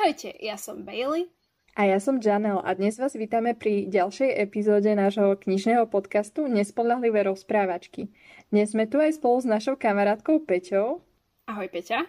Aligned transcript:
Ahojte, 0.00 0.32
ja 0.40 0.56
som 0.56 0.80
Bailey. 0.80 1.28
A 1.76 1.84
ja 1.84 2.00
som 2.00 2.24
Janel 2.24 2.56
a 2.64 2.72
dnes 2.72 2.96
vás 2.96 3.12
vítame 3.12 3.52
pri 3.52 3.84
ďalšej 3.84 4.32
epizóde 4.32 4.88
nášho 4.96 5.36
knižného 5.36 5.84
podcastu 5.92 6.48
Nespodľahlivé 6.48 7.20
rozprávačky. 7.28 8.08
Dnes 8.48 8.72
sme 8.72 8.88
tu 8.88 8.96
aj 8.96 9.20
spolu 9.20 9.44
s 9.44 9.46
našou 9.52 9.76
kamarátkou 9.76 10.40
Peťou. 10.48 11.04
Ahoj 11.44 11.68
Peťa. 11.68 12.08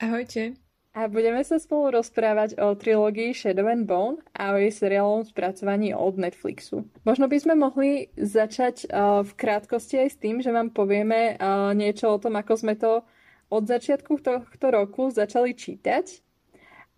Ahojte. 0.00 0.56
A 0.96 1.04
budeme 1.04 1.44
sa 1.44 1.60
spolu 1.60 2.00
rozprávať 2.00 2.56
o 2.56 2.72
trilógii 2.72 3.36
Shadow 3.36 3.68
and 3.68 3.84
Bone 3.84 4.24
a 4.32 4.56
o 4.56 4.56
jej 4.56 4.72
seriálovom 4.72 5.28
spracovaní 5.28 5.92
od 5.92 6.16
Netflixu. 6.16 6.88
Možno 7.04 7.28
by 7.28 7.36
sme 7.36 7.60
mohli 7.60 8.08
začať 8.16 8.88
uh, 8.88 9.20
v 9.20 9.32
krátkosti 9.36 10.00
aj 10.00 10.08
s 10.08 10.16
tým, 10.16 10.40
že 10.40 10.48
vám 10.48 10.72
povieme 10.72 11.36
uh, 11.36 11.76
niečo 11.76 12.08
o 12.08 12.16
tom, 12.16 12.40
ako 12.40 12.56
sme 12.56 12.72
to 12.72 13.04
od 13.52 13.68
začiatku 13.68 14.16
tohto 14.16 14.66
roku 14.72 15.12
začali 15.12 15.52
čítať. 15.52 16.31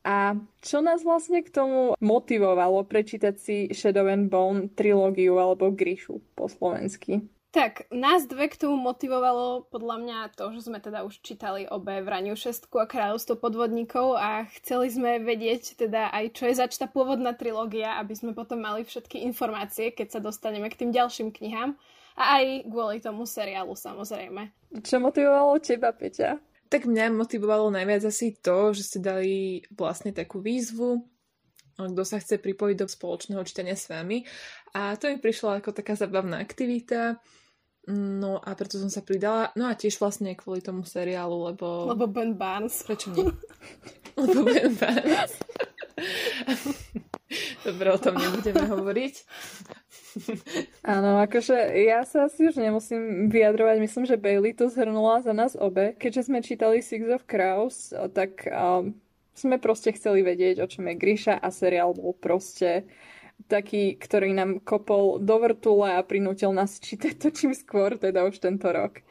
A 0.04 0.36
čo 0.60 0.84
nás 0.84 1.00
vlastne 1.00 1.40
k 1.40 1.48
tomu 1.48 1.96
motivovalo 1.96 2.84
prečítať 2.84 3.34
si 3.40 3.56
Shadow 3.72 4.04
and 4.04 4.28
Bone 4.28 4.68
trilógiu 4.68 5.40
alebo 5.40 5.72
Grishu 5.72 6.20
po 6.36 6.44
slovensky? 6.44 7.24
Tak, 7.54 7.86
nás 7.94 8.26
dve 8.26 8.50
k 8.50 8.58
tomu 8.58 8.74
motivovalo 8.74 9.70
podľa 9.70 9.96
mňa 10.02 10.18
to, 10.34 10.50
že 10.58 10.66
sme 10.66 10.82
teda 10.82 11.06
už 11.06 11.22
čítali 11.22 11.70
obe 11.70 12.02
Vraniu 12.02 12.34
šestku 12.34 12.82
a 12.82 12.90
Kráľovstvo 12.90 13.38
podvodníkov 13.38 14.18
a 14.18 14.50
chceli 14.58 14.90
sme 14.90 15.22
vedieť 15.22 15.78
teda 15.78 16.10
aj, 16.10 16.34
čo 16.34 16.50
je 16.50 16.58
zač 16.58 16.74
tá 16.74 16.90
pôvodná 16.90 17.30
trilógia, 17.30 17.94
aby 18.02 18.10
sme 18.18 18.34
potom 18.34 18.58
mali 18.58 18.82
všetky 18.82 19.22
informácie, 19.22 19.94
keď 19.94 20.18
sa 20.18 20.20
dostaneme 20.20 20.66
k 20.66 20.82
tým 20.82 20.90
ďalším 20.90 21.30
knihám. 21.30 21.78
A 22.18 22.42
aj 22.42 22.66
kvôli 22.66 22.98
tomu 22.98 23.22
seriálu 23.22 23.78
samozrejme. 23.78 24.50
Čo 24.82 24.98
motivovalo 24.98 25.54
teba, 25.62 25.94
Peťa? 25.94 26.42
Tak 26.74 26.90
mňa 26.90 27.14
motivovalo 27.14 27.70
najviac 27.70 28.02
asi 28.10 28.34
to, 28.34 28.74
že 28.74 28.82
ste 28.82 28.98
dali 28.98 29.62
vlastne 29.70 30.10
takú 30.10 30.42
výzvu, 30.42 31.06
kto 31.78 32.02
sa 32.02 32.18
chce 32.18 32.42
pripojiť 32.42 32.76
do 32.82 32.90
spoločného 32.90 33.46
čítania 33.46 33.78
s 33.78 33.86
vami. 33.86 34.26
A 34.74 34.98
to 34.98 35.06
mi 35.06 35.22
prišla 35.22 35.62
ako 35.62 35.70
taká 35.70 35.94
zabavná 35.94 36.42
aktivita. 36.42 37.22
No 37.94 38.42
a 38.42 38.58
preto 38.58 38.82
som 38.82 38.90
sa 38.90 39.06
pridala. 39.06 39.54
No 39.54 39.70
a 39.70 39.78
tiež 39.78 40.02
vlastne 40.02 40.34
kvôli 40.34 40.66
tomu 40.66 40.82
seriálu, 40.82 41.54
lebo... 41.54 41.94
Lebo 41.94 42.10
Ben 42.10 42.34
Barnes. 42.34 42.82
Prečo 42.82 43.14
nie? 43.14 43.22
lebo 44.18 44.42
Ben 44.42 44.74
Barnes. 44.74 45.30
Dobre, 47.64 47.88
o 47.92 47.98
tom 47.98 48.14
nebudeme 48.18 48.64
hovoriť. 48.66 49.14
Áno, 50.94 51.18
akože 51.22 51.56
ja 51.84 52.06
sa 52.06 52.30
asi 52.30 52.46
už 52.48 52.60
nemusím 52.60 53.28
vyjadrovať. 53.30 53.76
Myslím, 53.82 54.04
že 54.06 54.20
Bailey 54.20 54.54
to 54.54 54.70
zhrnula 54.70 55.22
za 55.22 55.34
nás 55.34 55.58
obe. 55.58 55.94
Keďže 55.98 56.30
sme 56.30 56.44
čítali 56.44 56.78
Six 56.84 57.10
of 57.10 57.26
Crows, 57.26 57.90
tak 58.14 58.46
um, 58.46 58.94
sme 59.34 59.58
proste 59.58 59.90
chceli 59.92 60.22
vedieť, 60.22 60.62
o 60.62 60.70
čom 60.70 60.86
je 60.86 60.94
Grisha 60.94 61.34
a 61.34 61.50
seriál 61.50 61.92
bol 61.98 62.14
proste 62.14 62.86
taký, 63.50 63.98
ktorý 63.98 64.30
nám 64.30 64.62
kopol 64.62 65.18
do 65.18 65.36
vrtule 65.42 65.98
a 65.98 66.06
prinútil 66.06 66.54
nás 66.54 66.78
čítať 66.78 67.18
to 67.18 67.28
čím 67.34 67.52
skôr, 67.52 67.98
teda 67.98 68.24
už 68.24 68.38
tento 68.38 68.70
rok. 68.70 69.02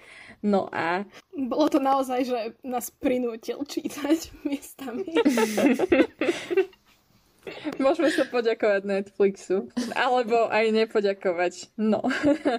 No 0.44 0.68
a... 0.72 1.08
Bolo 1.32 1.72
to 1.72 1.80
naozaj, 1.80 2.28
že 2.28 2.40
nás 2.64 2.92
prinútil 2.92 3.64
čítať 3.64 4.32
miestami. 4.48 5.08
Môžeme 7.84 8.10
sa 8.12 8.24
poďakovať 8.28 8.82
Netflixu. 8.88 9.68
Alebo 9.94 10.48
aj 10.48 10.72
nepoďakovať. 10.72 11.76
No. 11.76 12.04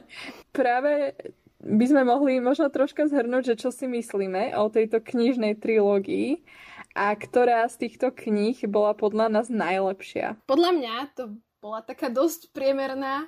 Práve 0.57 1.17
by 1.65 1.85
sme 1.89 2.03
mohli 2.05 2.39
možno 2.45 2.69
troška 2.69 3.09
zhrnúť, 3.09 3.55
že 3.55 3.61
čo 3.67 3.71
si 3.73 3.89
myslíme 3.89 4.53
o 4.61 4.69
tejto 4.69 5.01
knižnej 5.01 5.57
trilógii 5.57 6.45
a 6.93 7.17
ktorá 7.17 7.65
z 7.67 7.89
týchto 7.89 8.13
kníh 8.13 8.61
bola 8.69 8.93
podľa 8.93 9.33
nás 9.33 9.49
najlepšia. 9.49 10.39
Podľa 10.45 10.71
mňa 10.77 10.95
to 11.17 11.23
bola 11.65 11.81
taká 11.81 12.13
dosť 12.13 12.53
priemerná 12.53 13.27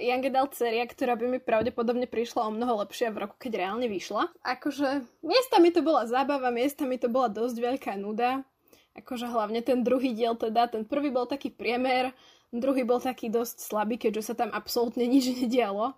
Young 0.00 0.24
Adult 0.24 0.56
séria, 0.56 0.88
ktorá 0.88 1.20
by 1.20 1.26
mi 1.28 1.38
pravdepodobne 1.42 2.08
prišla 2.08 2.48
o 2.48 2.54
mnoho 2.54 2.80
lepšia 2.80 3.12
v 3.12 3.28
roku, 3.28 3.36
keď 3.36 3.60
reálne 3.60 3.90
vyšla. 3.92 4.32
Akože 4.40 5.04
miestami 5.20 5.68
to 5.68 5.84
bola 5.84 6.08
zábava, 6.08 6.48
miestami 6.48 6.96
to 6.96 7.12
bola 7.12 7.28
dosť 7.28 7.56
veľká 7.60 7.92
nuda 8.00 8.40
akože 8.96 9.26
hlavne 9.28 9.60
ten 9.64 9.80
druhý 9.80 10.12
diel 10.12 10.36
teda, 10.36 10.68
ten 10.68 10.84
prvý 10.84 11.08
bol 11.08 11.24
taký 11.24 11.48
priemer, 11.48 12.12
druhý 12.52 12.84
bol 12.84 13.00
taký 13.00 13.32
dosť 13.32 13.56
slabý, 13.60 13.96
keďže 13.96 14.32
sa 14.32 14.34
tam 14.36 14.50
absolútne 14.52 15.04
nič 15.08 15.32
nedialo. 15.40 15.96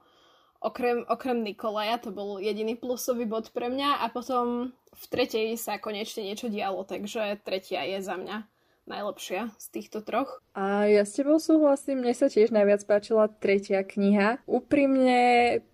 Okrem, 0.65 1.05
okrem 1.13 1.45
Nikolaja, 1.45 2.01
to 2.01 2.09
bol 2.09 2.41
jediný 2.41 2.73
plusový 2.73 3.29
bod 3.29 3.53
pre 3.53 3.69
mňa 3.69 4.01
a 4.01 4.09
potom 4.09 4.73
v 4.73 5.05
tretej 5.13 5.61
sa 5.61 5.77
konečne 5.77 6.25
niečo 6.25 6.49
dialo, 6.49 6.89
takže 6.89 7.37
tretia 7.45 7.85
je 7.85 8.01
za 8.01 8.17
mňa 8.17 8.54
najlepšia 8.85 9.53
z 9.57 9.67
týchto 9.73 10.05
troch. 10.05 10.41
A 10.55 10.87
ja 10.87 11.03
s 11.03 11.17
tebou 11.17 11.41
súhlasím, 11.41 12.05
mne 12.05 12.15
sa 12.15 12.31
tiež 12.31 12.53
najviac 12.53 12.85
páčila 12.85 13.27
tretia 13.29 13.83
kniha. 13.83 14.45
Úprimne, 14.45 15.21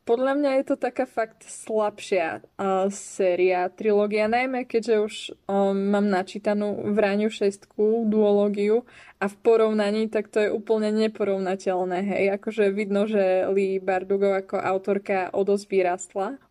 podľa 0.07 0.33
mňa 0.39 0.51
je 0.61 0.65
to 0.65 0.77
taká 0.81 1.05
fakt 1.05 1.45
slabšia 1.45 2.41
uh, 2.57 2.89
séria, 2.89 3.69
trilógia, 3.69 4.31
najmä 4.31 4.65
keďže 4.65 4.95
už 4.99 5.15
um, 5.51 5.75
mám 5.91 6.07
načítanú 6.09 6.95
Vráňu 6.95 7.29
šestku, 7.29 8.09
duológiu 8.09 8.87
a 9.21 9.29
v 9.29 9.37
porovnaní, 9.45 10.09
tak 10.09 10.33
to 10.33 10.41
je 10.41 10.49
úplne 10.49 10.89
neporovnateľné, 10.97 11.99
hej. 12.01 12.25
Akože 12.41 12.73
vidno, 12.73 13.05
že 13.05 13.45
Lee 13.53 13.77
Bardugo 13.77 14.33
ako 14.33 14.57
autorka 14.57 15.29
o 15.37 15.45
dosť 15.45 15.69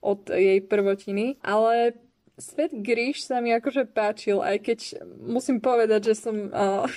od 0.05 0.29
jej 0.29 0.61
prvotiny, 0.61 1.41
ale 1.41 1.97
Svet 2.39 2.71
Gríš 2.71 3.27
sa 3.27 3.43
mi 3.43 3.51
akože 3.51 3.91
páčil, 3.91 4.39
aj 4.39 4.57
keď 4.63 4.79
musím 5.19 5.59
povedať, 5.59 6.11
že 6.11 6.15
som 6.15 6.35
uh, 6.49 6.87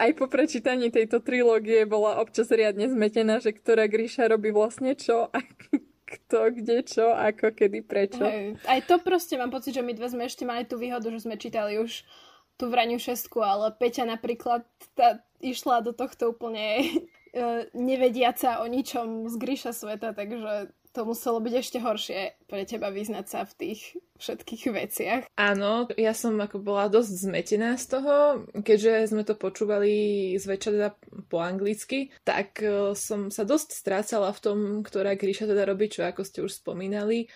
aj 0.00 0.10
po 0.16 0.26
prečítaní 0.28 0.88
tejto 0.88 1.20
trilógie 1.20 1.84
bola 1.84 2.20
občas 2.20 2.48
riadne 2.48 2.88
zmetená, 2.88 3.38
že 3.38 3.52
ktorá 3.52 3.84
Gríša 3.88 4.32
robí 4.32 4.48
vlastne 4.48 4.96
čo 4.96 5.28
a 5.28 5.38
kto, 6.12 6.52
kde, 6.52 6.84
čo, 6.84 7.12
ako, 7.12 7.56
kedy, 7.56 7.80
prečo. 7.84 8.24
Hej, 8.24 8.60
aj 8.68 8.80
to 8.84 9.00
proste 9.00 9.36
mám 9.40 9.48
pocit, 9.48 9.72
že 9.76 9.84
my 9.84 9.96
dve 9.96 10.08
sme 10.12 10.28
ešte 10.28 10.44
mali 10.44 10.68
tú 10.68 10.76
výhodu, 10.76 11.08
že 11.08 11.24
sme 11.24 11.40
čítali 11.40 11.80
už 11.80 12.04
tú 12.60 12.68
vraniu 12.68 13.00
šestku, 13.00 13.40
ale 13.40 13.72
Peťa 13.72 14.04
napríklad 14.04 14.68
tá, 14.92 15.24
išla 15.40 15.80
do 15.80 15.96
tohto 15.96 16.36
úplne 16.36 16.84
uh, 17.32 17.64
nevediaca 17.72 18.60
o 18.60 18.68
ničom 18.68 19.28
z 19.32 19.34
Gríša 19.40 19.72
sveta, 19.72 20.12
takže 20.12 20.68
to 20.92 21.08
muselo 21.08 21.40
byť 21.40 21.54
ešte 21.56 21.78
horšie 21.80 22.20
pre 22.44 22.68
teba 22.68 22.92
vyznať 22.92 23.26
sa 23.26 23.40
v 23.48 23.52
tých 23.56 23.80
všetkých 24.20 24.62
veciach. 24.70 25.22
Áno, 25.40 25.88
ja 25.96 26.12
som 26.12 26.36
ako 26.36 26.60
bola 26.60 26.92
dosť 26.92 27.26
zmetená 27.26 27.80
z 27.80 27.98
toho, 27.98 28.44
keďže 28.60 29.10
sme 29.10 29.24
to 29.24 29.34
počúvali 29.34 30.36
zväčša 30.36 30.70
teda 30.70 30.88
po 31.32 31.40
anglicky, 31.40 32.12
tak 32.22 32.60
e, 32.60 32.92
som 32.92 33.32
sa 33.32 33.42
dosť 33.48 33.72
strácala 33.72 34.30
v 34.36 34.42
tom, 34.44 34.58
ktorá 34.84 35.16
Gríša 35.16 35.48
teda 35.48 35.64
robí, 35.64 35.88
čo 35.88 36.04
ako 36.04 36.22
ste 36.22 36.44
už 36.44 36.60
spomínali. 36.60 37.26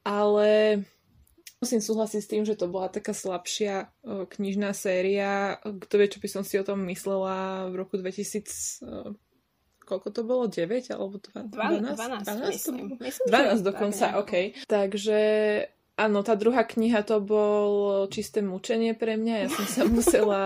Ale 0.00 0.80
musím 1.60 1.84
súhlasiť 1.84 2.20
s 2.24 2.30
tým, 2.32 2.42
že 2.48 2.56
to 2.56 2.72
bola 2.72 2.88
taká 2.88 3.12
slabšia 3.12 3.84
e, 3.84 3.86
knižná 4.26 4.72
séria. 4.72 5.60
Kto 5.60 5.94
vie, 6.00 6.08
čo 6.08 6.18
by 6.24 6.28
som 6.32 6.42
si 6.42 6.56
o 6.56 6.64
tom 6.64 6.88
myslela 6.88 7.68
v 7.68 7.84
roku 7.84 8.00
2000 8.00 9.29
koľko 9.90 10.08
to 10.14 10.22
bolo? 10.22 10.46
9 10.46 10.94
alebo 10.94 11.18
12? 11.18 11.50
12, 11.50 11.98
12, 11.98 12.30
12 12.30 12.54
myslím. 12.54 12.84
myslím 13.02 13.26
12 13.26 13.66
dokonca, 13.66 14.06
tak, 14.14 14.20
OK. 14.22 14.32
Takže 14.70 15.18
Áno, 16.00 16.24
tá 16.24 16.32
druhá 16.32 16.64
kniha 16.64 17.04
to 17.04 17.20
bol 17.20 18.08
čisté 18.08 18.40
mučenie 18.40 18.96
pre 18.96 19.20
mňa. 19.20 19.34
Ja 19.44 19.48
som 19.52 19.66
sa 19.68 19.82
musela 20.00 20.44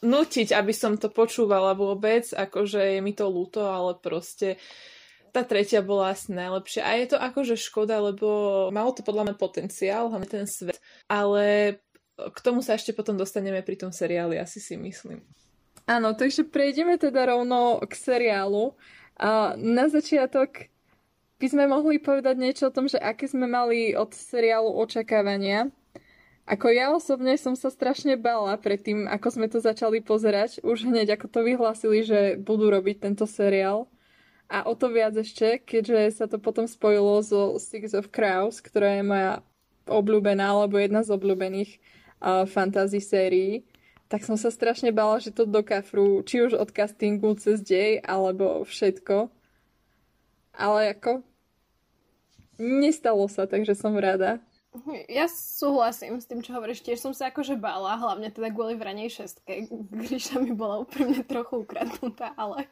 nutiť, 0.00 0.56
aby 0.56 0.72
som 0.72 0.96
to 0.96 1.12
počúvala 1.12 1.76
vôbec. 1.76 2.24
Akože 2.32 2.96
je 2.96 3.00
mi 3.04 3.12
to 3.12 3.28
ľúto, 3.28 3.68
ale 3.68 4.00
proste 4.00 4.56
tá 5.28 5.44
tretia 5.44 5.84
bola 5.84 6.16
asi 6.16 6.32
najlepšia. 6.32 6.88
A 6.88 6.96
je 6.96 7.06
to 7.12 7.18
akože 7.20 7.60
škoda, 7.60 8.00
lebo 8.00 8.70
malo 8.72 8.96
to 8.96 9.04
podľa 9.04 9.28
mňa 9.28 9.36
potenciál, 9.36 10.08
hlavne 10.08 10.24
ten 10.24 10.48
svet. 10.48 10.80
Ale 11.04 11.76
k 12.16 12.38
tomu 12.40 12.64
sa 12.64 12.80
ešte 12.80 12.96
potom 12.96 13.20
dostaneme 13.20 13.60
pri 13.60 13.76
tom 13.76 13.92
seriáli, 13.92 14.40
asi 14.40 14.56
si 14.56 14.80
myslím. 14.80 15.20
Áno, 15.84 16.16
takže 16.16 16.48
prejdeme 16.48 16.96
teda 16.96 17.28
rovno 17.28 17.76
k 17.84 17.92
seriálu. 17.92 18.72
A 19.20 19.52
na 19.60 19.86
začiatok 19.92 20.72
by 21.36 21.46
sme 21.46 21.64
mohli 21.68 22.00
povedať 22.00 22.40
niečo 22.40 22.72
o 22.72 22.74
tom, 22.74 22.88
že 22.88 22.96
aké 22.96 23.28
sme 23.28 23.44
mali 23.44 23.92
od 23.92 24.16
seriálu 24.16 24.72
očakávania. 24.80 25.68
Ako 26.48 26.72
ja 26.72 26.92
osobne 26.92 27.36
som 27.40 27.56
sa 27.56 27.72
strašne 27.72 28.16
bala 28.20 28.56
pred 28.60 28.80
tým, 28.80 29.08
ako 29.08 29.28
sme 29.32 29.46
to 29.48 29.64
začali 29.64 30.04
pozerať, 30.04 30.60
už 30.60 30.88
hneď 30.88 31.16
ako 31.16 31.26
to 31.28 31.40
vyhlásili, 31.40 32.04
že 32.04 32.36
budú 32.36 32.68
robiť 32.68 33.00
tento 33.00 33.24
seriál. 33.24 33.88
A 34.48 34.64
o 34.68 34.76
to 34.76 34.92
viac 34.92 35.16
ešte, 35.16 35.56
keďže 35.64 36.20
sa 36.20 36.26
to 36.28 36.36
potom 36.36 36.68
spojilo 36.68 37.24
so 37.24 37.56
Six 37.56 37.96
of 37.96 38.12
Crows, 38.12 38.60
ktorá 38.60 39.00
je 39.00 39.04
moja 39.04 39.32
obľúbená, 39.88 40.52
alebo 40.52 40.76
jedna 40.76 41.00
z 41.00 41.16
obľúbených 41.16 41.80
uh, 42.20 42.44
fantasy 42.44 43.00
sérií 43.00 43.64
tak 44.08 44.22
som 44.22 44.36
sa 44.36 44.52
strašne 44.52 44.92
bala, 44.92 45.18
že 45.18 45.32
to 45.32 45.48
do 45.48 45.64
kafru, 45.64 46.20
či 46.22 46.44
už 46.44 46.56
od 46.56 46.70
castingu 46.70 47.34
cez 47.40 47.64
dej, 47.64 48.00
alebo 48.04 48.62
všetko. 48.68 49.32
Ale 50.54 50.94
ako 50.94 51.24
nestalo 52.60 53.26
sa, 53.26 53.48
takže 53.48 53.74
som 53.74 53.96
rada. 53.98 54.38
Ja 55.06 55.30
súhlasím 55.30 56.18
s 56.18 56.26
tým, 56.26 56.42
čo 56.42 56.50
hovoríš. 56.54 56.82
Tiež 56.82 56.98
som 56.98 57.14
sa 57.14 57.30
akože 57.30 57.54
bála, 57.54 57.94
hlavne 57.94 58.34
teda 58.34 58.50
kvôli 58.50 58.74
vranej 58.74 59.22
šestke. 59.22 59.70
Gríša 60.02 60.42
mi 60.42 60.50
bola 60.50 60.82
úprimne 60.82 61.22
trochu 61.22 61.62
ukradnutá, 61.62 62.34
ale 62.34 62.66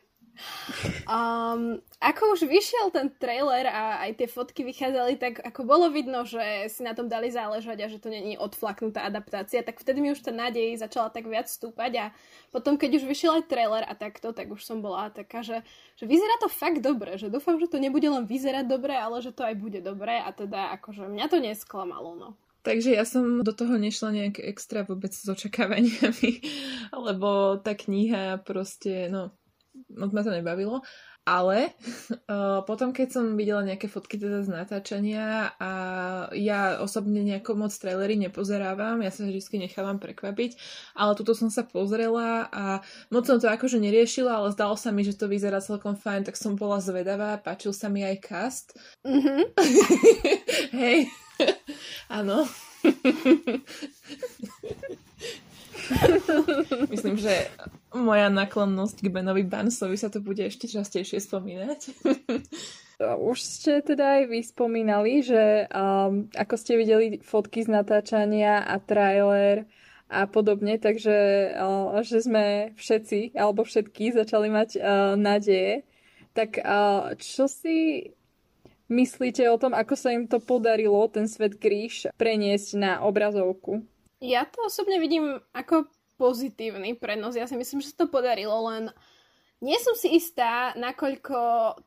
Um, 1.05 1.79
ako 2.01 2.35
už 2.35 2.49
vyšiel 2.49 2.89
ten 2.89 3.13
trailer 3.21 3.69
a 3.69 4.03
aj 4.09 4.19
tie 4.19 4.29
fotky 4.31 4.65
vychádzali, 4.65 5.21
tak 5.21 5.45
ako 5.45 5.69
bolo 5.69 5.87
vidno, 5.93 6.25
že 6.25 6.73
si 6.73 6.81
na 6.81 6.97
tom 6.97 7.07
dali 7.07 7.29
záležať 7.29 7.79
a 7.85 7.91
že 7.91 8.01
to 8.01 8.09
není 8.09 8.41
odflaknutá 8.41 9.05
adaptácia, 9.05 9.61
tak 9.63 9.79
vtedy 9.79 10.01
mi 10.01 10.11
už 10.11 10.25
tá 10.25 10.33
nádej 10.33 10.81
začala 10.81 11.13
tak 11.13 11.29
viac 11.29 11.47
stúpať 11.47 11.93
a 12.01 12.05
potom, 12.49 12.81
keď 12.81 13.03
už 13.03 13.05
vyšiel 13.07 13.43
aj 13.43 13.49
trailer 13.49 13.85
a 13.85 13.93
takto, 13.93 14.33
tak 14.33 14.49
už 14.49 14.65
som 14.65 14.81
bola 14.81 15.13
taká, 15.13 15.45
že, 15.45 15.61
že 16.01 16.05
vyzerá 16.09 16.41
to 16.41 16.49
fakt 16.49 16.81
dobre, 16.81 17.21
že 17.21 17.29
dúfam, 17.29 17.61
že 17.61 17.69
to 17.69 17.77
nebude 17.77 18.09
len 18.09 18.25
vyzerať 18.25 18.67
dobre, 18.67 18.97
ale 18.97 19.21
že 19.21 19.37
to 19.37 19.45
aj 19.45 19.55
bude 19.61 19.85
dobre 19.85 20.17
a 20.17 20.33
teda 20.33 20.73
akože 20.81 21.07
mňa 21.13 21.27
to 21.29 21.39
nesklamalo, 21.39 22.17
no. 22.17 22.31
Takže 22.63 22.95
ja 22.95 23.03
som 23.03 23.43
do 23.43 23.51
toho 23.51 23.75
nešla 23.75 24.15
nejak 24.15 24.39
extra 24.39 24.87
vôbec 24.87 25.11
s 25.11 25.27
očakávaniami, 25.27 26.31
lebo 27.11 27.59
tá 27.59 27.75
kniha 27.75 28.39
proste, 28.47 29.11
no, 29.11 29.35
moc 29.93 30.11
ma 30.13 30.21
to 30.23 30.31
nebavilo. 30.31 30.81
Ale 31.23 31.71
uh, 32.27 32.61
potom, 32.69 32.91
keď 32.91 33.09
som 33.15 33.25
videla 33.39 33.63
nejaké 33.63 33.87
fotky 33.87 34.19
teda 34.19 34.43
z 34.43 34.51
natáčania 34.51 35.55
a 35.55 35.73
ja 36.35 36.83
osobne 36.83 37.23
nejako 37.23 37.55
moc 37.55 37.71
trailery 37.71 38.19
nepozerávam, 38.19 38.99
ja 39.07 39.11
sa 39.15 39.23
vždy 39.23 39.71
nechávam 39.71 40.03
prekvapiť, 40.03 40.59
ale 40.99 41.15
tuto 41.15 41.39
som 41.39 41.47
sa 41.47 41.63
pozrela 41.63 42.51
a 42.51 42.83
moc 43.15 43.23
som 43.23 43.39
to 43.39 43.47
akože 43.47 43.79
neriešila, 43.79 44.35
ale 44.43 44.51
zdalo 44.51 44.75
sa 44.75 44.91
mi, 44.91 45.07
že 45.07 45.15
to 45.15 45.31
vyzerá 45.31 45.63
celkom 45.63 45.95
fajn, 45.95 46.27
tak 46.27 46.35
som 46.35 46.59
bola 46.59 46.83
zvedavá, 46.83 47.39
páčil 47.39 47.71
sa 47.71 47.87
mi 47.87 48.03
aj 48.03 48.17
cast. 48.19 48.75
Mm-hmm. 49.07 49.41
Hej, 50.83 51.07
áno. 52.19 52.51
Myslím, 56.91 57.15
že 57.15 57.47
moja 57.95 58.33
náklonnosť 58.33 59.05
k 59.05 59.13
Benovi 59.13 59.45
Bansovi 59.45 59.97
sa 60.01 60.09
to 60.09 60.25
bude 60.25 60.41
ešte 60.41 60.69
častejšie 60.69 61.21
spomínať. 61.21 61.81
Už 63.33 63.39
ste 63.43 63.83
teda 63.83 64.23
aj 64.23 64.23
vy 64.31 64.41
spomínali, 64.47 65.27
že 65.27 65.67
um, 65.69 66.31
ako 66.33 66.55
ste 66.55 66.79
videli 66.79 67.19
fotky 67.19 67.67
z 67.67 67.73
natáčania 67.73 68.63
a 68.63 68.79
trailer 68.79 69.67
a 70.13 70.29
podobne, 70.29 70.77
takže 70.79 71.17
uh, 71.57 71.99
že 72.05 72.23
sme 72.23 72.77
všetci, 72.79 73.35
alebo 73.35 73.65
všetky 73.65 74.13
začali 74.13 74.49
mať 74.53 74.71
uh, 74.77 74.83
nádeje. 75.19 75.83
Tak 76.37 76.63
uh, 76.63 77.17
čo 77.19 77.49
si 77.49 78.09
myslíte 78.93 79.49
o 79.49 79.57
tom, 79.57 79.73
ako 79.73 79.95
sa 79.97 80.13
im 80.13 80.29
to 80.29 80.39
podarilo, 80.39 81.09
ten 81.09 81.25
svet 81.25 81.57
Gríš, 81.57 82.13
preniesť 82.21 82.77
na 82.77 82.93
obrazovku? 83.03 83.83
Ja 84.23 84.47
to 84.47 84.69
osobne 84.69 85.03
vidím 85.03 85.43
ako 85.51 85.91
pozitívny 86.23 86.95
prenos. 86.95 87.35
Ja 87.35 87.51
si 87.51 87.59
myslím, 87.59 87.83
že 87.83 87.91
sa 87.91 88.07
to 88.07 88.15
podarilo, 88.15 88.55
len 88.71 88.95
nie 89.59 89.75
som 89.79 89.95
si 89.99 90.15
istá, 90.15 90.75
nakoľko 90.79 91.39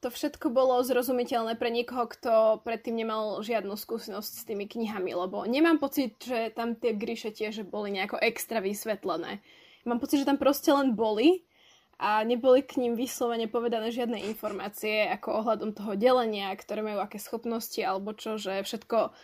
to 0.04 0.08
všetko 0.12 0.52
bolo 0.52 0.80
zrozumiteľné 0.84 1.56
pre 1.56 1.72
niekoho, 1.72 2.08
kto 2.08 2.64
predtým 2.64 3.00
nemal 3.00 3.40
žiadnu 3.44 3.76
skúsenosť 3.76 4.32
s 4.32 4.48
tými 4.48 4.68
knihami, 4.68 5.12
lebo 5.12 5.44
nemám 5.48 5.80
pocit, 5.80 6.20
že 6.20 6.52
tam 6.52 6.76
tie 6.76 6.96
gríše 6.96 7.32
tiež 7.32 7.68
boli 7.68 7.96
nejako 7.96 8.20
extra 8.20 8.60
vysvetlené. 8.60 9.40
Mám 9.88 10.00
pocit, 10.04 10.24
že 10.24 10.28
tam 10.28 10.40
proste 10.40 10.72
len 10.72 10.96
boli 10.96 11.44
a 11.96 12.24
neboli 12.24 12.64
k 12.64 12.80
ním 12.80 12.96
vyslovene 12.96 13.48
povedané 13.48 13.92
žiadne 13.92 14.24
informácie 14.24 15.08
ako 15.12 15.44
ohľadom 15.44 15.72
toho 15.76 15.96
delenia, 15.96 16.52
ktoré 16.56 16.84
majú 16.84 17.00
aké 17.04 17.20
schopnosti 17.20 17.80
alebo 17.84 18.12
čo, 18.16 18.36
že 18.36 18.64
všetko 18.64 19.16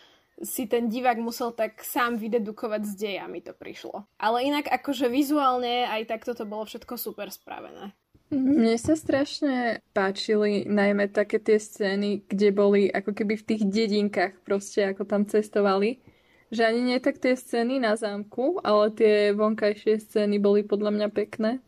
si 0.42 0.66
ten 0.68 0.90
divák 0.90 1.18
musel 1.22 1.54
tak 1.54 1.82
sám 1.86 2.18
vydedukovať 2.18 2.82
z 2.86 2.94
deja, 2.98 3.26
mi 3.30 3.42
to 3.42 3.54
prišlo. 3.54 4.06
Ale 4.18 4.44
inak 4.46 4.68
akože 4.70 5.08
vizuálne 5.08 5.86
aj 5.88 6.10
takto 6.10 6.34
to 6.34 6.50
bolo 6.50 6.66
všetko 6.66 6.98
super 6.98 7.30
spravené. 7.30 7.94
Mne 8.32 8.80
sa 8.80 8.96
strašne 8.96 9.84
páčili 9.92 10.64
najmä 10.64 11.12
také 11.12 11.36
tie 11.36 11.60
scény, 11.60 12.24
kde 12.32 12.56
boli 12.56 12.88
ako 12.88 13.12
keby 13.12 13.36
v 13.36 13.44
tých 13.44 13.64
dedinkách 13.68 14.48
proste, 14.48 14.88
ako 14.88 15.04
tam 15.04 15.28
cestovali. 15.28 16.00
Že 16.48 16.62
ani 16.64 16.82
nie 16.84 17.00
tak 17.04 17.20
tie 17.20 17.36
scény 17.36 17.84
na 17.84 18.00
zámku, 18.00 18.64
ale 18.64 18.92
tie 18.96 19.36
vonkajšie 19.36 20.00
scény 20.00 20.40
boli 20.40 20.64
podľa 20.64 20.92
mňa 20.96 21.08
pekné. 21.12 21.60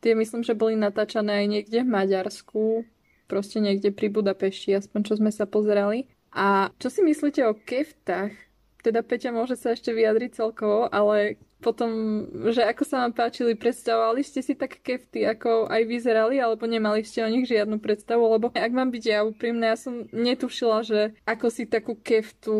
Tie 0.00 0.16
myslím, 0.16 0.40
že 0.40 0.56
boli 0.56 0.72
natáčané 0.72 1.44
aj 1.44 1.46
niekde 1.52 1.78
v 1.84 1.92
Maďarsku, 1.92 2.88
proste 3.28 3.60
niekde 3.60 3.92
pri 3.92 4.08
Budapešti, 4.08 4.72
aspoň 4.72 5.00
čo 5.04 5.14
sme 5.20 5.28
sa 5.28 5.44
pozerali. 5.44 6.08
A 6.30 6.70
čo 6.78 6.88
si 6.90 7.02
myslíte 7.02 7.42
o 7.46 7.58
keftách? 7.58 8.32
Teda 8.80 9.04
Peťa 9.04 9.34
môže 9.34 9.60
sa 9.60 9.76
ešte 9.76 9.92
vyjadriť 9.92 10.40
celkovo, 10.40 10.88
ale 10.88 11.36
potom, 11.60 12.24
že 12.48 12.64
ako 12.64 12.82
sa 12.88 13.04
vám 13.04 13.12
páčili, 13.12 13.52
predstavovali 13.52 14.24
ste 14.24 14.40
si 14.40 14.56
tak 14.56 14.80
kefty, 14.80 15.28
ako 15.28 15.68
aj 15.68 15.82
vyzerali, 15.84 16.40
alebo 16.40 16.64
nemali 16.64 17.04
ste 17.04 17.20
o 17.20 17.28
nich 17.28 17.44
žiadnu 17.44 17.78
predstavu, 17.78 18.24
lebo 18.24 18.48
ak 18.48 18.72
mám 18.72 18.88
byť 18.88 19.04
ja 19.04 19.20
úprimná, 19.22 19.76
ja 19.76 19.78
som 19.78 20.08
netušila, 20.08 20.80
že 20.82 21.12
ako 21.28 21.46
si 21.52 21.68
takú 21.68 22.00
keftu 22.00 22.56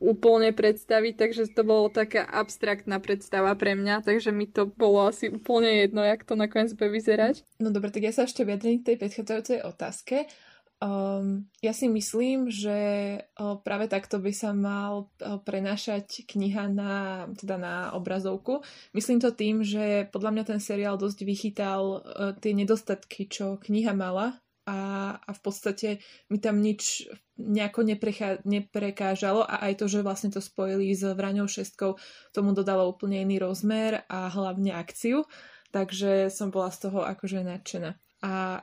úplne 0.00 0.56
predstaviť, 0.56 1.14
takže 1.20 1.52
to 1.52 1.62
bolo 1.62 1.92
taká 1.92 2.24
abstraktná 2.24 2.98
predstava 2.98 3.52
pre 3.52 3.76
mňa, 3.76 4.02
takže 4.02 4.32
mi 4.32 4.48
to 4.48 4.64
bolo 4.64 5.12
asi 5.12 5.28
úplne 5.28 5.84
jedno, 5.84 6.00
jak 6.00 6.24
to 6.24 6.32
nakoniec 6.32 6.72
bude 6.72 6.88
vyzerať. 6.88 7.44
No 7.60 7.68
dobre, 7.68 7.92
tak 7.92 8.08
ja 8.08 8.12
sa 8.16 8.24
ešte 8.24 8.48
vyjadrím 8.48 8.80
k 8.80 8.92
tej 8.92 8.96
predchádzajúcej 8.96 9.58
otázke. 9.68 10.24
Um, 10.78 11.50
ja 11.58 11.74
si 11.74 11.90
myslím, 11.90 12.54
že 12.54 12.78
uh, 13.18 13.58
práve 13.66 13.90
takto 13.90 14.22
by 14.22 14.30
sa 14.30 14.54
mal 14.54 15.10
uh, 15.18 15.42
prenášať 15.42 16.22
kniha 16.22 16.70
na, 16.70 17.26
teda 17.34 17.58
na 17.58 17.74
obrazovku. 17.98 18.62
Myslím 18.94 19.18
to 19.18 19.34
tým, 19.34 19.66
že 19.66 20.06
podľa 20.14 20.30
mňa 20.38 20.44
ten 20.46 20.60
seriál 20.62 20.94
dosť 20.94 21.26
vychytal 21.26 21.82
uh, 21.82 22.30
tie 22.38 22.54
nedostatky, 22.54 23.26
čo 23.26 23.58
kniha 23.58 23.90
mala 23.90 24.38
a, 24.70 24.78
a 25.18 25.30
v 25.34 25.40
podstate 25.40 25.88
mi 26.30 26.38
tam 26.38 26.62
nič 26.62 27.10
nejako 27.40 27.82
neprechá, 27.82 28.38
neprekážalo 28.46 29.42
a 29.42 29.64
aj 29.66 29.82
to, 29.82 29.86
že 29.90 30.06
vlastne 30.06 30.30
to 30.30 30.38
spojili 30.38 30.94
s 30.94 31.02
Vraňou 31.02 31.50
šestkou, 31.50 31.98
tomu 32.30 32.54
dodalo 32.54 32.86
úplne 32.86 33.24
iný 33.24 33.42
rozmer 33.42 34.06
a 34.06 34.28
hlavne 34.28 34.76
akciu, 34.78 35.24
takže 35.74 36.28
som 36.28 36.54
bola 36.54 36.70
z 36.70 36.86
toho 36.86 37.02
akože 37.02 37.42
nadšená. 37.42 37.98
A 38.22 38.62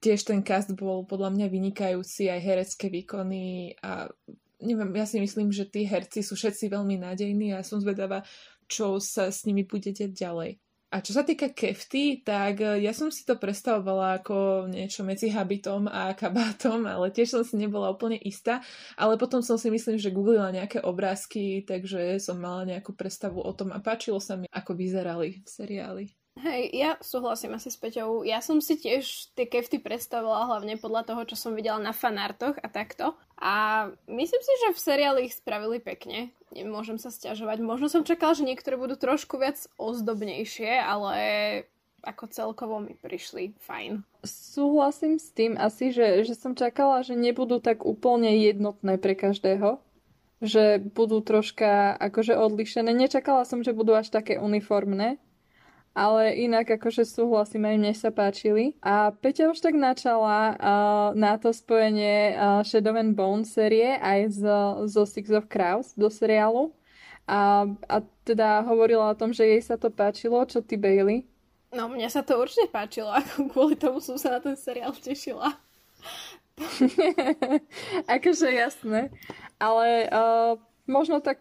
tiež 0.00 0.28
ten 0.28 0.44
cast 0.44 0.76
bol 0.76 1.08
podľa 1.08 1.32
mňa 1.32 1.46
vynikajúci, 1.48 2.28
aj 2.28 2.40
herecké 2.44 2.86
výkony 2.92 3.74
a 3.80 4.12
neviem, 4.60 4.92
ja 4.96 5.08
si 5.08 5.20
myslím, 5.20 5.52
že 5.52 5.68
tí 5.68 5.88
herci 5.88 6.20
sú 6.20 6.36
všetci 6.36 6.68
veľmi 6.72 7.00
nádejní 7.00 7.56
a 7.56 7.64
som 7.64 7.80
zvedavá, 7.80 8.24
čo 8.68 9.00
sa 9.00 9.28
s 9.32 9.44
nimi 9.48 9.64
bude 9.64 9.92
deť 9.92 10.12
ďalej. 10.12 10.60
A 10.94 11.02
čo 11.02 11.10
sa 11.10 11.26
týka 11.26 11.50
kefty, 11.50 12.22
tak 12.22 12.62
ja 12.62 12.94
som 12.94 13.10
si 13.10 13.26
to 13.26 13.34
predstavovala 13.34 14.22
ako 14.22 14.70
niečo 14.70 15.02
medzi 15.02 15.26
habitom 15.26 15.90
a 15.90 16.14
kabátom, 16.14 16.86
ale 16.86 17.10
tiež 17.10 17.34
som 17.34 17.42
si 17.42 17.58
nebola 17.58 17.90
úplne 17.90 18.14
istá. 18.22 18.62
Ale 18.94 19.18
potom 19.18 19.42
som 19.42 19.58
si 19.58 19.74
myslím, 19.74 19.98
že 19.98 20.14
googlila 20.14 20.54
nejaké 20.54 20.78
obrázky, 20.86 21.66
takže 21.66 22.22
som 22.22 22.38
mala 22.38 22.62
nejakú 22.62 22.94
predstavu 22.94 23.42
o 23.42 23.52
tom 23.58 23.74
a 23.74 23.82
páčilo 23.82 24.22
sa 24.22 24.38
mi, 24.38 24.46
ako 24.54 24.78
vyzerali 24.78 25.42
v 25.42 25.48
seriáli. 25.50 26.04
Hej, 26.34 26.74
ja 26.74 26.90
súhlasím 26.98 27.54
asi 27.54 27.70
s 27.70 27.78
Peťou. 27.78 28.26
Ja 28.26 28.42
som 28.42 28.58
si 28.58 28.74
tiež 28.74 29.30
tie 29.38 29.46
kefty 29.46 29.78
predstavila 29.78 30.50
hlavne 30.50 30.74
podľa 30.74 31.06
toho, 31.06 31.22
čo 31.30 31.38
som 31.38 31.54
videla 31.54 31.78
na 31.78 31.94
fanartoch 31.94 32.58
a 32.58 32.66
takto. 32.66 33.14
A 33.38 33.86
myslím 34.10 34.42
si, 34.42 34.52
že 34.66 34.74
v 34.74 34.82
seriáli 34.82 35.20
ich 35.30 35.38
spravili 35.38 35.78
pekne. 35.78 36.34
Nemôžem 36.50 36.98
sa 36.98 37.14
stiažovať. 37.14 37.62
Možno 37.62 37.86
som 37.86 38.02
čakala, 38.02 38.34
že 38.34 38.50
niektoré 38.50 38.74
budú 38.74 38.98
trošku 38.98 39.38
viac 39.38 39.62
ozdobnejšie, 39.78 40.74
ale 40.82 41.14
ako 42.02 42.26
celkovo 42.26 42.82
mi 42.82 42.98
prišli 42.98 43.54
fajn. 43.62 44.02
Súhlasím 44.26 45.22
s 45.22 45.30
tým 45.30 45.54
asi, 45.54 45.94
že, 45.94 46.26
že 46.26 46.34
som 46.34 46.58
čakala, 46.58 47.06
že 47.06 47.14
nebudú 47.14 47.62
tak 47.62 47.86
úplne 47.86 48.42
jednotné 48.42 48.98
pre 48.98 49.14
každého 49.14 49.78
že 50.44 50.76
budú 50.76 51.24
troška 51.24 51.96
akože 51.96 52.36
odlišené. 52.36 52.92
Nečakala 52.92 53.48
som, 53.48 53.64
že 53.64 53.72
budú 53.72 53.96
až 53.96 54.12
také 54.12 54.36
uniformné, 54.36 55.16
ale 55.94 56.34
inak 56.34 56.74
akože 56.74 57.06
súhlasím, 57.06 57.70
aj 57.70 57.76
mne 57.78 57.94
sa 57.94 58.10
páčili. 58.10 58.74
A 58.82 59.14
Peťa 59.14 59.54
už 59.54 59.62
tak 59.62 59.78
načala 59.78 60.58
uh, 60.58 61.08
na 61.14 61.38
to 61.38 61.54
spojenie 61.54 62.34
uh, 62.34 62.66
Shadow 62.66 62.98
and 62.98 63.14
Bone 63.14 63.46
série 63.46 63.94
aj 64.02 64.42
zo, 64.42 64.58
zo 64.90 65.06
Six 65.06 65.30
of 65.30 65.46
Crows 65.46 65.94
do 65.94 66.10
seriálu. 66.10 66.74
A, 67.30 67.70
a 67.86 67.96
teda 68.26 68.66
hovorila 68.66 69.14
o 69.14 69.16
tom, 69.16 69.30
že 69.30 69.46
jej 69.46 69.62
sa 69.62 69.78
to 69.78 69.88
páčilo. 69.88 70.42
Čo 70.44 70.66
ty, 70.66 70.74
Bailey? 70.74 71.24
No, 71.70 71.86
mne 71.86 72.10
sa 72.10 72.26
to 72.26 72.42
určite 72.42 72.74
páčilo, 72.74 73.14
ako 73.18 73.54
kvôli 73.54 73.78
tomu 73.78 74.02
som 74.02 74.18
sa 74.18 74.34
na 74.34 74.40
ten 74.42 74.58
seriál 74.58 74.90
tešila. 74.98 75.54
akože 78.18 78.50
jasné. 78.50 79.14
Ale 79.62 80.10
uh, 80.10 80.58
možno 80.90 81.22
tak 81.22 81.38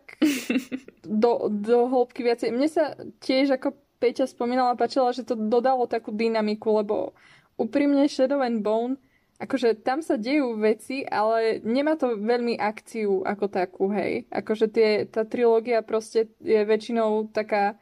do, 1.23 1.49
do 1.49 1.89
hĺbky 1.89 2.21
viacej. 2.21 2.49
Mne 2.53 2.69
sa 2.69 2.93
tiež 3.21 3.57
ako 3.57 3.77
Peťa 4.03 4.27
spomínala, 4.27 4.75
páčila, 4.75 5.15
že 5.15 5.23
to 5.23 5.39
dodalo 5.39 5.87
takú 5.87 6.11
dynamiku, 6.11 6.83
lebo 6.83 7.15
úprimne 7.55 8.03
Shadow 8.11 8.43
and 8.43 8.59
Bone 8.59 8.99
akože 9.43 9.83
tam 9.83 9.99
sa 9.99 10.15
dejú 10.15 10.55
veci, 10.55 11.03
ale 11.03 11.59
nemá 11.67 11.99
to 11.99 12.15
veľmi 12.15 12.55
akciu 12.55 13.27
ako 13.27 13.45
takú, 13.51 13.91
hej. 13.91 14.23
Akože 14.31 14.71
tie, 14.71 14.89
tá 15.03 15.27
trilógia 15.27 15.83
proste 15.83 16.31
je 16.39 16.63
väčšinou 16.63 17.27
taká 17.35 17.75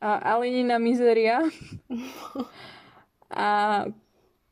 a 0.00 0.16
Alinina 0.34 0.80
mizeria. 0.80 1.44
a 3.28 3.50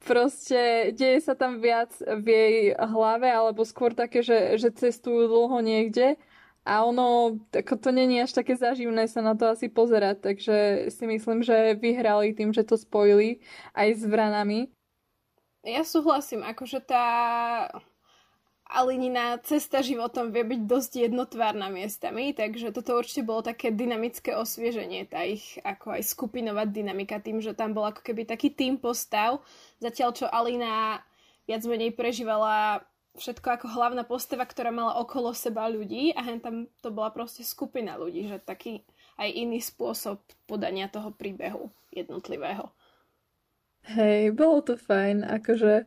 proste 0.04 0.92
deje 0.92 1.24
sa 1.24 1.32
tam 1.32 1.64
viac 1.64 1.90
v 2.04 2.26
jej 2.28 2.56
hlave, 2.76 3.32
alebo 3.32 3.64
skôr 3.64 3.96
také, 3.96 4.20
že, 4.20 4.60
že 4.60 4.68
cestujú 4.70 5.24
dlho 5.26 5.58
niekde 5.64 6.20
a 6.68 6.84
ono, 6.84 7.40
ako 7.48 7.80
to 7.80 7.88
není 7.96 8.20
až 8.20 8.36
také 8.36 8.52
zaživné 8.52 9.08
sa 9.08 9.24
na 9.24 9.32
to 9.32 9.48
asi 9.48 9.72
pozerať, 9.72 10.20
takže 10.20 10.56
si 10.92 11.04
myslím, 11.08 11.40
že 11.40 11.80
vyhrali 11.80 12.36
tým, 12.36 12.52
že 12.52 12.68
to 12.68 12.76
spojili 12.76 13.40
aj 13.72 13.88
s 13.96 14.04
vranami. 14.04 14.68
Ja 15.64 15.80
súhlasím, 15.80 16.44
akože 16.44 16.84
tá 16.84 17.04
Alinina 18.68 19.40
cesta 19.40 19.80
životom 19.80 20.28
vie 20.28 20.44
byť 20.44 20.60
dosť 20.68 20.92
jednotvárna 21.08 21.72
miestami, 21.72 22.36
takže 22.36 22.68
toto 22.68 23.00
určite 23.00 23.24
bolo 23.24 23.40
také 23.40 23.72
dynamické 23.72 24.36
osvieženie, 24.36 25.08
tá 25.08 25.24
ich 25.24 25.56
ako 25.64 25.96
aj 25.96 26.04
skupinová 26.04 26.68
dynamika 26.68 27.16
tým, 27.16 27.40
že 27.40 27.56
tam 27.56 27.72
bol 27.72 27.88
ako 27.88 28.04
keby 28.04 28.28
taký 28.28 28.52
tým 28.52 28.76
postav, 28.76 29.40
zatiaľ 29.80 30.12
čo 30.12 30.28
Alina 30.28 31.00
viac 31.48 31.64
menej 31.64 31.96
prežívala 31.96 32.84
všetko 33.18 33.58
ako 33.58 33.66
hlavná 33.74 34.06
postava, 34.06 34.46
ktorá 34.46 34.70
mala 34.70 34.96
okolo 35.02 35.34
seba 35.34 35.66
ľudí 35.66 36.14
a 36.14 36.22
hen 36.22 36.38
tam 36.38 36.70
to 36.80 36.94
bola 36.94 37.10
proste 37.10 37.42
skupina 37.42 37.98
ľudí, 37.98 38.30
že 38.30 38.38
taký 38.38 38.86
aj 39.18 39.28
iný 39.34 39.58
spôsob 39.58 40.22
podania 40.46 40.86
toho 40.86 41.10
príbehu 41.10 41.68
jednotlivého. 41.90 42.70
Hej, 43.90 44.32
bolo 44.38 44.62
to 44.62 44.78
fajn, 44.78 45.26
akože 45.26 45.84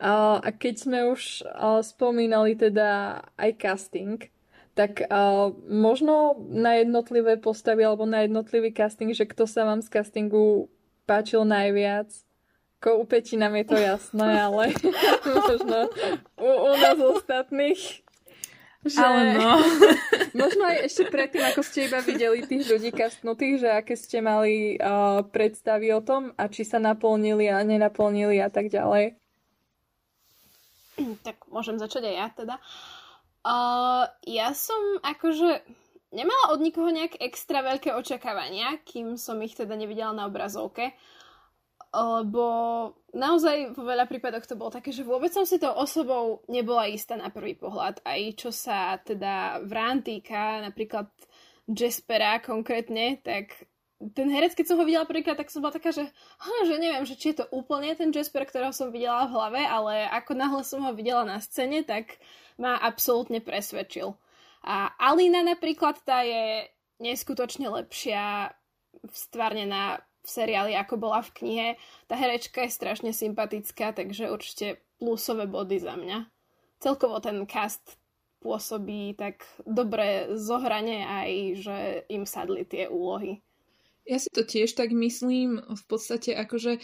a 0.00 0.40
keď 0.56 0.74
sme 0.80 1.12
už 1.12 1.44
spomínali 1.84 2.56
teda 2.56 3.20
aj 3.36 3.50
casting, 3.60 4.16
tak 4.72 5.04
možno 5.68 6.40
na 6.48 6.80
jednotlivé 6.80 7.36
postavy 7.36 7.84
alebo 7.84 8.08
na 8.08 8.24
jednotlivý 8.24 8.72
casting, 8.72 9.12
že 9.12 9.28
kto 9.28 9.44
sa 9.44 9.68
vám 9.68 9.84
z 9.84 9.92
castingu 9.92 10.72
páčil 11.04 11.44
najviac. 11.44 12.08
Ko 12.80 12.96
u 12.96 13.04
Petina 13.04 13.52
je 13.52 13.64
to 13.68 13.76
jasné, 13.76 14.40
ale 14.40 14.72
možno 15.36 15.92
u, 16.40 16.48
u 16.48 16.72
nás 16.80 16.96
ostatných. 16.96 18.00
Že... 18.80 18.96
Ale 18.96 19.36
no. 19.36 19.60
možno 20.40 20.64
aj 20.64 20.88
ešte 20.88 21.12
predtým, 21.12 21.44
ako 21.44 21.60
ste 21.60 21.92
iba 21.92 22.00
videli 22.00 22.40
tých 22.48 22.64
ľudí 22.64 22.88
kastnutých, 22.96 23.60
že 23.60 23.68
aké 23.68 23.92
ste 23.92 24.24
mali 24.24 24.80
uh, 24.80 25.20
predstavy 25.28 25.92
o 25.92 26.00
tom 26.00 26.32
a 26.40 26.48
či 26.48 26.64
sa 26.64 26.80
naplnili 26.80 27.52
a 27.52 27.60
nenaplnili 27.60 28.40
a 28.40 28.48
tak 28.48 28.72
ďalej. 28.72 29.20
tak 31.20 31.44
môžem 31.52 31.76
začať 31.76 32.08
aj 32.08 32.16
ja 32.16 32.28
teda. 32.32 32.56
Uh, 33.44 34.08
ja 34.24 34.56
som 34.56 34.80
akože 35.04 35.60
nemala 36.16 36.56
od 36.56 36.64
nikoho 36.64 36.88
nejak 36.88 37.20
extra 37.20 37.60
veľké 37.60 37.92
očakávania, 37.92 38.80
kým 38.88 39.20
som 39.20 39.36
ich 39.44 39.52
teda 39.52 39.76
nevidela 39.76 40.16
na 40.16 40.24
obrazovke. 40.24 40.96
Lebo 41.90 42.46
naozaj 43.10 43.74
vo 43.74 43.82
veľa 43.82 44.06
prípadoch 44.06 44.46
to 44.46 44.54
bolo 44.54 44.70
také, 44.70 44.94
že 44.94 45.02
vôbec 45.02 45.34
som 45.34 45.42
si 45.42 45.58
tou 45.58 45.74
osobou 45.74 46.46
nebola 46.46 46.86
istá 46.86 47.18
na 47.18 47.34
prvý 47.34 47.58
pohľad. 47.58 48.06
Aj 48.06 48.20
čo 48.38 48.54
sa 48.54 48.94
teda 49.02 49.58
vrán 49.66 50.06
týka, 50.06 50.62
napríklad 50.62 51.10
Jaspera 51.66 52.38
konkrétne, 52.38 53.18
tak 53.18 53.66
ten 54.00 54.32
herec, 54.32 54.56
keď 54.56 54.64
som 54.64 54.78
ho 54.80 54.88
videla 54.88 55.04
prvýkrát, 55.04 55.36
tak 55.36 55.52
som 55.52 55.60
bola 55.60 55.76
taká, 55.76 55.92
že, 55.92 56.08
že 56.64 56.74
neviem, 56.80 57.04
že 57.04 57.18
či 57.20 57.34
je 57.34 57.44
to 57.44 57.50
úplne 57.52 57.92
ten 57.92 58.08
Jasper, 58.08 58.48
ktorého 58.48 58.72
som 58.72 58.88
videla 58.88 59.28
v 59.28 59.34
hlave, 59.36 59.60
ale 59.60 60.08
ako 60.08 60.32
náhle 60.32 60.62
som 60.64 60.80
ho 60.86 60.94
videla 60.96 61.26
na 61.26 61.36
scéne, 61.36 61.84
tak 61.84 62.16
ma 62.56 62.80
absolútne 62.80 63.44
presvedčil. 63.44 64.16
A 64.64 64.92
Alina 64.96 65.44
napríklad, 65.44 66.00
tá 66.00 66.24
je 66.24 66.68
neskutočne 67.00 67.68
lepšia 67.68 68.52
stvárnená 69.12 70.00
v 70.20 70.28
seriáli, 70.28 70.76
ako 70.76 71.00
bola 71.00 71.24
v 71.24 71.34
knihe. 71.36 71.68
Tá 72.04 72.16
herečka 72.16 72.64
je 72.64 72.76
strašne 72.76 73.10
sympatická, 73.12 73.96
takže 73.96 74.28
určite 74.28 74.84
plusové 75.00 75.48
body 75.48 75.80
za 75.80 75.96
mňa. 75.96 76.28
Celkovo 76.80 77.20
ten 77.20 77.44
cast 77.48 78.00
pôsobí 78.40 79.16
tak 79.16 79.44
dobre 79.68 80.32
zohrane 80.36 81.04
aj, 81.04 81.30
že 81.60 81.76
im 82.08 82.24
sadli 82.24 82.64
tie 82.64 82.88
úlohy. 82.88 83.44
Ja 84.08 84.16
si 84.16 84.32
to 84.32 84.42
tiež 84.42 84.72
tak 84.72 84.90
myslím, 84.96 85.60
v 85.60 85.84
podstate 85.84 86.32
akože 86.32 86.72
e, 86.76 86.80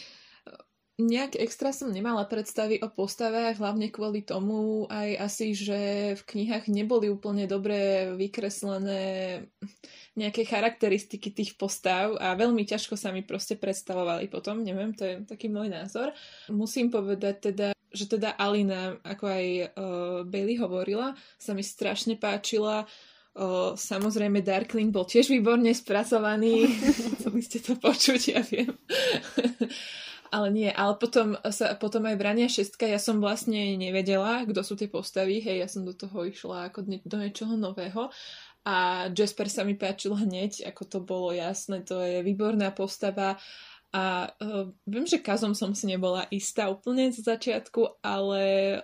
nejak 0.96 1.36
extra 1.36 1.76
som 1.76 1.92
nemala 1.92 2.24
predstavy 2.24 2.80
o 2.80 2.88
postavách, 2.88 3.60
hlavne 3.60 3.92
kvôli 3.92 4.24
tomu 4.24 4.88
aj 4.88 5.28
asi, 5.28 5.52
že 5.52 5.80
v 6.16 6.22
knihách 6.24 6.72
neboli 6.72 7.12
úplne 7.12 7.44
dobre 7.44 8.10
vykreslené 8.16 9.44
nejaké 10.16 10.48
charakteristiky 10.48 11.36
tých 11.36 11.60
postav 11.60 12.16
a 12.16 12.32
veľmi 12.32 12.64
ťažko 12.64 12.96
sa 12.96 13.12
mi 13.12 13.20
proste 13.20 13.60
predstavovali 13.60 14.32
potom, 14.32 14.64
neviem, 14.64 14.96
to 14.96 15.04
je 15.04 15.14
taký 15.28 15.52
môj 15.52 15.68
názor. 15.68 16.16
Musím 16.48 16.88
povedať 16.88 17.52
teda, 17.52 17.68
že 17.92 18.08
teda 18.08 18.32
Alina, 18.32 18.96
ako 19.04 19.24
aj 19.28 19.44
uh, 19.44 19.68
Bailey 20.24 20.56
hovorila, 20.56 21.12
sa 21.36 21.52
mi 21.52 21.60
strašne 21.60 22.16
páčila 22.16 22.88
O, 23.36 23.76
samozrejme, 23.76 24.40
Darkling 24.40 24.88
bol 24.88 25.04
tiež 25.04 25.28
výborne 25.28 25.68
spracovaný. 25.76 26.72
Chceli 27.20 27.40
ste 27.44 27.60
to 27.60 27.76
počuť, 27.76 28.20
ja 28.32 28.40
viem. 28.40 28.72
Ale 30.30 30.48
nie, 30.52 30.70
ale 30.70 30.98
potom, 30.98 31.38
sa, 31.50 31.76
potom 31.76 32.06
aj 32.06 32.16
Brania 32.20 32.48
šestka, 32.50 32.86
ja 32.86 33.00
som 33.00 33.22
vlastne 33.22 33.76
nevedela, 33.78 34.44
kto 34.44 34.60
sú 34.62 34.74
tie 34.74 34.90
postavy, 34.90 35.40
hej, 35.40 35.64
ja 35.64 35.68
som 35.68 35.86
do 35.86 35.94
toho 35.94 36.26
išla 36.26 36.70
ako 36.72 36.86
do 37.04 37.16
niečoho 37.16 37.54
nového. 37.54 38.12
A 38.66 39.06
Jasper 39.14 39.46
sa 39.46 39.62
mi 39.62 39.78
páčil 39.78 40.10
hneď, 40.10 40.66
ako 40.66 40.82
to 40.90 40.98
bolo 40.98 41.30
jasné, 41.30 41.86
to 41.86 42.02
je 42.02 42.18
výborná 42.26 42.74
postava 42.74 43.38
a 43.96 44.28
uh, 44.28 44.68
viem, 44.84 45.08
že 45.08 45.24
kazom 45.24 45.56
som 45.56 45.72
si 45.72 45.88
nebola 45.88 46.28
istá 46.28 46.68
úplne 46.68 47.08
z 47.08 47.24
začiatku, 47.24 48.02
ale 48.04 48.42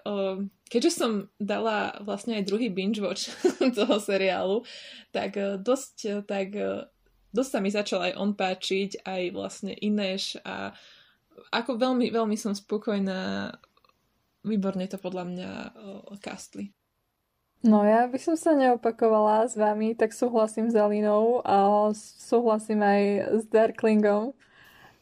uh, 0.08 0.40
keďže 0.72 0.92
som 0.94 1.12
dala 1.36 2.00
vlastne 2.00 2.40
aj 2.40 2.48
druhý 2.48 2.72
binge 2.72 3.04
watch 3.04 3.28
toho 3.78 4.00
seriálu, 4.00 4.64
tak 5.12 5.36
uh, 5.36 5.60
dosť, 5.60 5.96
uh, 6.08 6.22
tak 6.24 6.56
uh, 6.56 6.88
dosť 7.34 7.50
sa 7.50 7.58
mi 7.60 7.68
začal 7.68 8.00
aj 8.08 8.12
on 8.16 8.32
páčiť, 8.32 9.04
aj 9.04 9.22
vlastne 9.36 9.76
Ineš 9.76 10.40
a 10.48 10.72
ako 11.52 11.78
veľmi, 11.78 12.08
veľmi 12.12 12.36
som 12.38 12.52
spokojná. 12.56 13.52
Výborne 14.42 14.90
to 14.90 14.98
podľa 14.98 15.24
mňa 15.30 15.50
castli. 16.18 16.74
No 17.62 17.86
ja 17.86 18.10
by 18.10 18.18
som 18.18 18.34
sa 18.34 18.58
neopakovala 18.58 19.46
s 19.46 19.54
vami, 19.54 19.94
tak 19.94 20.10
súhlasím 20.10 20.66
s 20.66 20.74
Alinou 20.74 21.46
a 21.46 21.86
súhlasím 21.94 22.82
aj 22.82 23.02
s 23.38 23.42
Darklingom. 23.46 24.34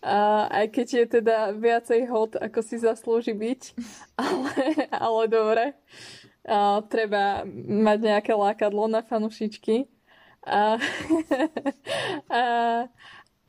A 0.04 0.48
aj 0.48 0.66
keď 0.76 0.86
je 0.92 1.04
teda 1.20 1.56
viacej 1.56 2.08
hod, 2.08 2.36
ako 2.36 2.60
si 2.60 2.76
zaslúži 2.80 3.32
byť, 3.32 3.62
ale, 4.20 4.52
ale 4.92 5.22
dobre. 5.28 5.64
A, 6.44 6.84
treba 6.84 7.48
mať 7.68 7.98
nejaké 8.00 8.32
lákadlo 8.36 8.88
na 8.92 9.00
fanušičky. 9.04 9.88
A, 10.44 10.76
a, 12.32 12.42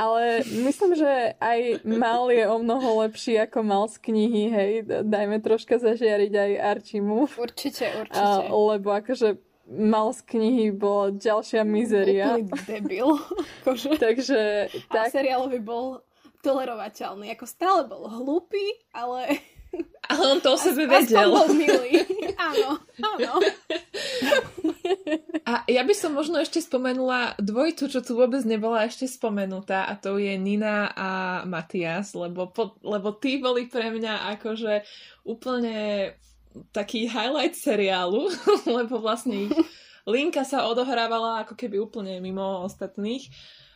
ale 0.01 0.41
myslím, 0.49 0.97
že 0.97 1.37
aj 1.37 1.85
mal 1.85 2.25
je 2.33 2.49
o 2.49 2.57
mnoho 2.57 3.05
lepší 3.05 3.37
ako 3.37 3.61
mal 3.61 3.85
z 3.85 4.01
knihy, 4.01 4.43
hej. 4.49 4.71
Dajme 5.05 5.37
troška 5.45 5.77
zažiariť 5.77 6.33
aj 6.33 6.51
Archimu. 6.57 7.29
Určite, 7.37 7.85
určite. 8.01 8.17
A, 8.17 8.49
lebo 8.49 8.89
akože 8.89 9.37
mal 9.69 10.09
z 10.09 10.21
knihy 10.25 10.73
bola 10.73 11.13
ďalšia 11.13 11.61
mizeria. 11.61 12.41
Úplný 12.41 12.65
debil. 12.65 13.13
Akože. 13.61 14.01
Takže... 14.01 14.39
Tak... 14.89 15.07
A 15.07 15.13
seriálový 15.13 15.61
bol 15.61 16.01
tolerovateľný. 16.41 17.29
Ako 17.37 17.45
stále 17.45 17.85
bol 17.85 18.09
hlupý, 18.09 18.81
ale... 18.91 19.37
Ale 20.11 20.23
on 20.35 20.39
to 20.43 20.53
o 20.53 20.59
sebe 20.59 20.87
vedel. 20.87 21.31
bol 21.31 21.47
milý. 21.55 22.03
áno, 22.51 22.83
áno. 22.99 23.31
A 25.47 25.63
ja 25.71 25.87
by 25.87 25.93
som 25.95 26.11
možno 26.11 26.43
ešte 26.43 26.59
spomenula 26.59 27.39
dvojicu, 27.39 27.87
čo 27.87 28.03
tu 28.03 28.19
vôbec 28.19 28.43
nebola 28.43 28.83
ešte 28.83 29.07
spomenutá 29.07 29.87
a 29.87 29.95
to 29.95 30.19
je 30.19 30.35
Nina 30.35 30.91
a 30.91 31.09
Matias, 31.47 32.11
lebo, 32.11 32.51
po, 32.51 32.75
lebo 32.83 33.15
tí 33.15 33.39
boli 33.39 33.71
pre 33.71 33.87
mňa 33.87 34.35
akože 34.37 34.83
úplne 35.23 36.11
taký 36.75 37.07
highlight 37.07 37.55
seriálu, 37.55 38.27
lebo 38.77 38.99
vlastne 38.99 39.47
ich 39.47 39.53
linka 40.03 40.43
sa 40.43 40.67
odohrávala 40.67 41.47
ako 41.47 41.55
keby 41.55 41.79
úplne 41.79 42.19
mimo 42.19 42.67
ostatných 42.67 43.31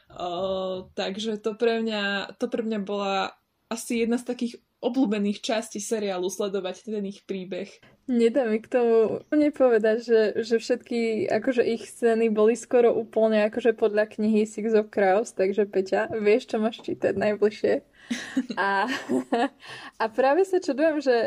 Uh, 0.06 0.86
takže 0.94 1.42
to 1.42 1.58
pre, 1.58 1.82
mňa, 1.82 2.36
to 2.38 2.46
pre 2.46 2.62
mňa 2.62 2.80
bola 2.86 3.34
asi 3.68 4.06
jedna 4.06 4.22
z 4.22 4.30
takých 4.30 4.54
obľúbených 4.86 5.42
častí 5.42 5.82
seriálu 5.82 6.30
sledovať 6.30 6.86
ten 6.86 7.04
ich 7.10 7.26
príbeh. 7.26 7.68
Nedá 8.06 8.46
mi 8.46 8.62
k 8.62 8.70
tomu 8.70 9.26
nepovedať, 9.34 9.98
že, 10.06 10.22
že 10.46 10.56
všetky 10.62 11.26
akože 11.26 11.66
ich 11.66 11.90
scény 11.90 12.30
boli 12.30 12.54
skoro 12.54 12.94
úplne 12.94 13.50
akože 13.50 13.74
podľa 13.74 14.06
knihy 14.14 14.46
Six 14.46 14.78
of 14.78 14.94
Crows, 14.94 15.34
takže 15.34 15.66
Peťa, 15.66 16.14
vieš, 16.14 16.54
čo 16.54 16.62
máš 16.62 16.86
čítať 16.86 17.18
najbližšie. 17.18 17.74
A, 18.62 18.86
a 20.02 20.06
práve 20.14 20.46
sa 20.46 20.62
čudujem, 20.62 21.02
že, 21.02 21.18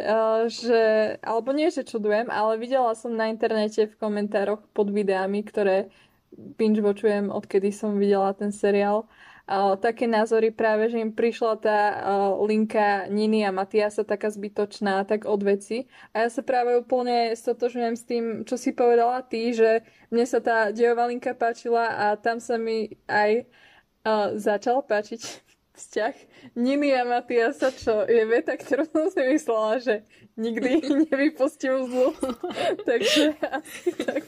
že, 0.46 0.82
alebo 1.26 1.50
nie, 1.50 1.74
že 1.74 1.82
čudujem, 1.82 2.30
ale 2.30 2.54
videla 2.54 2.94
som 2.94 3.10
na 3.10 3.26
internete 3.26 3.90
v 3.90 3.98
komentároch 3.98 4.62
pod 4.70 4.94
videami, 4.94 5.42
ktoré 5.42 5.90
binge 6.30 6.78
watchujem, 6.78 7.34
odkedy 7.34 7.74
som 7.74 7.98
videla 7.98 8.30
ten 8.30 8.54
seriál, 8.54 9.10
také 9.81 10.05
názory 10.05 10.52
práve, 10.52 10.93
že 10.93 11.00
im 11.00 11.17
prišla 11.17 11.52
tá 11.57 11.81
linka 12.45 13.09
Niny 13.09 13.49
a 13.49 13.50
Matiasa 13.50 14.05
taká 14.05 14.28
zbytočná, 14.28 15.09
tak 15.09 15.25
od 15.25 15.40
veci. 15.40 15.88
A 16.12 16.25
ja 16.25 16.28
sa 16.28 16.45
práve 16.45 16.76
úplne 16.76 17.33
stotožňujem 17.33 17.95
s 17.97 18.05
tým, 18.05 18.25
čo 18.45 18.61
si 18.61 18.76
povedala 18.76 19.25
ty, 19.25 19.57
že 19.57 19.81
mne 20.12 20.25
sa 20.28 20.45
tá 20.45 20.69
dejová 20.69 21.09
linka 21.09 21.33
páčila 21.33 21.88
a 21.97 22.07
tam 22.21 22.45
sa 22.45 22.61
mi 22.61 22.93
aj 23.09 23.49
uh, 24.05 24.37
začal 24.37 24.85
páčiť 24.85 25.21
vzťah 25.81 26.14
Niny 26.52 26.93
a 26.93 27.09
Matiasa, 27.09 27.73
čo 27.73 28.05
je 28.05 28.23
veta, 28.28 28.52
ktorú 28.52 28.85
som 28.85 29.09
si 29.09 29.23
myslela, 29.25 29.81
že 29.81 29.95
nikdy 30.37 30.71
nevypustím 31.09 31.88
zlu. 31.88 32.12
Takže 32.88 33.35
asi 33.49 33.90
tak. 33.97 34.25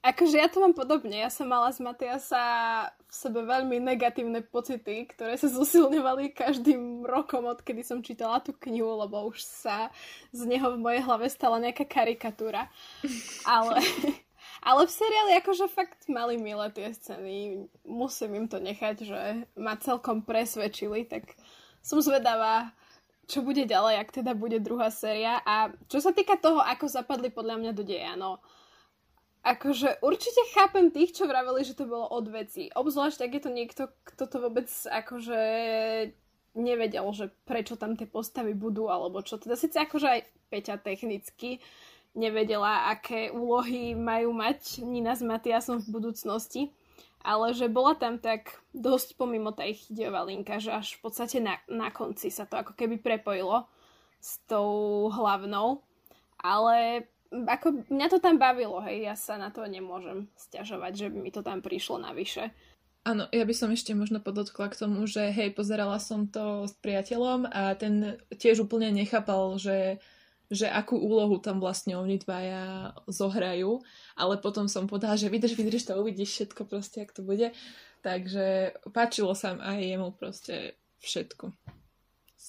Akože 0.00 0.40
ja 0.40 0.48
to 0.48 0.64
mám 0.64 0.72
podobne. 0.72 1.12
Ja 1.12 1.28
som 1.28 1.52
mala 1.52 1.68
z 1.76 1.84
Matiasa 1.84 2.40
v 3.04 3.12
sebe 3.12 3.44
veľmi 3.44 3.76
negatívne 3.84 4.40
pocity, 4.40 5.04
ktoré 5.04 5.36
sa 5.36 5.52
zosilňovali 5.60 6.32
každým 6.32 7.04
rokom, 7.04 7.44
odkedy 7.44 7.84
som 7.84 8.00
čítala 8.00 8.40
tú 8.40 8.56
knihu, 8.56 8.96
lebo 8.96 9.28
už 9.28 9.44
sa 9.44 9.92
z 10.32 10.48
neho 10.48 10.72
v 10.72 10.80
mojej 10.80 11.02
hlave 11.04 11.28
stala 11.28 11.60
nejaká 11.60 11.84
karikatúra. 11.84 12.72
Ale, 13.44 13.76
ale 14.68 14.80
v 14.88 14.92
seriáli 14.96 15.32
akože 15.36 15.68
fakt 15.68 16.08
mali 16.08 16.40
milé 16.40 16.72
tie 16.72 16.96
scény. 16.96 17.68
Musím 17.84 18.40
im 18.40 18.46
to 18.48 18.56
nechať, 18.56 19.04
že 19.04 19.20
ma 19.60 19.76
celkom 19.76 20.24
presvedčili, 20.24 21.04
tak 21.04 21.28
som 21.84 22.00
zvedavá, 22.00 22.72
čo 23.28 23.44
bude 23.44 23.68
ďalej, 23.68 24.00
ak 24.00 24.16
teda 24.24 24.32
bude 24.32 24.64
druhá 24.64 24.88
séria. 24.88 25.44
A 25.44 25.68
čo 25.92 26.00
sa 26.00 26.16
týka 26.16 26.40
toho, 26.40 26.64
ako 26.64 26.88
zapadli 26.88 27.28
podľa 27.28 27.60
mňa 27.60 27.72
do 27.76 27.84
deja, 27.84 28.16
no 28.16 28.40
Akože 29.40 30.04
určite 30.04 30.42
chápem 30.52 30.92
tých, 30.92 31.16
čo 31.16 31.24
vraveli, 31.24 31.64
že 31.64 31.72
to 31.72 31.88
bolo 31.88 32.04
od 32.12 32.28
veci. 32.28 32.68
Obzvlášť, 32.76 33.24
ak 33.24 33.32
je 33.32 33.42
to 33.42 33.50
niekto, 33.50 33.82
kto 34.04 34.24
to 34.28 34.36
vôbec 34.36 34.68
akože 34.68 35.40
nevedel, 36.52 37.06
že 37.16 37.32
prečo 37.48 37.80
tam 37.80 37.96
tie 37.96 38.04
postavy 38.04 38.52
budú, 38.52 38.92
alebo 38.92 39.24
čo. 39.24 39.40
Teda 39.40 39.56
síce 39.56 39.80
akože 39.80 40.08
aj 40.08 40.20
Peťa 40.50 40.82
technicky 40.82 41.62
nevedela, 42.12 42.90
aké 42.90 43.30
úlohy 43.30 43.94
majú 43.94 44.34
mať 44.34 44.82
Nina 44.82 45.14
s 45.14 45.22
Matiasom 45.22 45.78
v 45.78 45.92
budúcnosti, 45.94 46.62
ale 47.22 47.54
že 47.54 47.70
bola 47.70 47.94
tam 47.94 48.18
tak 48.18 48.58
dosť 48.74 49.14
pomimo 49.14 49.54
tej 49.54 49.78
chydiová 49.78 50.26
linka, 50.26 50.58
že 50.58 50.74
až 50.74 50.98
v 50.98 51.06
podstate 51.06 51.38
na, 51.38 51.56
na 51.70 51.88
konci 51.94 52.28
sa 52.28 52.44
to 52.44 52.58
ako 52.58 52.74
keby 52.74 52.98
prepojilo 52.98 53.64
s 54.18 54.42
tou 54.50 55.06
hlavnou. 55.08 55.80
Ale 56.40 57.06
ako 57.30 57.86
mňa 57.86 58.06
to 58.10 58.18
tam 58.18 58.36
bavilo, 58.42 58.82
hej, 58.82 59.06
ja 59.06 59.14
sa 59.14 59.38
na 59.38 59.54
to 59.54 59.62
nemôžem 59.62 60.26
stiažovať, 60.34 60.92
že 60.98 61.06
by 61.14 61.18
mi 61.22 61.30
to 61.30 61.46
tam 61.46 61.62
prišlo 61.62 62.02
navyše. 62.02 62.50
Áno, 63.06 63.24
ja 63.32 63.48
by 63.48 63.54
som 63.56 63.72
ešte 63.72 63.96
možno 63.96 64.20
podotkla 64.20 64.68
k 64.68 64.78
tomu, 64.84 65.08
že 65.08 65.32
hej, 65.32 65.56
pozerala 65.56 65.96
som 65.96 66.28
to 66.28 66.68
s 66.68 66.74
priateľom 66.84 67.48
a 67.48 67.72
ten 67.78 68.20
tiež 68.34 68.68
úplne 68.68 68.92
nechápal, 68.92 69.56
že, 69.56 70.02
že 70.52 70.68
akú 70.68 71.00
úlohu 71.00 71.40
tam 71.40 71.64
vlastne 71.64 71.96
oni 71.96 72.20
dvaja 72.20 72.92
zohrajú, 73.08 73.80
ale 74.18 74.36
potom 74.36 74.68
som 74.68 74.84
povedala, 74.84 75.16
že 75.16 75.32
vydrž, 75.32 75.56
vydrž 75.56 75.88
to, 75.88 75.96
uvidíš 75.96 76.30
všetko 76.36 76.68
proste, 76.68 77.06
ak 77.06 77.16
to 77.16 77.24
bude. 77.24 77.56
Takže 78.04 78.76
páčilo 78.92 79.32
sa 79.32 79.56
aj 79.56 79.80
jemu 79.80 80.12
proste 80.12 80.76
všetko 81.00 81.56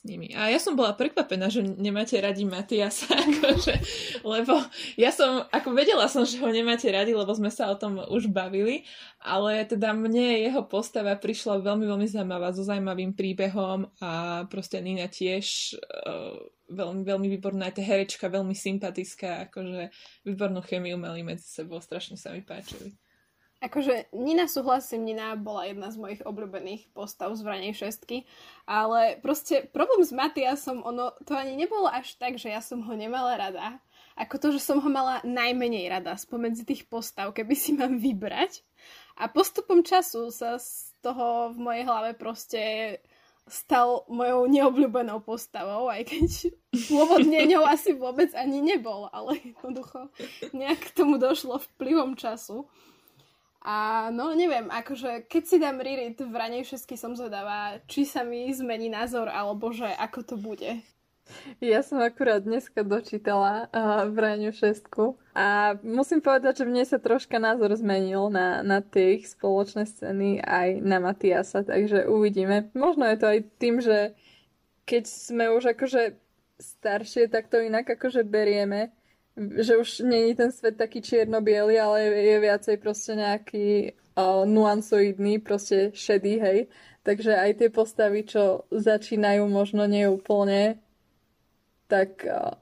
nimi. 0.07 0.31
A 0.31 0.47
ja 0.47 0.55
som 0.55 0.79
bola 0.79 0.95
prekvapená, 0.95 1.51
že 1.51 1.59
nemáte 1.61 2.15
radi 2.15 2.47
Matiasa, 2.47 3.11
akože, 3.27 3.75
lebo 4.23 4.55
ja 4.95 5.11
som, 5.11 5.43
ako 5.51 5.75
vedela 5.75 6.07
som, 6.07 6.23
že 6.23 6.39
ho 6.39 6.47
nemáte 6.47 6.87
radi, 6.87 7.11
lebo 7.11 7.29
sme 7.35 7.51
sa 7.51 7.67
o 7.67 7.75
tom 7.75 7.99
už 7.99 8.31
bavili, 8.31 8.87
ale 9.19 9.67
teda 9.67 9.91
mne 9.91 10.47
jeho 10.47 10.63
postava 10.63 11.19
prišla 11.19 11.59
veľmi, 11.59 11.83
veľmi 11.83 12.07
zaujímavá, 12.07 12.55
so 12.55 12.63
zaujímavým 12.63 13.11
príbehom 13.11 13.91
a 13.99 14.43
proste 14.47 14.79
Nina 14.79 15.11
tiež 15.11 15.75
uh, 15.75 16.39
veľmi, 16.71 17.03
veľmi 17.03 17.27
výborná, 17.37 17.67
aj 17.67 17.75
tá 17.75 17.83
herečka 17.83 18.31
veľmi 18.31 18.55
sympatická, 18.55 19.51
akože 19.51 19.91
výbornú 20.23 20.63
chemiu 20.63 20.95
mali 20.95 21.21
medzi 21.21 21.45
sebou, 21.45 21.83
strašne 21.83 22.15
sa 22.15 22.31
mi 22.31 22.39
páčili. 22.39 22.95
Akože 23.61 24.09
Nina 24.09 24.49
súhlasím, 24.49 25.05
Nina 25.05 25.37
bola 25.37 25.69
jedna 25.69 25.93
z 25.93 26.01
mojich 26.01 26.21
obľúbených 26.25 26.89
postav 26.97 27.29
z 27.37 27.45
Vranej 27.45 27.77
šestky, 27.77 28.25
ale 28.65 29.21
proste 29.21 29.69
problém 29.69 30.01
s 30.01 30.09
Matiasom, 30.09 30.81
ono 30.81 31.13
to 31.29 31.37
ani 31.37 31.53
nebolo 31.53 31.85
až 31.85 32.17
tak, 32.17 32.41
že 32.41 32.49
ja 32.49 32.57
som 32.57 32.81
ho 32.81 32.93
nemala 32.97 33.37
rada, 33.37 33.77
ako 34.17 34.35
to, 34.41 34.47
že 34.57 34.65
som 34.65 34.81
ho 34.81 34.89
mala 34.89 35.21
najmenej 35.21 35.93
rada 35.93 36.17
spomedzi 36.17 36.65
tých 36.65 36.89
postav, 36.89 37.37
keby 37.37 37.53
si 37.53 37.77
mám 37.77 38.01
vybrať. 38.01 38.65
A 39.21 39.29
postupom 39.29 39.85
času 39.85 40.33
sa 40.33 40.57
z 40.57 40.97
toho 41.05 41.53
v 41.53 41.57
mojej 41.61 41.83
hlave 41.85 42.17
proste 42.17 42.61
stal 43.45 44.09
mojou 44.09 44.49
neobľúbenou 44.49 45.21
postavou, 45.21 45.85
aj 45.85 46.09
keď 46.09 46.49
pôvodne 46.89 47.45
ňou 47.45 47.65
asi 47.69 47.93
vôbec 47.93 48.33
ani 48.33 48.57
nebol, 48.57 49.05
ale 49.13 49.37
jednoducho 49.37 50.09
nejak 50.49 50.81
k 50.81 50.95
tomu 50.97 51.21
došlo 51.21 51.61
vplyvom 51.77 52.17
času. 52.17 52.65
A 53.61 54.09
no 54.09 54.33
neviem, 54.33 54.65
akože 54.73 55.29
keď 55.29 55.43
si 55.45 55.57
dám 55.61 55.77
Ririt 55.77 56.17
v 56.17 56.33
ranej 56.33 56.65
šesky 56.65 56.97
som 56.97 57.13
zvedavá, 57.13 57.77
či 57.85 58.09
sa 58.09 58.25
mi 58.25 58.49
zmení 58.49 58.89
názor, 58.89 59.29
alebo 59.29 59.69
že 59.69 59.85
ako 59.85 60.19
to 60.25 60.35
bude. 60.41 60.81
Ja 61.63 61.85
som 61.85 62.01
akurát 62.01 62.43
dneska 62.43 62.81
dočítala 62.83 63.69
uh, 63.69 64.03
v 64.09 64.17
raňu 64.17 64.51
šestku 64.51 65.15
a 65.37 65.77
musím 65.85 66.19
povedať, 66.19 66.65
že 66.65 66.65
mne 66.67 66.83
sa 66.83 66.99
troška 66.99 67.37
názor 67.37 67.71
zmenil 67.77 68.27
na, 68.33 68.65
na 68.65 68.81
tie 68.83 69.21
ich 69.21 69.31
spoločné 69.31 69.87
scény 69.87 70.41
aj 70.41 70.81
na 70.81 70.97
Matiasa, 70.99 71.63
takže 71.63 72.09
uvidíme. 72.09 72.73
Možno 72.75 73.07
je 73.07 73.17
to 73.21 73.27
aj 73.29 73.39
tým, 73.61 73.79
že 73.79 74.17
keď 74.83 75.03
sme 75.07 75.53
už 75.55 75.77
akože 75.77 76.17
staršie, 76.59 77.29
tak 77.29 77.47
to 77.47 77.61
inak 77.63 77.87
akože 77.87 78.25
berieme 78.27 78.91
že 79.57 79.77
už 79.77 80.05
není 80.05 80.35
ten 80.35 80.51
svet 80.51 80.77
taký 80.77 81.01
čierno-biely, 81.01 81.79
ale 81.79 82.03
je 82.03 82.37
viacej 82.39 82.75
proste 82.77 83.17
nejaký 83.17 83.97
uh, 84.15 84.45
nuansoidný, 84.45 85.41
proste 85.41 85.89
šedý, 85.97 86.37
hej. 86.37 86.59
Takže 87.01 87.33
aj 87.33 87.51
tie 87.57 87.69
postavy, 87.73 88.21
čo 88.21 88.69
začínajú 88.69 89.49
možno 89.49 89.89
neúplne, 89.89 90.77
tak 91.89 92.21
uh, 92.29 92.53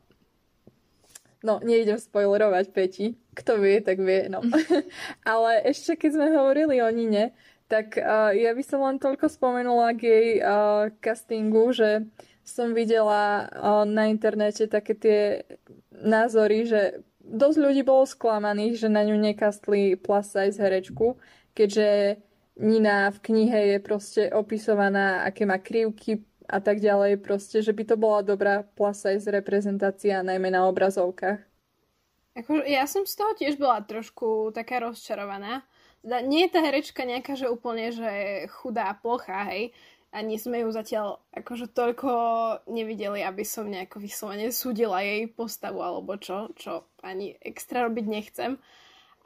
no, 1.43 1.59
nejdem 1.59 1.99
spoilerovať 1.99 2.65
Peti. 2.71 3.07
Kto 3.35 3.59
vie, 3.59 3.83
tak 3.83 3.99
vie, 3.99 4.31
no. 4.31 4.39
ale 5.27 5.63
ešte 5.67 5.99
keď 5.99 6.11
sme 6.15 6.27
hovorili 6.31 6.79
o 6.79 6.89
Nine, 6.91 7.35
tak 7.69 7.99
uh, 7.99 8.31
ja 8.33 8.55
by 8.55 8.63
som 8.65 8.81
len 8.81 8.97
toľko 8.97 9.29
spomenula 9.29 9.93
k 9.93 10.01
jej 10.01 10.29
uh, 10.41 10.89
castingu, 11.03 11.69
že 11.75 12.07
som 12.41 12.73
videla 12.73 13.45
uh, 13.45 13.85
na 13.85 14.09
internete 14.09 14.65
také 14.65 14.97
tie 14.97 15.21
názory, 16.01 16.65
že 16.65 17.03
dosť 17.19 17.57
ľudí 17.59 17.81
bolo 17.85 18.07
sklamaných, 18.07 18.85
že 18.85 18.89
na 18.89 19.05
ňu 19.05 19.19
nekastli 19.19 19.99
plus 19.99 20.31
size 20.31 20.57
herečku, 20.57 21.19
keďže 21.53 22.19
Nina 22.59 23.07
v 23.07 23.19
knihe 23.23 23.59
je 23.75 23.77
proste 23.79 24.21
opisovaná, 24.35 25.23
aké 25.23 25.47
má 25.47 25.55
krivky 25.63 26.27
a 26.49 26.59
tak 26.59 26.83
ďalej, 26.83 27.23
proste, 27.23 27.63
že 27.63 27.71
by 27.71 27.83
to 27.87 27.95
bola 27.95 28.19
dobrá 28.19 28.67
plus 28.75 28.99
size 28.99 29.29
reprezentácia, 29.31 30.25
najmä 30.25 30.51
na 30.51 30.67
obrazovkách. 30.67 31.39
Ako, 32.35 32.63
ja 32.67 32.83
som 32.87 33.07
z 33.07 33.15
toho 33.15 33.31
tiež 33.35 33.55
bola 33.55 33.79
trošku 33.83 34.51
taká 34.51 34.83
rozčarovaná. 34.83 35.63
Nie 36.03 36.47
je 36.47 36.53
tá 36.55 36.59
herečka 36.63 37.03
nejaká, 37.03 37.35
že 37.35 37.51
úplne, 37.51 37.91
že 37.91 38.47
chudá 38.47 38.95
plocha, 38.95 39.43
hej 39.51 39.75
ani 40.09 40.41
sme 40.41 40.65
ju 40.65 40.69
zatiaľ 40.73 41.21
akože 41.37 41.69
toľko 41.69 42.11
nevideli, 42.65 43.21
aby 43.21 43.45
som 43.45 43.69
nejako 43.69 44.01
vyslovene 44.01 44.49
súdila 44.49 45.05
jej 45.05 45.29
postavu 45.29 45.85
alebo 45.85 46.17
čo, 46.17 46.49
čo 46.57 46.89
ani 47.05 47.37
extra 47.45 47.85
robiť 47.85 48.05
nechcem. 48.09 48.57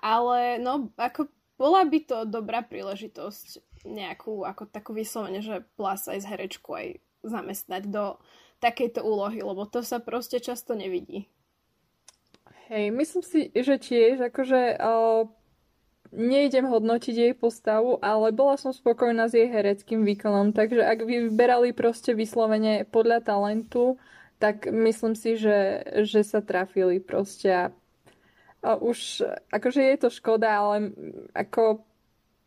Ale 0.03 0.59
no, 0.59 0.91
ako 0.99 1.31
bola 1.55 1.87
by 1.87 1.99
to 2.03 2.17
dobrá 2.27 2.59
príležitosť 2.59 3.63
nejakú, 3.87 4.43
ako 4.43 4.67
takú 4.67 4.91
vyslovene, 4.91 5.39
že 5.39 5.63
plus 5.79 6.03
aj 6.11 6.19
z 6.19 6.27
herečku 6.27 6.69
aj 6.75 6.87
zamestnať 7.23 7.87
do 7.87 8.19
takejto 8.59 9.03
úlohy, 9.03 9.39
lebo 9.39 9.63
to 9.67 9.83
sa 9.83 10.03
proste 10.03 10.43
často 10.43 10.75
nevidí. 10.75 11.27
Hej, 12.71 12.95
myslím 12.95 13.23
si, 13.23 13.51
že 13.51 13.75
tiež 13.75 14.31
akože 14.31 14.79
uh, 14.79 15.27
nejdem 16.13 16.69
hodnotiť 16.69 17.15
jej 17.17 17.33
postavu, 17.33 17.97
ale 17.99 18.29
bola 18.29 18.55
som 18.55 18.69
spokojná 18.69 19.25
s 19.27 19.33
jej 19.33 19.49
hereckým 19.49 20.05
výkonom, 20.05 20.53
takže 20.53 20.85
ak 20.85 21.03
vyberali 21.03 21.73
proste 21.73 22.13
vyslovene 22.13 22.85
podľa 22.85 23.25
talentu, 23.25 23.97
tak 24.37 24.69
myslím 24.69 25.17
si, 25.17 25.35
že, 25.35 25.81
že 26.05 26.21
sa 26.21 26.45
trafili 26.45 27.01
proste 27.01 27.49
a, 27.49 27.65
a 28.61 28.77
už 28.77 29.25
akože 29.49 29.81
je 29.81 29.97
to 29.97 30.09
škoda, 30.13 30.49
ale 30.53 30.93
ako 31.33 31.81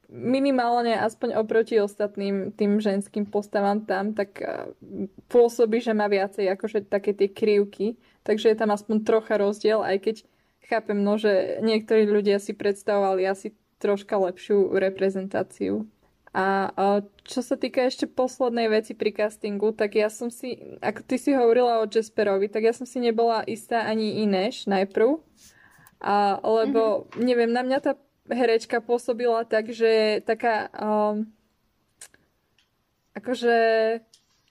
minimálne 0.06 0.94
aspoň 0.94 1.34
oproti 1.34 1.82
ostatným 1.82 2.54
tým 2.54 2.78
ženským 2.78 3.26
postavám 3.26 3.82
tam, 3.82 4.14
tak 4.14 4.38
pôsobí, 5.26 5.82
že 5.82 5.98
má 5.98 6.06
viacej 6.06 6.46
akože 6.54 6.86
také 6.86 7.10
tie 7.10 7.26
krivky, 7.26 7.98
takže 8.22 8.54
je 8.54 8.56
tam 8.58 8.70
aspoň 8.70 9.02
trocha 9.02 9.34
rozdiel, 9.34 9.82
aj 9.82 9.98
keď 10.06 10.16
chápem, 10.66 10.98
no, 10.98 11.16
že 11.16 11.62
niektorí 11.62 12.06
ľudia 12.06 12.42
si 12.42 12.52
predstavovali 12.52 13.26
asi 13.26 13.54
troška 13.78 14.18
lepšiu 14.18 14.74
reprezentáciu. 14.76 15.86
A, 16.36 16.68
a 16.76 16.84
čo 17.24 17.40
sa 17.40 17.56
týka 17.56 17.88
ešte 17.88 18.04
poslednej 18.04 18.68
veci 18.68 18.92
pri 18.92 19.08
castingu, 19.08 19.72
tak 19.72 19.96
ja 19.96 20.12
som 20.12 20.28
si, 20.28 20.60
ako 20.84 21.00
ty 21.08 21.16
si 21.16 21.32
hovorila 21.32 21.80
o 21.80 21.88
Jasperovi, 21.88 22.52
tak 22.52 22.68
ja 22.68 22.76
som 22.76 22.84
si 22.84 23.00
nebola 23.00 23.40
istá 23.48 23.88
ani 23.88 24.20
Ineš 24.20 24.68
najprv, 24.68 25.16
a, 26.04 26.36
lebo 26.44 27.08
mm-hmm. 27.08 27.24
neviem, 27.24 27.48
na 27.48 27.64
mňa 27.64 27.78
tá 27.80 27.92
herečka 28.28 28.84
pôsobila 28.84 29.48
tak, 29.48 29.72
že 29.72 30.20
taká 30.28 30.68
um, 30.76 31.24
akože 33.16 33.56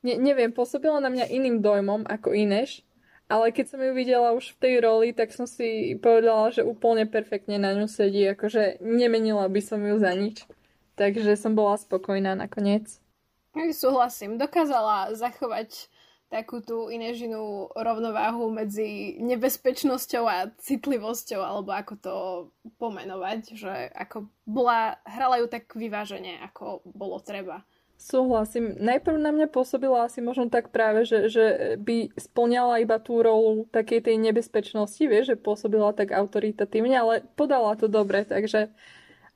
ne, 0.06 0.14
neviem, 0.22 0.54
pôsobila 0.54 1.02
na 1.02 1.10
mňa 1.10 1.30
iným 1.34 1.62
dojmom 1.62 2.06
ako 2.06 2.34
Ineš, 2.34 2.85
ale 3.26 3.50
keď 3.50 3.66
som 3.74 3.82
ju 3.82 3.92
videla 3.98 4.38
už 4.38 4.54
v 4.54 4.60
tej 4.62 4.74
roli, 4.86 5.08
tak 5.10 5.34
som 5.34 5.50
si 5.50 5.98
povedala, 5.98 6.54
že 6.54 6.62
úplne 6.62 7.10
perfektne 7.10 7.58
na 7.58 7.74
ňu 7.74 7.90
sedí, 7.90 8.22
akože 8.30 8.82
nemenila 8.86 9.50
by 9.50 9.62
som 9.66 9.82
ju 9.82 9.98
za 9.98 10.14
nič. 10.14 10.46
Takže 10.96 11.36
som 11.36 11.58
bola 11.58 11.76
spokojná 11.76 12.38
nakoniec. 12.38 13.02
Súhlasím. 13.76 14.40
Dokázala 14.40 15.12
zachovať 15.16 15.92
takú 16.30 16.60
tú 16.60 16.90
inežinú 16.92 17.72
rovnováhu 17.72 18.50
medzi 18.52 19.16
nebezpečnosťou 19.22 20.24
a 20.26 20.52
citlivosťou, 20.60 21.40
alebo 21.40 21.72
ako 21.72 21.94
to 22.02 22.16
pomenovať, 22.82 23.56
že 23.56 23.74
ako 23.94 24.28
bola, 24.44 24.98
hrala 25.06 25.40
ju 25.40 25.48
tak 25.48 25.72
vyvážene, 25.72 26.42
ako 26.42 26.82
bolo 26.84 27.22
treba. 27.22 27.64
Súhlasím. 27.96 28.76
Najprv 28.78 29.18
na 29.18 29.32
mňa 29.32 29.48
pôsobila 29.50 30.06
asi 30.06 30.20
možno 30.20 30.52
tak 30.52 30.70
práve, 30.70 31.08
že, 31.08 31.32
že 31.32 31.46
by 31.80 32.12
splňala 32.20 32.84
iba 32.84 33.00
tú 33.00 33.24
rolu 33.24 33.66
takej 33.72 34.12
tej 34.12 34.16
nebezpečnosti, 34.20 35.00
vieš, 35.00 35.34
že 35.34 35.42
pôsobila 35.42 35.96
tak 35.96 36.12
autoritatívne, 36.12 36.94
ale 36.94 37.14
podala 37.40 37.74
to 37.80 37.88
dobre, 37.88 38.28
takže 38.28 38.70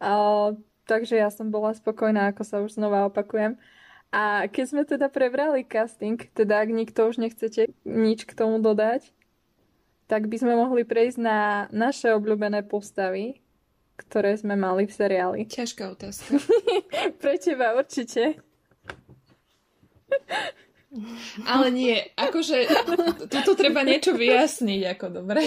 uh, 0.03 0.53
takže 0.89 1.21
ja 1.21 1.29
som 1.29 1.53
bola 1.53 1.77
spokojná, 1.77 2.33
ako 2.33 2.41
sa 2.41 2.57
už 2.65 2.73
znova 2.73 3.05
opakujem. 3.05 3.61
A 4.09 4.49
keď 4.49 4.65
sme 4.65 4.81
teda 4.89 5.05
prebrali 5.05 5.61
casting, 5.61 6.17
teda 6.33 6.65
ak 6.65 6.73
nikto 6.73 7.05
už 7.05 7.21
nechcete 7.21 7.69
nič 7.85 8.25
k 8.25 8.33
tomu 8.33 8.57
dodať, 8.57 9.13
tak 10.09 10.25
by 10.25 10.41
sme 10.41 10.57
mohli 10.57 10.81
prejsť 10.81 11.21
na 11.21 11.69
naše 11.69 12.09
obľúbené 12.09 12.65
postavy, 12.65 13.45
ktoré 14.01 14.33
sme 14.33 14.57
mali 14.57 14.89
v 14.89 14.93
seriáli. 14.97 15.39
Ťažká 15.45 15.93
otázka. 15.93 16.41
Pre 17.21 17.35
teba 17.37 17.77
určite. 17.77 18.41
Ale 21.45 21.69
nie, 21.69 22.01
akože 22.17 22.65
toto 23.29 23.53
treba 23.53 23.85
niečo 23.85 24.17
vyjasniť, 24.17 24.81
ako 24.97 25.05
dobre. 25.21 25.45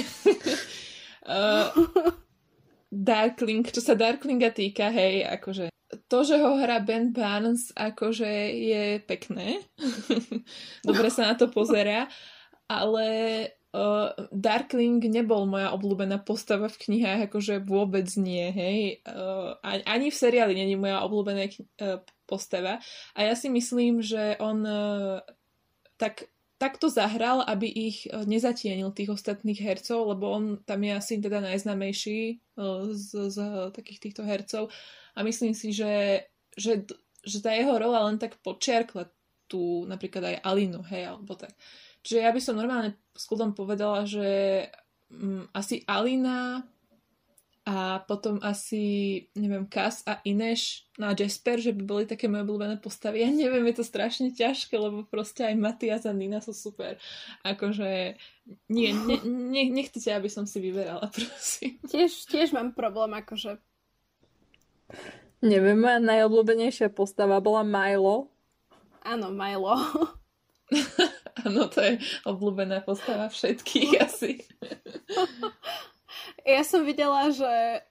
Uh, 1.27 1.67
Darkling, 2.93 3.67
čo 3.67 3.83
sa 3.83 3.99
Darklinga 3.99 4.55
týka, 4.55 4.93
hej, 4.95 5.27
akože 5.27 5.73
to, 6.09 6.25
že 6.25 6.41
ho 6.41 6.57
hrá 6.57 6.81
Ben 6.81 7.13
Barnes, 7.13 7.73
akože 7.75 8.29
je 8.53 8.85
pekné. 9.05 9.61
Dobre 10.87 11.09
sa 11.13 11.33
na 11.33 11.35
to 11.37 11.53
pozerá, 11.53 12.09
ale 12.69 13.09
uh, 13.77 14.09
Darkling 14.33 15.05
nebol 15.09 15.45
moja 15.45 15.73
obľúbená 15.77 16.21
postava 16.25 16.73
v 16.73 16.81
knihách, 16.81 17.29
akože 17.29 17.61
vôbec 17.65 18.09
nie, 18.17 18.49
hej. 18.53 18.79
Uh, 19.05 19.57
ani 19.65 20.09
v 20.09 20.17
seriáli 20.17 20.57
není 20.57 20.81
moja 20.81 21.05
obľúbená 21.05 21.45
uh, 21.49 22.01
postava. 22.33 22.81
A 23.13 23.19
ja 23.29 23.37
si 23.37 23.53
myslím, 23.53 24.01
že 24.01 24.41
on 24.41 24.65
uh, 24.65 25.21
tak 26.01 26.33
tak 26.63 26.79
to 26.79 26.87
zahral, 26.87 27.43
aby 27.43 27.67
ich 27.67 28.07
e, 28.07 28.23
nezatienil 28.23 28.95
tých 28.95 29.11
ostatných 29.11 29.59
hercov, 29.59 30.15
lebo 30.15 30.31
on 30.31 30.45
tam 30.63 30.87
je 30.87 30.95
asi 30.95 31.19
teda 31.19 31.43
najznamejší 31.43 32.21
e, 32.23 32.35
z, 32.95 33.35
z 33.35 33.39
takých 33.75 33.99
týchto 33.99 34.23
hercov 34.23 34.71
a 35.19 35.27
myslím 35.27 35.59
si, 35.59 35.75
že, 35.75 36.23
že, 36.55 36.87
že 37.27 37.39
tá 37.43 37.51
jeho 37.51 37.75
rola 37.75 38.07
len 38.07 38.15
tak 38.15 38.39
počiarkla 38.47 39.11
tú 39.51 39.91
napríklad 39.91 40.23
aj 40.23 40.37
Alinu, 40.47 40.87
hej, 40.87 41.11
alebo 41.11 41.35
tak. 41.35 41.51
Čiže 42.07 42.19
ja 42.23 42.31
by 42.31 42.39
som 42.39 42.55
normálne 42.55 42.95
s 43.11 43.27
povedala, 43.27 44.07
že 44.07 44.31
um, 45.11 45.43
asi 45.51 45.83
Alina 45.91 46.63
a 47.63 48.03
potom 48.03 48.43
asi, 48.43 48.83
neviem, 49.39 49.71
Cass 49.71 50.03
a 50.03 50.19
Ineš 50.27 50.91
na 50.99 51.15
Jasper, 51.15 51.63
že 51.63 51.71
by 51.71 51.83
boli 51.87 52.05
také 52.11 52.27
moje 52.27 52.43
obľúbené 52.43 52.83
postavy. 52.83 53.23
Ja 53.23 53.31
neviem, 53.31 53.63
je 53.71 53.79
to 53.79 53.87
strašne 53.87 54.35
ťažké, 54.35 54.75
lebo 54.75 55.07
proste 55.07 55.47
aj 55.47 55.55
Matias 55.55 56.03
a 56.03 56.11
Nina 56.11 56.43
sú 56.43 56.51
super. 56.51 56.99
Akože 57.47 58.19
nie, 58.67 58.91
ne, 58.91 59.17
ne, 59.23 59.63
nechcete, 59.71 60.11
aby 60.11 60.27
som 60.27 60.43
si 60.43 60.59
vyberala, 60.59 61.07
prosím. 61.15 61.79
Tiež, 61.87 62.27
tiež 62.27 62.51
mám 62.51 62.75
problém, 62.75 63.15
akože 63.15 63.63
Neviem, 65.43 65.83
moja 65.83 65.99
najobľúbenejšia 65.99 66.95
postava 66.95 67.43
bola 67.43 67.67
Milo. 67.67 68.31
Áno, 69.03 69.35
Milo. 69.35 69.75
Áno, 71.43 71.67
to 71.67 71.83
je 71.83 71.99
obľúbená 72.23 72.87
postava 72.87 73.27
všetkých 73.27 73.91
asi. 74.07 74.47
Ja 76.43 76.63
som 76.67 76.83
videla, 76.83 77.31
že 77.31 77.83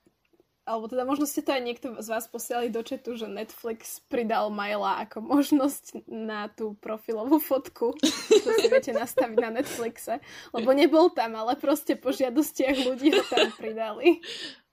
alebo 0.62 0.86
teda 0.86 1.04
možno 1.10 1.26
ste 1.26 1.42
to 1.42 1.58
aj 1.58 1.64
niekto 1.66 1.88
z 2.00 2.08
vás 2.08 2.30
posielali 2.30 2.70
do 2.70 2.86
četu, 2.86 3.18
že 3.18 3.26
Netflix 3.26 3.98
pridal 4.06 4.54
Maila 4.54 5.02
ako 5.04 5.20
možnosť 5.26 6.06
na 6.06 6.54
tú 6.54 6.78
profilovú 6.78 7.42
fotku, 7.42 7.98
čo 8.30 8.50
si 8.62 8.68
viete 8.70 8.94
nastaviť 8.94 9.38
na 9.42 9.50
Netflixe, 9.58 10.22
lebo 10.54 10.70
nebol 10.72 11.10
tam, 11.12 11.34
ale 11.34 11.58
proste 11.58 11.98
po 11.98 12.14
žiadostiach 12.14 12.78
ľudí 12.88 13.10
ho 13.10 13.24
tam 13.26 13.50
pridali. 13.58 14.22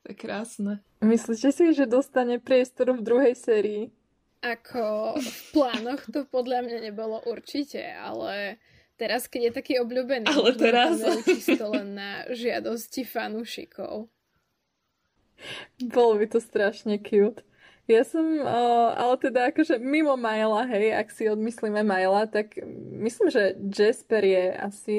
To 0.05 0.13
je 0.13 0.17
krásne. 0.17 0.73
Myslíte 1.01 1.51
si, 1.51 1.73
že 1.73 1.89
dostane 1.89 2.37
priestor 2.37 2.93
v 2.93 3.03
druhej 3.03 3.35
sérii? 3.35 3.83
Ako 4.45 5.19
v 5.19 5.39
plánoch 5.51 6.07
to 6.15 6.23
podľa 6.29 6.63
mňa 6.63 6.79
nebolo 6.93 7.19
určite, 7.27 7.83
ale 7.83 8.63
Teraz, 8.99 9.31
keď 9.31 9.41
je 9.49 9.53
taký 9.55 9.75
obľúbený, 9.79 10.27
ale 10.27 10.59
teraz... 10.59 10.99
čisto 11.23 11.71
len 11.71 11.95
na 11.95 12.27
žiadosti 12.35 13.07
fanúšikov. 13.07 14.11
Bolo 15.79 16.13
by 16.19 16.27
to 16.27 16.43
strašne 16.43 16.99
cute. 16.99 17.47
Ja 17.87 18.03
som, 18.03 18.43
uh, 18.43 18.91
ale 18.99 19.15
teda 19.23 19.55
akože 19.55 19.79
mimo 19.79 20.19
Maila, 20.19 20.67
hej, 20.67 20.93
ak 20.99 21.09
si 21.15 21.31
odmyslíme 21.31 21.87
Maila, 21.87 22.27
tak 22.27 22.59
myslím, 23.01 23.31
že 23.31 23.57
Jasper 23.57 24.23
je 24.27 24.45
asi 24.59 24.99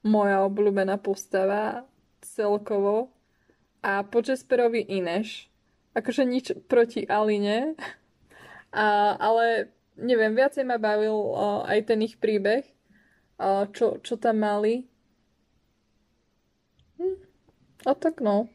moja 0.00 0.42
obľúbená 0.48 0.96
postava 0.96 1.84
celkovo. 2.24 3.12
A 3.84 4.02
po 4.02 4.24
Jasperovi 4.24 4.80
Ineš. 4.80 5.52
Akože 5.92 6.24
nič 6.24 6.56
proti 6.66 7.04
Aline. 7.04 7.76
A, 8.76 9.16
ale 9.16 9.72
neviem, 9.96 10.36
viacej 10.36 10.66
ma 10.68 10.76
bavil 10.76 11.14
uh, 11.14 11.64
aj 11.64 11.88
ten 11.88 12.02
ich 12.04 12.20
príbeh 12.20 12.75
čo, 13.72 14.00
čo 14.00 14.14
tam 14.16 14.40
mali. 14.40 14.88
Hm. 16.96 17.16
A 17.86 17.92
tak 17.94 18.24
no. 18.24 18.48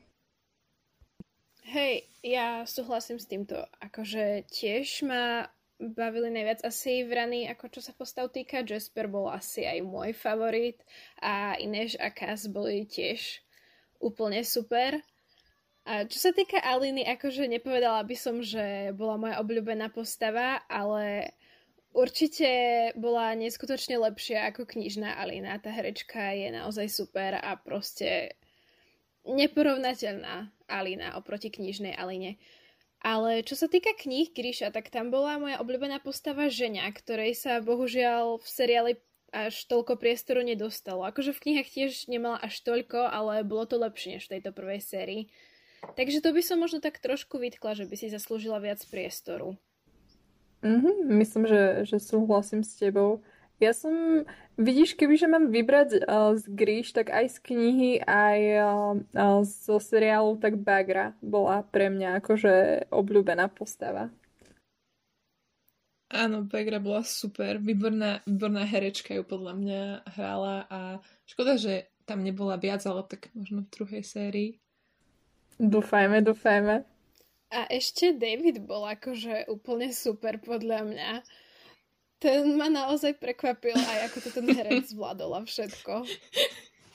Hej, 1.71 2.03
ja 2.19 2.67
súhlasím 2.67 3.15
s 3.15 3.29
týmto. 3.29 3.55
Akože 3.79 4.43
tiež 4.51 5.07
ma 5.07 5.47
bavili 5.81 6.29
najviac 6.29 6.61
asi 6.61 7.01
vrany, 7.07 7.49
ako 7.49 7.65
čo 7.73 7.81
sa 7.81 7.95
postav 7.95 8.29
týka. 8.29 8.61
Jasper 8.61 9.09
bol 9.09 9.31
asi 9.31 9.65
aj 9.65 9.81
môj 9.81 10.11
favorit 10.13 10.83
a 11.23 11.57
Ineš 11.57 11.97
a 11.97 12.13
Cass 12.13 12.45
boli 12.51 12.85
tiež 12.85 13.41
úplne 13.97 14.45
super. 14.45 15.01
A 15.81 16.05
čo 16.05 16.21
sa 16.21 16.29
týka 16.29 16.61
Aliny, 16.61 17.01
akože 17.09 17.49
nepovedala 17.49 18.05
by 18.05 18.13
som, 18.13 18.37
že 18.45 18.93
bola 18.93 19.17
moja 19.17 19.35
obľúbená 19.41 19.89
postava, 19.89 20.61
ale 20.69 21.33
Určite 21.91 22.47
bola 22.95 23.35
neskutočne 23.35 23.99
lepšia 23.99 24.47
ako 24.47 24.63
knižná 24.63 25.19
Alina. 25.19 25.59
Tá 25.59 25.75
herečka 25.75 26.31
je 26.31 26.47
naozaj 26.55 26.87
super 26.87 27.35
a 27.35 27.59
proste 27.59 28.39
neporovnateľná 29.27 30.49
Alina 30.71 31.19
oproti 31.19 31.51
knižnej 31.51 31.91
Aline. 31.99 32.39
Ale 33.01 33.41
čo 33.41 33.57
sa 33.57 33.65
týka 33.65 33.97
kníh 33.97 34.29
Gríša, 34.31 34.69
tak 34.69 34.93
tam 34.93 35.09
bola 35.09 35.41
moja 35.41 35.57
obľúbená 35.57 35.99
postava 35.99 36.47
ženia, 36.53 36.85
ktorej 36.93 37.33
sa 37.33 37.57
bohužiaľ 37.59 38.39
v 38.39 38.47
seriáli 38.47 38.93
až 39.33 39.65
toľko 39.65 39.97
priestoru 39.97 40.43
nedostalo. 40.43 41.07
Akože 41.07 41.33
v 41.33 41.43
knihách 41.43 41.69
tiež 41.71 41.91
nemala 42.11 42.37
až 42.37 42.61
toľko, 42.61 43.09
ale 43.09 43.47
bolo 43.47 43.65
to 43.65 43.79
lepšie 43.79 44.19
než 44.19 44.27
v 44.27 44.37
tejto 44.37 44.51
prvej 44.53 44.79
sérii. 44.83 45.23
Takže 45.97 46.21
to 46.21 46.29
by 46.29 46.45
som 46.45 46.61
možno 46.61 46.77
tak 46.77 47.01
trošku 47.01 47.41
vytkla, 47.41 47.73
že 47.73 47.89
by 47.89 47.95
si 47.97 48.13
zaslúžila 48.13 48.61
viac 48.61 48.79
priestoru. 48.85 49.57
Mm-hmm, 50.61 50.95
myslím, 51.17 51.43
že, 51.49 51.61
že 51.89 51.97
súhlasím 51.97 52.61
s 52.61 52.77
tebou. 52.77 53.25
Ja 53.61 53.77
som, 53.77 54.25
vidíš, 54.57 54.97
kebyže 54.97 55.29
mám 55.29 55.53
vybrať 55.53 56.01
uh, 56.01 56.33
z 56.33 56.49
Gríš, 56.49 56.97
tak 56.97 57.13
aj 57.13 57.29
z 57.33 57.37
knihy, 57.45 57.91
aj 58.01 58.39
uh, 59.13 59.41
zo 59.45 59.77
seriálu, 59.77 60.37
tak 60.41 60.57
Bagra 60.57 61.13
bola 61.21 61.61
pre 61.65 61.93
mňa 61.93 62.21
akože 62.21 62.53
obľúbená 62.89 63.49
postava. 63.53 64.09
Áno, 66.09 66.43
Bagra 66.43 66.81
bola 66.81 67.05
super, 67.05 67.61
výborná, 67.61 68.19
výborná 68.25 68.65
herečka 68.65 69.15
ju 69.15 69.23
podľa 69.23 69.53
mňa 69.55 69.81
hrala 70.17 70.67
a 70.67 70.79
škoda, 71.23 71.55
že 71.55 71.87
tam 72.03 72.25
nebola 72.25 72.59
viac, 72.59 72.83
ale 72.83 73.05
tak 73.07 73.29
možno 73.31 73.63
v 73.63 73.71
druhej 73.71 74.03
sérii. 74.03 74.49
Dúfajme, 75.61 76.25
dúfajme. 76.25 76.90
A 77.51 77.67
ešte 77.67 78.15
David 78.15 78.63
bol 78.63 78.87
akože 78.87 79.51
úplne 79.51 79.91
super 79.91 80.39
podľa 80.39 80.87
mňa. 80.87 81.11
Ten 82.21 82.55
ma 82.55 82.71
naozaj 82.71 83.19
prekvapil 83.19 83.75
aj 83.75 84.07
ako 84.07 84.17
to 84.23 84.29
ten 84.39 84.47
herec 84.55 84.87
zvládol 84.87 85.35
a 85.35 85.41
všetko. 85.43 86.07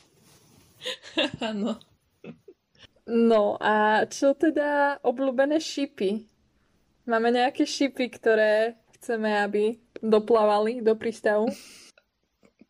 Áno. 1.53 1.77
No 3.07 3.61
a 3.61 4.07
čo 4.09 4.33
teda 4.33 4.99
obľúbené 5.05 5.61
šipy? 5.61 6.25
Máme 7.07 7.31
nejaké 7.31 7.63
šipy, 7.69 8.11
ktoré 8.11 8.81
chceme, 8.99 9.31
aby 9.31 9.79
doplávali 10.01 10.83
do 10.83 10.97
prístavu? 10.97 11.53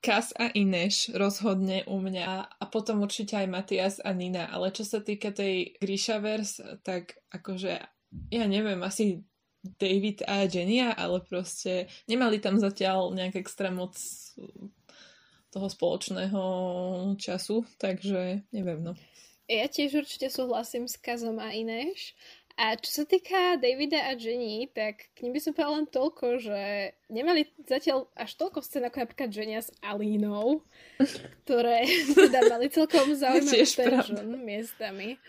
Kas 0.07 0.31
a 0.39 0.55
Ineš 0.55 1.11
rozhodne 1.19 1.83
u 1.91 1.99
mňa 1.99 2.63
a 2.63 2.65
potom 2.71 3.03
určite 3.03 3.35
aj 3.43 3.51
Matias 3.51 3.97
a 3.99 4.15
Nina, 4.15 4.47
ale 4.55 4.71
čo 4.71 4.87
sa 4.87 5.03
týka 5.03 5.35
tej 5.35 5.75
Grishaverse, 5.83 6.79
tak 6.87 7.19
akože 7.35 7.83
ja 8.31 8.45
neviem, 8.47 8.79
asi 8.87 9.27
David 9.67 10.23
a 10.31 10.47
Jenny, 10.47 10.79
ale 10.79 11.19
proste 11.27 11.91
nemali 12.07 12.39
tam 12.39 12.55
zatiaľ 12.63 13.11
nejak 13.19 13.43
extra 13.43 13.75
moc 13.75 13.99
toho 15.51 15.67
spoločného 15.67 16.43
času, 17.19 17.67
takže 17.83 18.47
neviem, 18.55 18.87
no. 18.87 18.95
Ja 19.51 19.67
tiež 19.67 20.07
určite 20.07 20.31
súhlasím 20.31 20.87
s 20.87 20.99
Kazom 20.99 21.43
a 21.43 21.51
Ineš 21.51 22.15
a 22.57 22.73
čo 22.81 22.89
sa 22.89 23.05
týka 23.05 23.61
Davida 23.61 24.09
a 24.09 24.17
Jenny, 24.17 24.65
tak 24.73 25.13
k 25.13 25.29
nim 25.29 25.37
by 25.37 25.41
som 25.45 25.53
povedala 25.53 25.77
len 25.85 25.89
toľko, 25.93 26.41
že 26.41 26.61
nemali 27.13 27.45
zatiaľ 27.69 28.09
až 28.17 28.33
toľko 28.41 28.65
scén 28.65 28.89
ako 28.89 29.05
napríklad 29.05 29.29
Jenny 29.29 29.61
s 29.61 29.69
Alínou, 29.85 30.65
ktoré 31.45 31.85
teda 32.17 32.49
mali 32.49 32.73
celkom 32.73 33.13
zaujímavý 33.21 33.61
tension 33.61 34.33
miestami. 34.41 35.21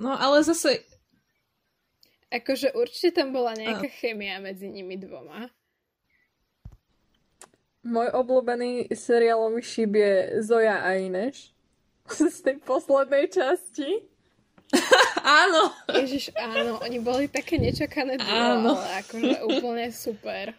No 0.00 0.16
ale 0.16 0.40
zase... 0.48 0.80
Akože 2.32 2.72
určite 2.72 3.20
tam 3.20 3.36
bola 3.36 3.52
nejaká 3.52 3.86
a... 3.86 3.96
chemia 4.00 4.40
medzi 4.40 4.72
nimi 4.72 4.96
dvoma. 4.96 5.52
Môj 7.84 8.08
obľúbený 8.16 8.96
seriálový 8.96 9.60
šíp 9.60 9.92
je 9.92 10.40
Zoja 10.40 10.88
a 10.88 10.96
Ineš 10.96 11.52
z 12.32 12.38
tej 12.40 12.56
poslednej 12.64 13.28
časti. 13.28 14.08
Áno. 15.24 15.72
Ježiš, 15.88 16.36
áno, 16.36 16.78
oni 16.84 17.00
boli 17.00 17.24
také 17.32 17.56
nečakané 17.56 18.20
duo, 18.20 18.28
áno. 18.28 18.76
ale 18.76 19.00
akože 19.00 19.34
úplne 19.48 19.88
super. 19.88 20.52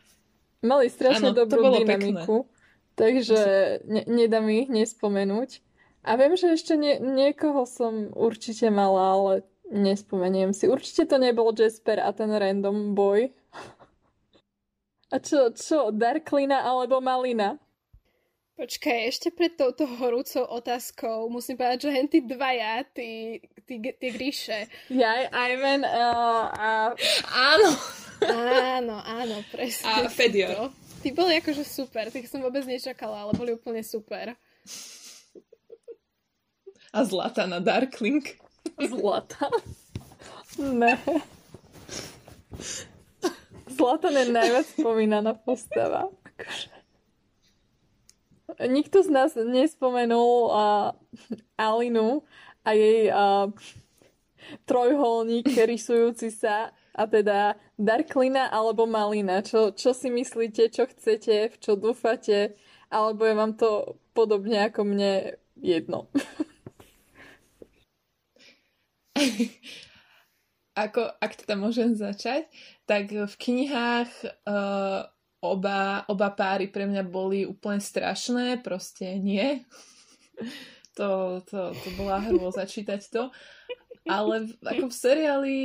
Mali 0.66 0.90
strašne 0.90 1.30
áno, 1.30 1.38
dobrú 1.46 1.70
dynamiku, 1.78 2.50
pekné. 2.50 2.98
takže 2.98 3.40
ne, 3.86 4.02
nedá 4.10 4.42
mi 4.42 4.66
ich 4.66 4.70
nespomenúť. 4.74 5.62
A 6.06 6.18
viem, 6.18 6.34
že 6.38 6.54
ešte 6.54 6.74
nie, 6.78 6.98
niekoho 6.98 7.66
som 7.66 8.14
určite 8.14 8.70
mala, 8.74 9.14
ale 9.14 9.34
nespomeniem 9.70 10.54
si. 10.54 10.70
Určite 10.70 11.10
to 11.10 11.18
nebol 11.18 11.50
Jasper 11.54 12.02
a 12.02 12.14
ten 12.14 12.30
random 12.34 12.94
boy. 12.98 13.30
A 15.14 15.22
čo, 15.22 15.54
čo, 15.54 15.94
Darklina 15.94 16.66
alebo 16.66 16.98
Malina? 16.98 17.62
Počkaj, 18.56 19.00
ešte 19.12 19.36
pred 19.36 19.52
touto 19.60 19.84
horúcou 19.84 20.48
otázkou 20.48 21.28
musím 21.28 21.60
povedať, 21.60 21.88
že 21.88 21.90
hen 21.92 22.08
tí 22.08 22.24
dvaja, 22.24 22.88
tí, 22.96 23.44
tí, 23.68 23.84
tí 23.84 24.08
gríše. 24.16 24.72
Ja, 24.88 25.28
Ivan 25.28 25.84
uh, 25.84 26.48
a... 26.56 26.96
Áno. 27.36 27.70
Áno, 28.80 28.96
áno, 29.04 29.44
presne. 29.52 30.08
A 30.08 30.08
Fedior. 30.08 30.72
Tí 31.04 31.12
boli 31.12 31.36
akože 31.36 31.68
super, 31.68 32.08
tých 32.08 32.32
som 32.32 32.40
vôbec 32.40 32.64
nečakala, 32.64 33.28
ale 33.28 33.36
boli 33.36 33.52
úplne 33.52 33.84
super. 33.84 34.40
A 36.96 37.00
Zlata 37.04 37.44
na 37.44 37.60
Darkling. 37.60 38.24
Zlata? 38.80 39.52
Ne. 40.56 40.96
Zlata 43.68 44.08
je 44.16 44.32
najviac 44.32 44.68
spomínaná 44.80 45.36
postava. 45.36 46.08
Akože. 46.24 46.75
Nikto 48.60 49.04
z 49.04 49.10
nás 49.12 49.32
nespomenul 49.36 50.48
uh, 50.48 50.92
Alinu 51.60 52.24
a 52.64 52.72
jej 52.72 53.12
uh, 53.12 53.52
trojholník 54.66 55.50
rysujúci 55.50 56.32
sa 56.32 56.72
a 56.96 57.04
teda 57.04 57.60
Darklina 57.76 58.48
alebo 58.48 58.88
Malina. 58.88 59.44
Čo, 59.44 59.76
čo 59.76 59.92
si 59.92 60.08
myslíte, 60.08 60.72
čo 60.72 60.88
chcete, 60.88 61.52
v 61.52 61.56
čo 61.60 61.76
dúfate, 61.76 62.56
alebo 62.88 63.28
je 63.28 63.36
vám 63.36 63.54
to 63.60 64.00
podobne 64.16 64.72
ako 64.72 64.88
mne 64.88 65.36
jedno? 65.60 66.08
ako, 70.76 71.02
ak 71.20 71.32
teda 71.44 71.56
môžem 71.60 71.96
začať, 71.96 72.48
tak 72.88 73.12
v 73.12 73.36
knihách 73.36 74.12
uh, 74.48 75.12
oba, 75.54 76.02
oba 76.10 76.30
páry 76.34 76.72
pre 76.72 76.90
mňa 76.90 77.04
boli 77.06 77.46
úplne 77.46 77.84
strašné, 77.84 78.66
proste 78.66 79.22
nie. 79.22 79.62
to, 80.98 81.42
to, 81.46 81.76
to 81.76 81.90
bola 82.00 82.24
hrôza 82.24 82.66
čítať 82.66 83.02
to. 83.12 83.30
Ale 84.06 84.54
ako 84.62 84.86
v 84.90 84.96
seriáli 84.96 85.58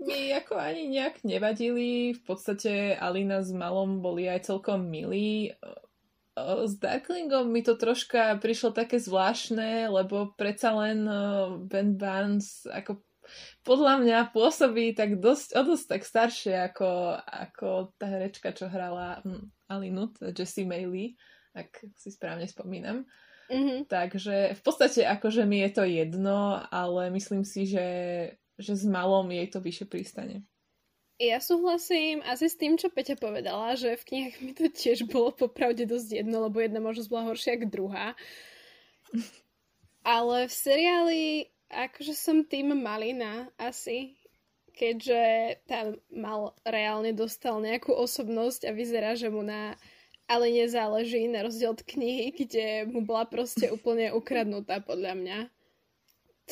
mi 0.00 0.32
ako 0.32 0.56
ani 0.56 0.88
nejak 0.88 1.20
nevadili. 1.28 2.16
V 2.16 2.22
podstate 2.24 2.96
Alina 2.96 3.44
s 3.44 3.52
Malom 3.52 4.00
boli 4.00 4.24
aj 4.24 4.48
celkom 4.48 4.88
milí. 4.88 5.52
S 6.40 6.72
Darklingom 6.80 7.52
mi 7.52 7.60
to 7.60 7.76
troška 7.76 8.40
prišlo 8.40 8.72
také 8.72 8.96
zvláštne, 8.96 9.92
lebo 9.92 10.32
predsa 10.34 10.72
len 10.72 11.04
Ben 11.68 12.00
Barnes 12.00 12.64
ako 12.64 13.04
podľa 13.64 14.04
mňa 14.04 14.18
pôsobí 14.34 14.92
tak 14.92 15.18
dosť, 15.18 15.56
o 15.56 15.62
dosť 15.64 15.86
tak 15.88 16.02
staršie 16.04 16.54
ako, 16.72 17.18
ako 17.20 17.68
tá 17.96 18.06
herečka, 18.06 18.52
čo 18.52 18.68
hrala 18.68 19.24
hm, 19.24 19.48
Alinu, 19.70 20.12
Jessie 20.34 20.68
Mailey, 20.68 21.16
ak 21.54 21.86
si 21.94 22.10
správne 22.12 22.44
spomínam. 22.44 23.06
Mm-hmm. 23.48 23.92
Takže 23.92 24.56
v 24.56 24.62
podstate 24.64 25.04
akože 25.04 25.44
mi 25.44 25.60
je 25.64 25.70
to 25.70 25.84
jedno, 25.84 26.64
ale 26.72 27.12
myslím 27.12 27.44
si, 27.44 27.68
že, 27.68 27.88
že 28.56 28.72
s 28.72 28.84
malom 28.88 29.28
jej 29.28 29.46
to 29.52 29.60
vyššie 29.60 29.86
pristane. 29.86 30.36
Ja 31.22 31.38
súhlasím 31.38 32.26
asi 32.26 32.50
s 32.50 32.58
tým, 32.58 32.74
čo 32.74 32.90
Peťa 32.90 33.14
povedala, 33.14 33.78
že 33.78 33.94
v 33.94 34.02
knihách 34.02 34.36
mi 34.42 34.50
to 34.50 34.66
tiež 34.66 35.06
bolo 35.06 35.30
popravde 35.30 35.86
dosť 35.86 36.24
jedno, 36.24 36.50
lebo 36.50 36.58
jedna 36.58 36.82
možnosť 36.82 37.06
bola 37.06 37.30
horšia 37.30 37.54
ako 37.54 37.66
druhá. 37.70 38.06
Ale 40.02 40.50
v 40.50 40.54
seriáli 40.54 41.22
akože 41.74 42.14
som 42.14 42.46
tým 42.46 42.72
Malina 42.78 43.50
asi, 43.58 44.14
keďže 44.74 45.22
tam 45.66 45.98
mal 46.14 46.54
reálne 46.62 47.10
dostal 47.10 47.58
nejakú 47.58 47.90
osobnosť 47.94 48.70
a 48.70 48.74
vyzerá, 48.74 49.18
že 49.18 49.30
mu 49.30 49.42
na 49.42 49.74
ale 50.24 50.48
nezáleží 50.48 51.28
na 51.28 51.44
rozdiel 51.44 51.76
od 51.76 51.84
knihy, 51.84 52.32
kde 52.32 52.88
mu 52.88 53.04
bola 53.04 53.28
proste 53.28 53.68
úplne 53.68 54.08
ukradnutá 54.16 54.80
podľa 54.80 55.12
mňa. 55.20 55.38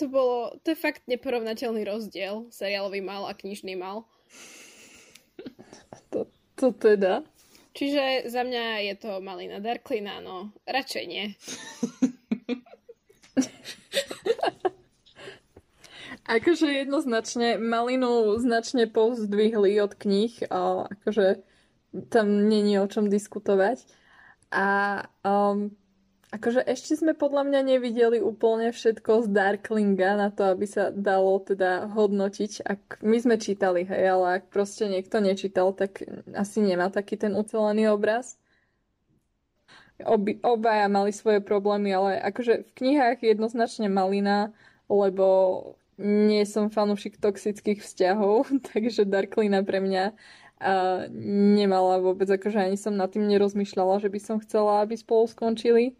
To 0.00 0.04
bolo, 0.08 0.56
to 0.64 0.72
je 0.72 0.78
fakt 0.78 1.04
neporovnateľný 1.08 1.84
rozdiel, 1.84 2.48
seriálový 2.52 3.00
mal 3.04 3.28
a 3.28 3.36
knižný 3.36 3.76
mal. 3.76 4.08
To, 6.12 6.28
to 6.56 6.72
teda. 6.76 7.24
Čiže 7.72 8.28
za 8.28 8.44
mňa 8.44 8.92
je 8.92 8.94
to 9.00 9.10
Malina 9.24 9.56
Darklina, 9.60 10.20
no 10.20 10.52
radšej 10.68 11.04
nie. 11.08 11.32
Akože 16.32 16.64
jednoznačne 16.64 17.60
malinu 17.60 18.40
značne 18.40 18.88
povzdvihli 18.88 19.76
od 19.84 19.92
kníh 19.92 20.32
akože 20.48 21.44
tam 22.08 22.48
není 22.48 22.80
o 22.80 22.88
čom 22.88 23.12
diskutovať. 23.12 23.84
A 24.48 24.68
um, 25.24 25.76
akože 26.32 26.64
ešte 26.64 26.96
sme 26.96 27.12
podľa 27.12 27.44
mňa 27.44 27.60
nevideli 27.76 28.18
úplne 28.24 28.72
všetko 28.72 29.24
z 29.24 29.32
Darklinga 29.32 30.16
na 30.16 30.28
to, 30.32 30.48
aby 30.48 30.64
sa 30.64 30.88
dalo 30.88 31.36
teda 31.44 31.92
hodnotiť. 31.92 32.64
Ak 32.64 33.04
my 33.04 33.16
sme 33.20 33.36
čítali, 33.36 33.84
hej, 33.84 34.08
ale 34.08 34.40
ak 34.40 34.48
proste 34.48 34.88
niekto 34.88 35.20
nečítal, 35.20 35.76
tak 35.76 36.00
asi 36.32 36.64
nemá 36.64 36.88
taký 36.88 37.20
ten 37.20 37.36
ucelený 37.36 37.92
obraz. 37.92 38.40
Obi, 40.02 40.40
obaja 40.40 40.88
mali 40.88 41.12
svoje 41.12 41.44
problémy, 41.44 41.92
ale 41.92 42.10
akože 42.24 42.64
v 42.64 42.70
knihách 42.80 43.20
jednoznačne 43.20 43.92
Malina, 43.92 44.50
lebo 44.88 45.28
nie 46.02 46.42
som 46.44 46.68
fanúšik 46.68 47.16
toxických 47.22 47.80
vzťahov, 47.80 48.50
takže 48.74 49.06
Darklina 49.06 49.62
pre 49.62 49.78
mňa 49.78 50.04
a 50.62 51.10
nemala 51.58 51.98
vôbec, 51.98 52.30
akože 52.30 52.54
ani 52.54 52.78
som 52.78 52.94
nad 52.94 53.10
tým 53.10 53.26
nerozmýšľala, 53.26 53.98
že 53.98 54.06
by 54.06 54.20
som 54.22 54.38
chcela, 54.38 54.86
aby 54.86 54.94
spolu 54.94 55.26
skončili. 55.26 55.98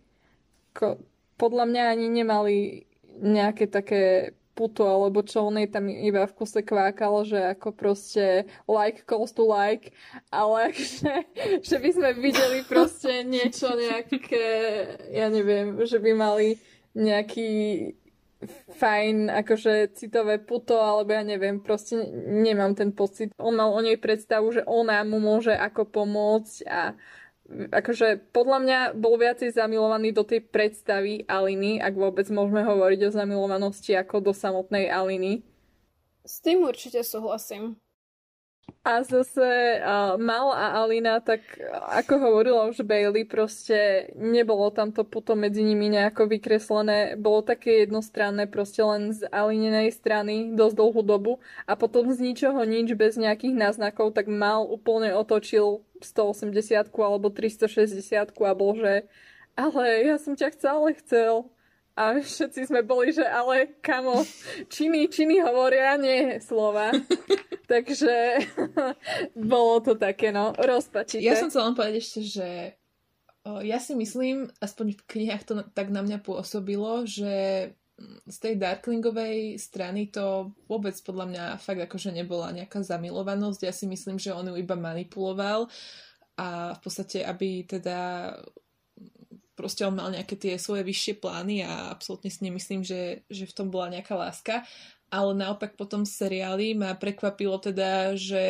Ko, 0.70 1.02
podľa 1.34 1.66
mňa 1.66 1.82
ani 1.90 2.06
nemali 2.06 2.86
nejaké 3.18 3.66
také 3.66 4.32
puto, 4.54 4.86
alebo 4.86 5.24
čo 5.26 5.48
on 5.48 5.58
tam 5.66 5.88
iba 5.88 6.28
v 6.28 6.36
kuse 6.36 6.62
kvákal, 6.62 7.26
že 7.26 7.40
ako 7.56 7.74
proste 7.74 8.46
like 8.68 9.02
calls 9.08 9.34
to 9.34 9.42
like, 9.42 9.90
ale 10.30 10.70
že, 10.76 11.26
že 11.64 11.76
by 11.82 11.90
sme 11.90 12.10
videli 12.22 12.62
proste 12.62 13.24
niečo 13.34 13.72
nejaké, 13.74 14.46
ja 15.10 15.26
neviem, 15.26 15.74
že 15.82 15.98
by 15.98 16.12
mali 16.14 16.60
nejaký 16.94 17.50
fajn, 18.78 19.30
akože 19.30 19.94
citové 19.94 20.38
puto, 20.42 20.78
alebo 20.78 21.14
ja 21.14 21.22
neviem, 21.22 21.62
proste 21.62 22.02
nemám 22.26 22.74
ten 22.74 22.90
pocit. 22.90 23.30
On 23.38 23.54
mal 23.54 23.70
o 23.70 23.80
nej 23.80 23.98
predstavu, 23.98 24.50
že 24.50 24.62
ona 24.66 25.02
mu 25.06 25.22
môže 25.22 25.54
ako 25.54 25.86
pomôcť 25.86 26.56
a 26.66 26.94
akože 27.52 28.32
podľa 28.32 28.58
mňa 28.64 28.78
bol 28.96 29.20
viacej 29.20 29.52
zamilovaný 29.52 30.14
do 30.16 30.24
tej 30.24 30.40
predstavy 30.46 31.28
Aliny, 31.28 31.78
ak 31.78 31.94
vôbec 31.94 32.26
môžeme 32.32 32.64
hovoriť 32.64 33.00
o 33.08 33.14
zamilovanosti 33.14 33.92
ako 33.98 34.30
do 34.30 34.32
samotnej 34.32 34.88
Aliny. 34.88 35.44
S 36.22 36.38
tým 36.40 36.62
určite 36.62 37.02
súhlasím. 37.02 37.76
A 38.82 39.06
zase 39.06 39.78
uh, 39.78 40.18
Mal 40.18 40.50
a 40.50 40.82
Alina, 40.82 41.22
tak 41.22 41.38
ako 41.70 42.18
hovorila 42.18 42.66
už 42.66 42.82
Bailey, 42.82 43.22
proste 43.22 44.10
nebolo 44.18 44.74
tam 44.74 44.90
to 44.90 45.06
potom 45.06 45.46
medzi 45.46 45.62
nimi 45.62 45.86
nejako 45.86 46.26
vykreslené. 46.26 47.14
Bolo 47.14 47.46
také 47.46 47.86
jednostranné 47.86 48.50
proste 48.50 48.82
len 48.82 49.14
z 49.14 49.22
Alinenej 49.30 49.94
strany 49.94 50.50
dosť 50.58 50.74
dlhú 50.74 51.02
dobu 51.06 51.38
a 51.62 51.78
potom 51.78 52.10
z 52.10 52.26
ničoho 52.26 52.58
nič 52.66 52.98
bez 52.98 53.14
nejakých 53.14 53.54
náznakov, 53.54 54.18
tak 54.18 54.26
Mal 54.26 54.66
úplne 54.66 55.14
otočil 55.14 55.86
180 56.02 56.90
alebo 56.90 57.30
360 57.30 58.34
a 58.34 58.54
bol, 58.58 58.74
že 58.74 59.06
ale 59.54 60.10
ja 60.10 60.18
som 60.18 60.34
ťa 60.34 60.58
chcel, 60.58 60.74
ale 60.82 60.98
chcel. 60.98 61.46
A 61.92 62.16
všetci 62.16 62.72
sme 62.72 62.80
boli, 62.80 63.12
že 63.12 63.24
ale 63.24 63.76
kamo, 63.84 64.24
činy, 64.72 65.12
činy 65.12 65.44
hovoria, 65.44 66.00
nie 66.00 66.40
slova. 66.40 66.88
Takže 67.72 68.14
bolo 69.36 69.84
to 69.84 69.96
také, 70.00 70.32
no, 70.32 70.56
rozpačité. 70.56 71.20
Ja 71.20 71.36
som 71.36 71.52
chcela 71.52 71.72
len 71.72 71.76
povedať 71.76 71.96
ešte, 72.00 72.20
že 72.24 72.48
ja 73.42 73.78
si 73.82 73.92
myslím, 73.98 74.48
aspoň 74.62 75.02
v 75.02 75.06
knihách 75.08 75.44
to 75.44 75.52
tak 75.74 75.90
na 75.90 76.00
mňa 76.00 76.22
pôsobilo, 76.22 77.04
že 77.04 77.70
z 78.26 78.36
tej 78.38 78.54
Darklingovej 78.56 79.60
strany 79.60 80.08
to 80.08 80.54
vôbec 80.66 80.94
podľa 81.04 81.26
mňa 81.28 81.44
fakt 81.60 81.82
akože 81.82 82.10
nebola 82.10 82.50
nejaká 82.54 82.82
zamilovanosť. 82.82 83.60
Ja 83.66 83.74
si 83.74 83.86
myslím, 83.86 84.16
že 84.16 84.34
on 84.34 84.48
ju 84.50 84.54
iba 84.58 84.74
manipuloval 84.74 85.68
a 86.38 86.72
v 86.74 86.80
podstate, 86.80 87.22
aby 87.22 87.68
teda 87.68 88.32
proste 89.52 89.84
on 89.84 89.96
mal 89.96 90.08
nejaké 90.08 90.36
tie 90.36 90.54
svoje 90.56 90.82
vyššie 90.84 91.20
plány 91.20 91.64
a 91.64 91.92
absolútne 91.92 92.32
si 92.32 92.40
nemyslím, 92.44 92.82
že, 92.82 93.24
že 93.28 93.44
v 93.44 93.56
tom 93.56 93.68
bola 93.68 93.92
nejaká 93.92 94.14
láska. 94.16 94.54
Ale 95.12 95.36
naopak 95.36 95.76
potom 95.76 96.08
seriáli 96.08 96.72
ma 96.72 96.96
prekvapilo 96.96 97.60
teda, 97.60 98.16
že 98.16 98.44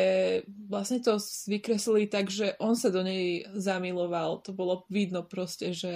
vlastne 0.47 1.03
to 1.03 1.19
vykreslili 1.51 2.07
tak, 2.07 2.31
že 2.31 2.55
on 2.55 2.79
sa 2.79 2.87
do 2.87 3.03
nej 3.03 3.43
zamiloval. 3.51 4.39
To 4.47 4.55
bolo 4.55 4.87
vidno 4.87 5.27
proste, 5.27 5.75
že, 5.75 5.95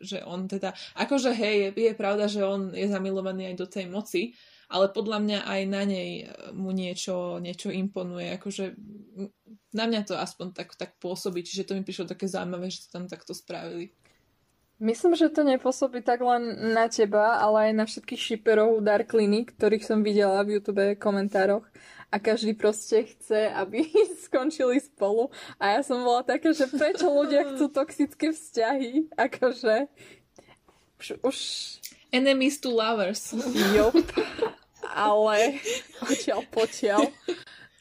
že 0.00 0.24
on 0.24 0.48
teda... 0.48 0.72
Akože 0.96 1.36
hej, 1.36 1.76
je, 1.76 1.92
je 1.92 1.92
pravda, 1.92 2.32
že 2.32 2.40
on 2.40 2.72
je 2.72 2.88
zamilovaný 2.88 3.52
aj 3.52 3.56
do 3.60 3.68
tej 3.68 3.92
moci, 3.92 4.32
ale 4.72 4.88
podľa 4.88 5.20
mňa 5.20 5.38
aj 5.44 5.60
na 5.68 5.82
nej 5.84 6.10
mu 6.56 6.72
niečo, 6.72 7.36
niečo 7.36 7.68
imponuje. 7.68 8.40
Akože 8.40 8.72
na 9.76 9.84
mňa 9.84 10.00
to 10.08 10.16
aspoň 10.16 10.56
tak, 10.56 10.80
tak 10.80 10.96
pôsobí, 10.96 11.44
čiže 11.44 11.68
to 11.68 11.76
mi 11.76 11.84
prišlo 11.84 12.08
také 12.08 12.24
zaujímavé, 12.24 12.72
že 12.72 12.88
to 12.88 12.96
tam 12.96 13.04
takto 13.04 13.36
spravili. 13.36 13.92
Myslím, 14.80 15.12
že 15.12 15.28
to 15.28 15.44
nepôsobí 15.44 16.00
tak 16.00 16.24
len 16.24 16.72
na 16.72 16.88
teba, 16.88 17.36
ale 17.36 17.68
aj 17.68 17.72
na 17.76 17.84
všetkých 17.84 18.20
šiperov 18.20 18.80
Dark 18.80 19.12
Clinic, 19.12 19.52
ktorých 19.52 19.84
som 19.84 20.00
videla 20.00 20.40
v 20.40 20.56
YouTube 20.56 20.96
komentároch 20.96 21.68
a 22.08 22.16
každý 22.16 22.56
proste 22.56 23.04
chce, 23.04 23.52
aby 23.52 23.84
skončili 24.24 24.80
spolu. 24.80 25.28
A 25.60 25.76
ja 25.76 25.80
som 25.84 26.00
bola 26.00 26.24
taká, 26.24 26.56
že 26.56 26.64
prečo 26.66 27.12
ľudia 27.12 27.44
chcú 27.52 27.68
toxické 27.78 28.32
vzťahy? 28.32 29.12
Akože 29.20 29.86
už... 30.96 31.06
už... 31.28 31.36
Enemies 32.10 32.58
to 32.58 32.74
lovers. 32.74 33.30
Jo. 33.70 33.94
Ale 34.82 35.62
odtiaľ 36.02 36.42
potiaľ. 36.50 37.06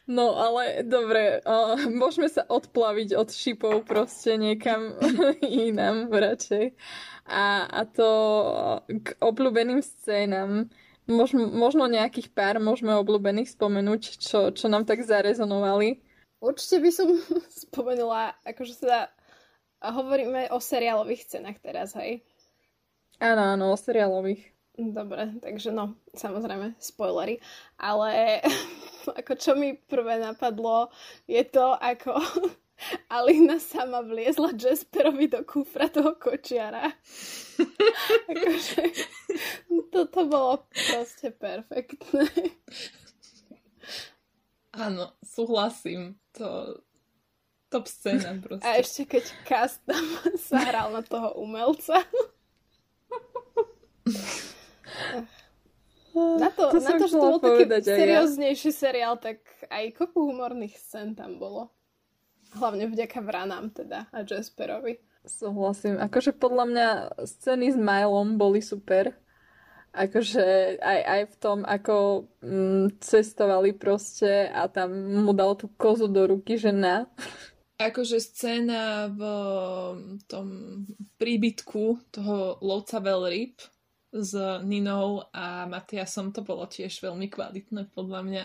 No 0.10 0.34
ale 0.42 0.82
dobre, 0.90 1.38
uh, 1.46 1.78
môžeme 1.86 2.26
sa 2.26 2.42
odplaviť 2.50 3.14
od 3.14 3.30
šipov 3.30 3.86
proste 3.86 4.42
niekam 4.42 4.98
inám 5.70 6.10
radšej. 6.10 6.74
A, 7.30 7.70
a 7.70 7.82
to 7.86 8.10
k 8.90 9.14
obľúbeným 9.22 9.86
scénam. 9.86 10.66
Možno, 11.06 11.46
možno 11.46 11.86
nejakých 11.86 12.34
pár 12.34 12.58
môžeme 12.58 12.98
obľúbených 12.98 13.54
spomenúť, 13.54 14.02
čo, 14.18 14.50
čo 14.50 14.66
nám 14.66 14.90
tak 14.90 15.06
zarezonovali. 15.06 16.02
Určite 16.42 16.78
by 16.82 16.90
som 16.90 17.10
spomenula, 17.70 18.34
akože 18.50 18.82
sa 18.82 19.14
hovoríme 19.86 20.50
o 20.50 20.58
seriálových 20.58 21.30
scénach 21.30 21.62
teraz, 21.62 21.94
hej? 21.94 22.26
Áno, 23.22 23.46
áno, 23.46 23.66
o 23.70 23.78
seriálových. 23.78 24.42
Dobre, 24.80 25.36
takže 25.44 25.76
no, 25.76 26.00
samozrejme, 26.16 26.80
spoilery. 26.80 27.44
Ale 27.76 28.40
ako 29.20 29.36
čo 29.36 29.52
mi 29.60 29.76
prvé 29.76 30.24
napadlo, 30.24 30.88
je 31.28 31.44
to, 31.44 31.76
ako 31.76 32.16
Alina 33.16 33.60
sama 33.60 34.00
vliezla 34.00 34.56
Jasperovi 34.56 35.28
do 35.28 35.44
kufra 35.44 35.92
toho 35.92 36.16
kočiara. 36.16 36.88
akože, 38.32 38.84
toto 39.92 40.20
bolo 40.24 40.64
proste 40.72 41.36
perfektné. 41.36 42.32
Áno, 44.80 45.12
súhlasím. 45.20 46.16
To 46.40 46.80
top 47.68 47.84
scéna 47.84 48.40
proste. 48.40 48.64
A 48.64 48.80
ešte 48.80 49.04
keď 49.04 49.24
Cast 49.44 49.84
tam 49.84 50.08
sa 50.40 50.64
hral 50.64 50.96
na 50.96 51.04
toho 51.04 51.36
umelca. 51.36 52.00
Na 56.16 56.50
to, 56.50 56.74
to 56.74 56.80
na 56.82 56.92
to 56.98 57.06
že 57.06 57.16
to 57.16 57.22
bol 57.22 57.38
taký 57.38 57.64
serióznejší 57.86 58.72
ja. 58.74 58.78
seriál, 58.78 59.14
tak 59.22 59.46
aj 59.70 59.94
kopu 59.94 60.34
humorných 60.34 60.76
scén 60.76 61.14
tam 61.14 61.38
bolo. 61.38 61.70
Hlavne 62.58 62.90
vďaka 62.90 63.22
Vranám 63.22 63.70
teda 63.70 64.10
a 64.10 64.26
Jasperovi. 64.26 64.98
Súhlasím. 65.22 66.02
Akože 66.02 66.34
podľa 66.34 66.66
mňa 66.66 66.88
scény 67.22 67.76
s 67.76 67.78
Milom 67.78 68.42
boli 68.42 68.64
super. 68.66 69.14
Akože 69.94 70.78
aj, 70.82 71.00
aj 71.02 71.22
v 71.30 71.36
tom, 71.42 71.58
ako 71.66 72.26
mm, 72.42 73.02
cestovali 73.02 73.74
proste 73.74 74.50
a 74.50 74.70
tam 74.70 74.94
mu 75.26 75.34
dal 75.34 75.58
tú 75.58 75.70
kozu 75.78 76.10
do 76.10 76.30
ruky, 76.30 76.58
že 76.58 76.74
na. 76.74 77.10
Akože 77.82 78.22
scéna 78.22 79.10
v 79.10 79.22
tom 80.30 80.48
príbytku 81.18 82.12
toho 82.14 82.60
lovca 82.62 83.02
Velryb, 83.02 83.58
s 84.10 84.34
Ninou 84.66 85.30
a 85.30 85.70
Matiasom 85.70 86.34
to 86.34 86.42
bolo 86.42 86.66
tiež 86.66 86.98
veľmi 87.02 87.30
kvalitné 87.30 87.94
podľa 87.94 88.22
mňa. 88.26 88.44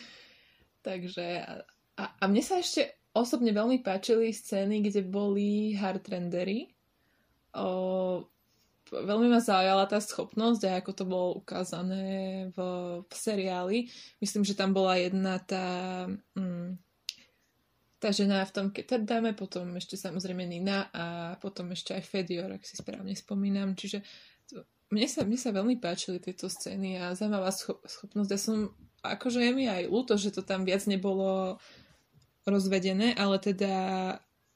Takže 0.86 1.26
a, 2.00 2.04
a 2.16 2.24
mne 2.24 2.40
sa 2.40 2.56
ešte 2.56 2.96
osobne 3.12 3.52
veľmi 3.52 3.84
páčili 3.84 4.32
scény, 4.32 4.80
kde 4.80 5.04
boli 5.04 5.76
hardrendery. 5.76 6.72
O, 7.52 8.24
veľmi 8.88 9.28
ma 9.28 9.42
zaujala 9.42 9.84
tá 9.84 10.00
schopnosť 10.00 10.62
a 10.64 10.78
ako 10.80 10.92
to 10.96 11.04
bolo 11.04 11.28
ukázané 11.44 12.48
v, 12.54 12.58
v 13.04 13.12
seriáli. 13.12 13.78
Myslím, 14.22 14.48
že 14.48 14.56
tam 14.56 14.72
bola 14.72 14.96
jedna 14.96 15.36
tá... 15.44 15.66
Mm, 16.32 16.80
tá 18.00 18.16
žena 18.16 18.40
v 18.48 18.54
tom 18.56 18.66
Ketterdame, 18.72 19.36
potom 19.36 19.76
ešte 19.76 19.92
samozrejme 19.92 20.48
Nina 20.48 20.88
a 20.88 21.36
potom 21.36 21.68
ešte 21.76 21.92
aj 21.92 22.08
Fedior, 22.08 22.48
ak 22.48 22.64
si 22.64 22.72
správne 22.80 23.12
spomínam. 23.12 23.76
Čiže 23.76 24.00
mne 24.90 25.06
sa, 25.06 25.22
mne 25.22 25.38
sa 25.38 25.54
veľmi 25.54 25.78
páčili 25.78 26.18
tieto 26.18 26.50
scény 26.50 26.98
a 26.98 27.14
zaujímavá 27.14 27.54
schop- 27.54 27.86
schopnosť. 27.86 28.30
Ja 28.30 28.40
som, 28.40 28.56
akože 29.06 29.40
je 29.42 29.52
mi 29.54 29.70
aj 29.70 29.86
ľúto, 29.86 30.18
že 30.18 30.34
to 30.34 30.42
tam 30.42 30.66
viac 30.66 30.84
nebolo 30.90 31.58
rozvedené, 32.42 33.14
ale 33.14 33.38
teda 33.38 33.74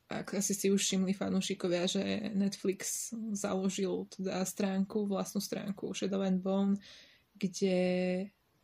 ak 0.05 0.37
asi 0.37 0.53
si 0.53 0.69
už 0.69 0.85
všimli 0.85 1.17
fanúšikovia, 1.17 1.89
že 1.89 2.03
Netflix 2.37 3.11
založil 3.33 4.05
teda 4.13 4.45
stránku, 4.45 5.09
vlastnú 5.09 5.41
stránku 5.41 5.97
Shadow 5.97 6.21
and 6.21 6.45
Bone, 6.45 6.77
kde 7.35 7.79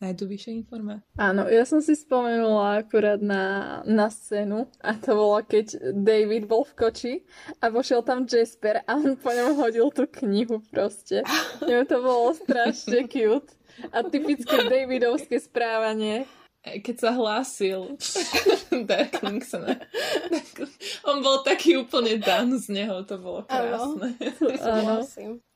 nájdu 0.01 0.25
vyššie 0.27 0.53
informácie. 0.65 1.05
Áno, 1.21 1.45
ja 1.47 1.69
som 1.69 1.85
si 1.85 1.93
spomenula 1.93 2.81
akurát 2.81 3.21
na, 3.21 3.79
na 3.85 4.09
scénu 4.09 4.65
a 4.81 4.97
to 4.97 5.13
bolo, 5.13 5.45
keď 5.45 5.93
David 5.93 6.49
bol 6.49 6.65
v 6.65 6.73
koči 6.73 7.15
a 7.61 7.69
vošiel 7.69 8.01
tam 8.01 8.25
Jasper 8.25 8.81
a 8.89 8.97
on 8.97 9.21
po 9.21 9.29
ňom 9.29 9.61
hodil 9.61 9.93
tú 9.93 10.09
knihu 10.25 10.65
proste. 10.73 11.21
Mne 11.61 11.85
to 11.85 12.01
bolo 12.01 12.33
strašne 12.33 13.05
cute 13.13 13.53
a 13.93 14.01
typické 14.03 14.65
Davidovské 14.65 15.37
správanie. 15.37 16.25
keď 16.65 16.97
sa 16.97 17.11
hlásil 17.17 17.97
Darkling 18.89 19.45
sa 19.45 19.65
na... 19.65 19.77
On 21.09 21.25
bol 21.25 21.41
taký 21.41 21.81
úplne 21.81 22.21
dan 22.21 22.53
z 22.57 22.73
neho, 22.73 23.05
to 23.05 23.17
bolo 23.17 23.45
krásne. 23.49 24.17
Áno, 24.65 25.05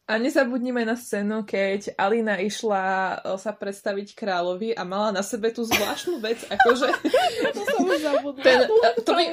a 0.05 0.21
nezabudnime 0.21 0.85
na 0.85 1.01
scénu, 1.01 1.49
keď 1.49 1.97
Alina 1.97 2.37
išla 2.37 3.17
sa 3.41 3.57
predstaviť 3.57 4.13
kráľovi 4.13 4.77
a 4.77 4.85
mala 4.85 5.17
na 5.17 5.25
sebe 5.25 5.49
tú 5.49 5.65
zvláštnu 5.65 6.21
vec, 6.21 6.45
akože... 6.45 6.89
to 7.57 7.63
som 7.65 7.89
už 7.89 8.01
zabudla. 8.05 8.45
Ten, 8.45 8.69
to, 9.01 9.13
by, 9.17 9.25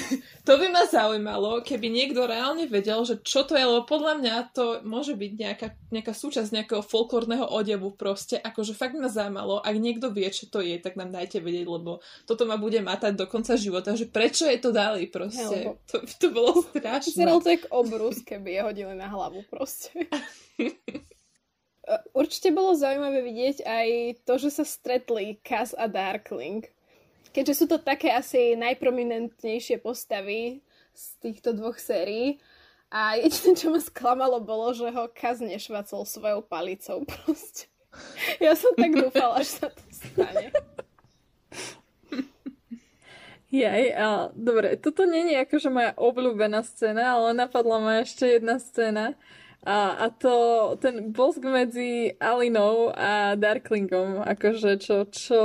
to 0.46 0.54
by 0.62 0.70
ma 0.70 0.86
zaujímalo, 0.86 1.58
keby 1.66 1.90
niekto 1.90 2.22
reálne 2.22 2.70
vedel, 2.70 3.02
že 3.02 3.18
čo 3.26 3.42
to 3.42 3.58
je, 3.58 3.66
lebo 3.66 3.82
podľa 3.82 4.14
mňa 4.22 4.34
to 4.54 4.64
môže 4.86 5.18
byť 5.18 5.32
nejaká, 5.34 5.68
nejaká 5.90 6.14
súčasť 6.14 6.54
nejakého 6.54 6.86
folklórneho 6.86 7.50
odevu 7.50 7.90
proste, 7.90 8.38
akože 8.38 8.78
fakt 8.78 8.94
ma 8.94 9.10
zaujímalo, 9.10 9.58
ak 9.58 9.74
niekto 9.74 10.14
vie, 10.14 10.30
čo 10.30 10.46
to 10.46 10.62
je, 10.62 10.78
tak 10.78 10.94
nám 10.94 11.10
dajte 11.10 11.42
vedieť, 11.42 11.66
lebo 11.66 11.98
toto 12.30 12.46
ma 12.46 12.54
bude 12.54 12.78
matať 12.78 13.18
do 13.18 13.26
konca 13.26 13.58
života, 13.58 13.98
že 13.98 14.06
prečo 14.06 14.46
je 14.46 14.58
to 14.62 14.70
dali 14.70 15.10
proste. 15.10 15.74
to, 15.90 16.06
to 16.06 16.30
bolo 16.30 16.62
strašné. 16.70 17.10
Vyzeral 17.10 17.42
to 17.42 17.50
jak 17.50 17.66
obrus, 17.74 18.22
keby 18.22 18.54
je 18.54 18.60
hodili 18.62 18.94
na 18.94 19.10
hlavu 19.10 19.42
proste. 19.50 19.90
Určite 22.14 22.50
bolo 22.50 22.74
zaujímavé 22.74 23.22
vidieť 23.22 23.56
aj 23.62 23.88
to, 24.26 24.34
že 24.42 24.50
sa 24.50 24.64
stretli 24.66 25.38
Kaz 25.42 25.70
a 25.74 25.86
Darkling. 25.86 26.66
Keďže 27.36 27.52
sú 27.52 27.66
to 27.68 27.76
také 27.76 28.08
asi 28.16 28.56
najprominentnejšie 28.56 29.84
postavy 29.84 30.64
z 30.96 31.04
týchto 31.20 31.52
dvoch 31.52 31.76
sérií. 31.76 32.40
A 32.88 33.20
jediné, 33.20 33.52
čo 33.52 33.68
ma 33.68 33.76
sklamalo, 33.76 34.40
bolo, 34.40 34.72
že 34.72 34.88
ho 34.88 35.04
Kaz 35.12 35.44
nešvacol 35.44 36.08
svojou 36.08 36.40
palicou 36.40 37.04
proste. 37.04 37.68
Ja 38.40 38.56
som 38.56 38.72
tak 38.72 38.88
dúfala, 39.04 39.44
že 39.44 39.52
sa 39.60 39.68
to 39.68 39.84
stane. 39.92 40.48
Jaj, 43.52 43.84
a 43.92 44.06
dobre, 44.32 44.80
toto 44.80 45.04
je 45.04 45.36
akože 45.36 45.68
moja 45.68 45.92
obľúbená 45.92 46.64
scéna, 46.64 47.20
ale 47.20 47.36
napadla 47.36 47.76
ma 47.84 47.92
ešte 48.00 48.40
jedna 48.40 48.56
scéna, 48.56 49.12
a, 49.66 49.98
a 49.98 50.06
to, 50.14 50.34
ten 50.78 51.10
bosk 51.10 51.42
medzi 51.42 52.14
Alinou 52.22 52.94
a 52.94 53.34
Darklingom, 53.34 54.22
akože 54.22 54.78
čo, 54.78 55.10
čo 55.10 55.40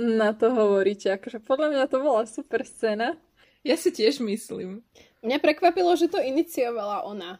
na 0.00 0.32
to 0.32 0.48
hovoríte? 0.48 1.12
Akože 1.12 1.44
podľa 1.44 1.68
mňa 1.76 1.84
to 1.92 2.00
bola 2.00 2.24
super 2.24 2.64
scéna. 2.64 3.20
Ja 3.60 3.76
si 3.76 3.92
tiež 3.92 4.24
myslím. 4.24 4.80
Mňa 5.20 5.38
prekvapilo, 5.44 5.92
že 5.92 6.08
to 6.08 6.16
iniciovala 6.16 7.04
ona. 7.04 7.36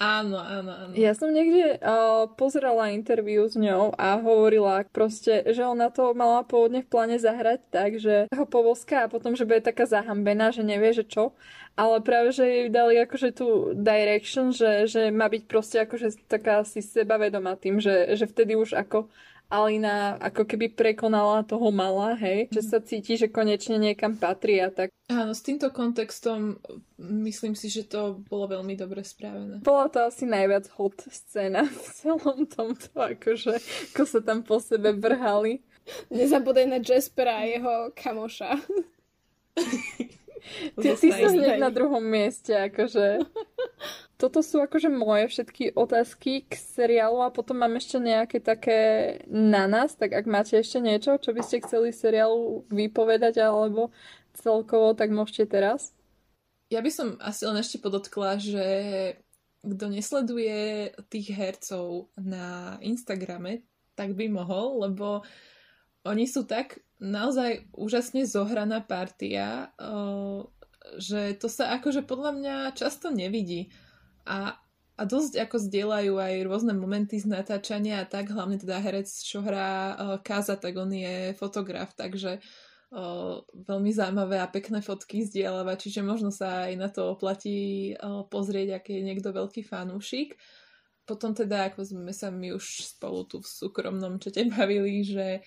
Áno, 0.00 0.40
áno, 0.40 0.72
áno. 0.72 0.92
Ja 0.96 1.12
som 1.12 1.28
niekde 1.28 1.76
uh, 1.76 2.24
pozerala 2.32 2.88
interviu 2.88 3.44
s 3.44 3.52
ňou 3.52 3.92
a 4.00 4.16
hovorila 4.16 4.80
proste, 4.88 5.44
že 5.52 5.60
ona 5.60 5.92
to 5.92 6.16
mala 6.16 6.40
pôvodne 6.40 6.80
v 6.80 6.88
pláne 6.88 7.20
zahrať 7.20 7.60
tak, 7.68 8.00
že 8.00 8.24
ho 8.32 8.48
povoská 8.48 9.04
a 9.04 9.12
potom, 9.12 9.36
že 9.36 9.44
bude 9.44 9.60
taká 9.60 9.84
zahambená, 9.84 10.56
že 10.56 10.64
nevie, 10.64 10.96
že 10.96 11.04
čo. 11.04 11.36
Ale 11.76 12.00
práve, 12.00 12.32
že 12.32 12.48
jej 12.48 12.66
dali 12.72 12.96
akože 12.96 13.28
tú 13.36 13.76
direction, 13.76 14.56
že, 14.56 14.88
že 14.88 15.12
má 15.12 15.28
byť 15.28 15.42
proste 15.44 15.84
akože 15.84 16.16
taká 16.32 16.64
si 16.64 16.80
sebavedomá 16.80 17.60
tým, 17.60 17.76
že, 17.76 18.16
že 18.16 18.24
vtedy 18.24 18.56
už 18.56 18.80
ako 18.80 19.12
Alina 19.50 20.14
ako 20.22 20.46
keby 20.46 20.70
prekonala 20.70 21.42
toho 21.42 21.74
mala, 21.74 22.14
hej, 22.14 22.46
že 22.54 22.62
sa 22.62 22.78
cíti, 22.78 23.18
že 23.18 23.26
konečne 23.26 23.82
niekam 23.82 24.14
patrí 24.14 24.62
a 24.62 24.70
tak. 24.70 24.94
Áno, 25.10 25.34
s 25.34 25.42
týmto 25.42 25.74
kontextom 25.74 26.62
myslím 27.02 27.58
si, 27.58 27.66
že 27.66 27.82
to 27.90 28.22
bolo 28.30 28.46
veľmi 28.46 28.78
dobre 28.78 29.02
spravené. 29.02 29.58
Bola 29.66 29.90
to 29.90 30.06
asi 30.06 30.22
najviac 30.22 30.70
hot 30.78 31.02
scéna 31.10 31.66
v 31.66 31.86
celom 31.98 32.46
tomto, 32.46 32.94
akože, 32.94 33.58
ako 33.90 34.02
sa 34.06 34.22
tam 34.22 34.46
po 34.46 34.62
sebe 34.62 34.94
vrhali. 34.94 35.66
Nezabudaj 36.14 36.66
na 36.70 36.78
Jaspera 36.78 37.42
a 37.42 37.50
jeho 37.50 37.74
kamoša. 37.98 38.54
Ty, 40.72 40.96
ty 40.96 41.12
si 41.12 41.12
hneď 41.12 41.60
na 41.60 41.68
druhom 41.68 42.00
mieste, 42.00 42.56
akože. 42.56 43.20
Toto 44.20 44.44
sú 44.44 44.60
akože 44.60 44.92
moje 44.92 45.32
všetky 45.32 45.72
otázky 45.72 46.44
k 46.44 46.52
seriálu 46.52 47.24
a 47.24 47.32
potom 47.32 47.56
mám 47.56 47.80
ešte 47.80 47.96
nejaké 47.96 48.36
také 48.44 48.80
na 49.32 49.64
nás, 49.64 49.96
tak 49.96 50.12
ak 50.12 50.28
máte 50.28 50.60
ešte 50.60 50.76
niečo, 50.76 51.16
čo 51.16 51.32
by 51.32 51.40
ste 51.40 51.64
chceli 51.64 51.88
seriálu 51.88 52.68
vypovedať 52.68 53.40
alebo 53.40 53.88
celkovo, 54.36 54.92
tak 54.92 55.08
môžete 55.08 55.48
teraz. 55.48 55.96
Ja 56.68 56.84
by 56.84 56.90
som 56.92 57.16
asi 57.16 57.48
len 57.48 57.64
ešte 57.64 57.80
podotkla, 57.80 58.36
že 58.36 58.66
kto 59.64 59.88
nesleduje 59.88 60.92
tých 61.08 61.32
hercov 61.32 62.12
na 62.20 62.76
Instagrame, 62.84 63.64
tak 63.96 64.12
by 64.12 64.28
mohol, 64.28 64.84
lebo 64.84 65.24
oni 66.04 66.28
sú 66.28 66.44
tak 66.44 66.84
naozaj 67.00 67.72
úžasne 67.72 68.28
zohraná 68.28 68.84
partia, 68.84 69.72
že 71.00 71.36
to 71.40 71.48
sa 71.48 71.72
akože 71.80 72.04
podľa 72.04 72.32
mňa 72.36 72.56
často 72.76 73.08
nevidí. 73.08 73.72
A, 74.26 74.58
a 74.96 75.02
dosť 75.04 75.40
ako 75.40 75.56
zdieľajú 75.56 76.14
aj 76.20 76.34
rôzne 76.44 76.74
momenty 76.76 77.20
z 77.20 77.28
natáčania 77.28 78.04
a 78.04 78.08
tak, 78.08 78.32
hlavne 78.32 78.60
teda 78.60 78.80
herec, 78.80 79.08
čo 79.08 79.40
hrá 79.40 79.96
Kaza, 80.20 80.60
tak 80.60 80.76
on 80.76 80.92
je 80.92 81.32
fotograf, 81.36 81.96
takže 81.96 82.42
o, 82.92 83.40
veľmi 83.54 83.90
zaujímavé 83.94 84.42
a 84.42 84.50
pekné 84.50 84.84
fotky 84.84 85.24
zdieľava, 85.24 85.80
čiže 85.80 86.04
možno 86.04 86.28
sa 86.28 86.68
aj 86.68 86.74
na 86.76 86.88
to 86.92 87.16
oplatí 87.16 87.94
o, 87.96 88.28
pozrieť, 88.28 88.76
aký 88.76 89.00
je 89.00 89.06
niekto 89.06 89.32
veľký 89.32 89.64
fanúšik. 89.64 90.36
Potom 91.08 91.34
teda, 91.34 91.72
ako 91.72 91.80
sme 91.82 92.12
sa 92.14 92.30
my 92.30 92.54
už 92.54 92.94
spolu 92.94 93.26
tu 93.26 93.42
v 93.42 93.48
súkromnom 93.48 94.20
čete 94.20 94.46
bavili, 94.52 95.02
že 95.02 95.42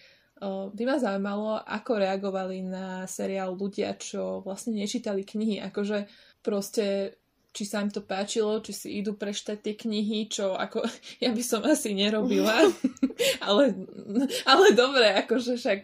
by 0.74 0.84
ma 0.84 0.97
zaujímalo, 0.99 1.61
ako 1.63 1.91
reagovali 2.03 2.65
na 2.65 3.07
seriál 3.07 3.55
ľudia, 3.55 3.95
čo 3.95 4.43
vlastne 4.43 4.76
nečítali 4.76 5.24
knihy. 5.24 5.63
Akože 5.63 6.09
proste 6.43 7.15
či 7.53 7.63
sa 7.69 7.85
im 7.85 7.93
to 7.93 8.01
páčilo, 8.01 8.57
či 8.65 8.73
si 8.73 8.87
idú 8.97 9.13
preštať 9.13 9.57
tie 9.61 9.73
knihy, 9.77 10.27
čo 10.27 10.57
ako 10.57 10.83
ja 11.23 11.29
by 11.29 11.43
som 11.45 11.61
asi 11.63 11.93
nerobila. 11.93 12.67
ale, 13.47 13.77
ale 14.49 14.65
dobre, 14.73 15.23
akože 15.23 15.55
však 15.61 15.81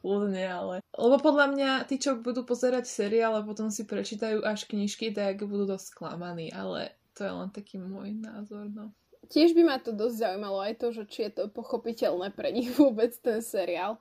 kľudne, 0.00 0.44
ale... 0.44 0.74
Lebo 0.96 1.16
podľa 1.20 1.46
mňa 1.56 1.70
tí, 1.88 2.00
čo 2.00 2.20
budú 2.20 2.44
pozerať 2.44 2.88
seriál 2.88 3.36
a 3.36 3.44
potom 3.44 3.68
si 3.68 3.84
prečítajú 3.84 4.44
až 4.44 4.68
knižky, 4.68 5.12
tak 5.12 5.44
budú 5.44 5.68
dosť 5.76 5.96
sklamaní, 5.96 6.52
ale 6.52 6.96
to 7.16 7.28
je 7.28 7.32
len 7.32 7.48
taký 7.52 7.76
môj 7.76 8.16
názor, 8.16 8.68
no. 8.72 8.92
Tiež 9.30 9.54
by 9.54 9.62
ma 9.62 9.76
to 9.78 9.94
dosť 9.94 10.16
zaujímalo 10.26 10.58
aj 10.64 10.74
to, 10.80 10.86
že 10.90 11.04
či 11.06 11.18
je 11.28 11.32
to 11.36 11.44
pochopiteľné 11.52 12.32
pre 12.32 12.50
nich 12.50 12.72
vôbec 12.80 13.12
ten 13.20 13.44
seriál. 13.44 14.00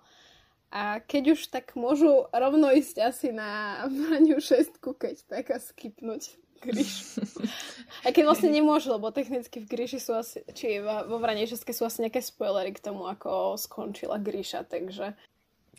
A 0.69 1.01
keď 1.01 1.33
už 1.33 1.49
tak 1.49 1.73
môžu 1.73 2.29
rovno 2.29 2.69
ísť 2.69 3.01
asi 3.01 3.33
na 3.33 3.83
Vraniu 3.89 4.37
šestku, 4.37 4.93
keď 4.93 5.25
tak 5.25 5.49
a 5.49 5.57
skipnúť 5.57 6.37
Gríš. 6.61 7.19
A 8.05 8.13
keď 8.15 8.23
vlastne 8.29 8.51
nemôžu, 8.53 8.93
lebo 8.95 9.11
technicky 9.11 9.63
v 9.63 9.69
Gríši 9.69 9.99
sú 9.99 10.15
asi, 10.15 10.43
či 10.55 10.79
vo 10.83 11.17
Vranie 11.19 11.49
šestke 11.49 11.73
sú 11.73 11.83
asi 11.87 12.05
nejaké 12.05 12.23
spoilery 12.23 12.71
k 12.75 12.83
tomu, 12.83 13.07
ako 13.07 13.57
skončila 13.59 14.21
Gríša, 14.21 14.67
takže... 14.67 15.17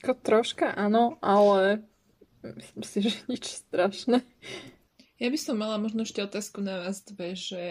Ako 0.00 0.16
troška 0.20 0.72
áno, 0.72 1.20
ale 1.20 1.84
myslím 2.42 2.84
si, 2.84 2.98
že 3.04 3.12
nič 3.28 3.44
strašné. 3.68 4.24
Ja 5.20 5.28
by 5.28 5.38
som 5.38 5.60
mala 5.60 5.76
možno 5.76 6.08
ešte 6.08 6.24
otázku 6.24 6.64
na 6.64 6.80
vás 6.80 7.04
dve, 7.04 7.36
že 7.36 7.64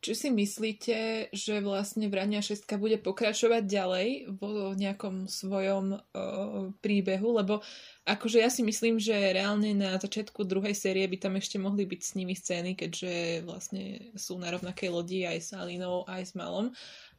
či 0.00 0.16
si 0.16 0.28
myslíte, 0.32 1.28
že 1.36 1.60
vlastne 1.60 2.08
Vrania 2.08 2.40
6 2.40 2.64
bude 2.80 2.96
pokračovať 2.96 3.62
ďalej 3.68 4.08
vo 4.40 4.72
nejakom 4.72 5.28
svojom 5.28 6.00
uh, 6.00 6.72
príbehu? 6.80 7.36
Lebo 7.36 7.60
akože 8.08 8.40
ja 8.40 8.48
si 8.48 8.64
myslím, 8.64 8.96
že 8.96 9.12
reálne 9.12 9.76
na 9.76 10.00
začiatku 10.00 10.48
druhej 10.48 10.72
série 10.72 11.04
by 11.04 11.20
tam 11.20 11.36
ešte 11.36 11.60
mohli 11.60 11.84
byť 11.84 12.00
s 12.00 12.12
nimi 12.16 12.32
scény, 12.32 12.80
keďže 12.80 13.44
vlastne 13.44 14.12
sú 14.16 14.40
na 14.40 14.48
rovnakej 14.48 14.88
lodi 14.88 15.28
aj 15.28 15.38
s 15.38 15.50
Alinou, 15.52 16.08
aj 16.08 16.22
s 16.28 16.32
Malom. 16.32 16.72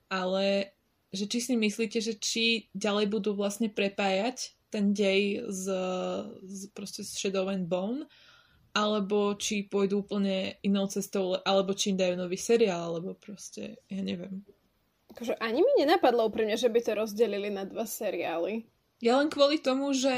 Ale 0.09 0.73
že 1.13 1.29
či 1.29 1.39
si 1.43 1.53
myslíte, 1.53 2.01
že 2.01 2.17
či 2.17 2.71
ďalej 2.73 3.13
budú 3.13 3.38
vlastne 3.38 3.69
prepájať 3.69 4.57
ten 4.71 4.95
dej 4.95 5.43
z, 5.51 5.65
z 6.47 6.61
proste 6.71 7.03
z 7.03 7.11
Shadow 7.13 7.51
and 7.51 7.67
Bone, 7.67 8.07
alebo 8.72 9.36
či 9.36 9.67
pôjdu 9.67 10.03
úplne 10.03 10.55
inou 10.63 10.88
cestou, 10.88 11.36
alebo 11.43 11.76
či 11.76 11.91
im 11.91 11.99
dajú 11.99 12.15
nový 12.15 12.39
seriál, 12.39 12.95
alebo 12.95 13.15
proste, 13.15 13.80
ja 13.91 13.99
neviem. 13.99 14.43
Akože 15.11 15.36
ani 15.43 15.59
mi 15.59 15.72
nenapadlo 15.84 16.32
úprimne, 16.32 16.55
že 16.55 16.72
by 16.72 16.80
to 16.80 16.91
rozdelili 16.95 17.51
na 17.51 17.67
dva 17.67 17.84
seriály. 17.84 18.63
Ja 19.01 19.17
len 19.17 19.34
kvôli 19.34 19.57
tomu, 19.57 19.97
že 19.97 20.13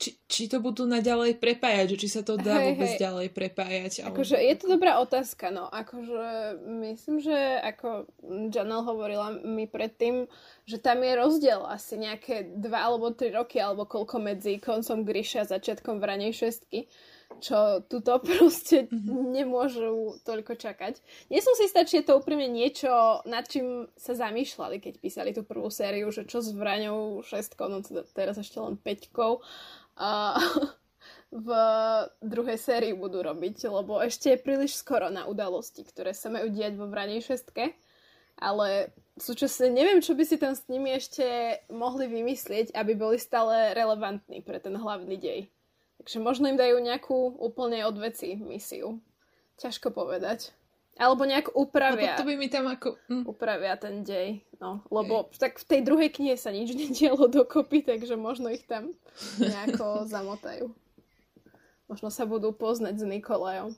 či, 0.00 0.16
či 0.24 0.48
to 0.48 0.56
budú 0.64 0.88
naďalej 0.88 1.36
prepájať, 1.36 1.92
že 1.92 2.00
či 2.00 2.08
sa 2.08 2.24
to 2.24 2.40
dá 2.40 2.56
hey, 2.56 2.72
vôbec 2.72 2.96
hey. 2.96 3.00
ďalej 3.04 3.28
prepájať. 3.36 3.92
Ale... 4.00 4.08
Akože 4.08 4.40
je 4.40 4.54
to 4.56 4.66
dobrá 4.72 5.04
otázka, 5.04 5.52
no. 5.52 5.68
Akože 5.68 6.56
myslím, 6.64 7.20
že 7.20 7.36
ako 7.60 8.08
Janel 8.48 8.88
hovorila 8.88 9.36
mi 9.36 9.68
predtým, 9.68 10.24
že 10.64 10.80
tam 10.80 11.04
je 11.04 11.12
rozdiel 11.12 11.60
asi 11.68 12.00
nejaké 12.00 12.56
dva 12.56 12.88
alebo 12.88 13.12
tri 13.12 13.28
roky, 13.36 13.60
alebo 13.60 13.84
koľko 13.84 14.16
medzi 14.16 14.56
koncom 14.56 15.04
Grisha 15.04 15.44
a 15.44 15.52
začiatkom 15.52 16.00
Vranej 16.00 16.32
šestky 16.32 16.88
čo 17.42 17.84
tuto 17.86 18.20
proste 18.26 18.88
mm-hmm. 18.88 19.20
nemôžu 19.34 20.18
toľko 20.24 20.56
čakať. 20.56 21.00
Nie 21.28 21.44
som 21.44 21.52
si 21.58 21.68
istá, 21.68 21.84
či 21.84 22.00
je 22.00 22.06
to 22.08 22.18
úprimne 22.20 22.48
niečo, 22.48 23.20
nad 23.28 23.44
čím 23.44 23.88
sa 23.98 24.16
zamýšľali, 24.16 24.80
keď 24.80 24.94
písali 25.02 25.30
tú 25.36 25.44
prvú 25.44 25.68
sériu, 25.68 26.08
že 26.08 26.24
čo 26.24 26.40
s 26.40 26.54
Vraňou 26.54 27.20
šestkou, 27.26 27.68
no 27.68 27.84
teda 27.84 28.06
teraz 28.16 28.40
ešte 28.40 28.58
len 28.60 28.80
peťkou, 28.80 29.42
a 29.94 30.38
v 31.34 31.48
druhej 32.22 32.58
sérii 32.58 32.94
budú 32.94 33.22
robiť, 33.22 33.66
lebo 33.66 33.98
ešte 34.02 34.34
je 34.34 34.42
príliš 34.42 34.78
skoro 34.78 35.10
na 35.10 35.26
udalosti, 35.26 35.82
ktoré 35.82 36.14
sa 36.14 36.30
majú 36.30 36.50
diať 36.50 36.78
vo 36.78 36.86
Vranej 36.86 37.26
šestke, 37.26 37.74
ale 38.38 38.90
súčasne 39.18 39.70
neviem, 39.70 40.02
čo 40.02 40.18
by 40.18 40.24
si 40.26 40.36
tam 40.38 40.54
s 40.58 40.66
nimi 40.66 40.94
ešte 40.94 41.26
mohli 41.70 42.10
vymyslieť, 42.10 42.74
aby 42.74 42.92
boli 42.98 43.18
stále 43.18 43.74
relevantní 43.74 44.42
pre 44.42 44.58
ten 44.58 44.74
hlavný 44.74 45.14
dej. 45.18 45.40
Takže 46.02 46.18
možno 46.20 46.50
im 46.50 46.58
dajú 46.58 46.80
nejakú 46.82 47.38
úplne 47.38 47.86
odveci 47.86 48.34
misiu. 48.38 48.98
Ťažko 49.60 49.94
povedať. 49.94 50.50
Alebo 50.94 51.26
nejak 51.26 51.58
upravia. 51.58 52.14
Lebo 52.14 52.20
to 52.22 52.28
by 52.28 52.34
mi 52.38 52.48
tam 52.50 52.70
ako... 52.70 52.94
Hm. 53.10 53.24
Upravia 53.26 53.74
ten 53.74 54.06
dej. 54.06 54.46
No, 54.62 54.86
lebo 54.94 55.26
okay. 55.26 55.50
tak 55.50 55.58
v 55.58 55.66
tej 55.66 55.80
druhej 55.82 56.10
knihe 56.14 56.38
sa 56.38 56.54
nič 56.54 56.70
nedialo 56.78 57.26
dokopy, 57.26 57.82
takže 57.82 58.14
možno 58.14 58.50
ich 58.50 58.62
tam 58.66 58.94
nejako 59.42 60.06
zamotajú. 60.06 60.70
Možno 61.90 62.08
sa 62.08 62.24
budú 62.24 62.54
poznať 62.54 63.02
s 63.02 63.04
Nikolajom. 63.04 63.76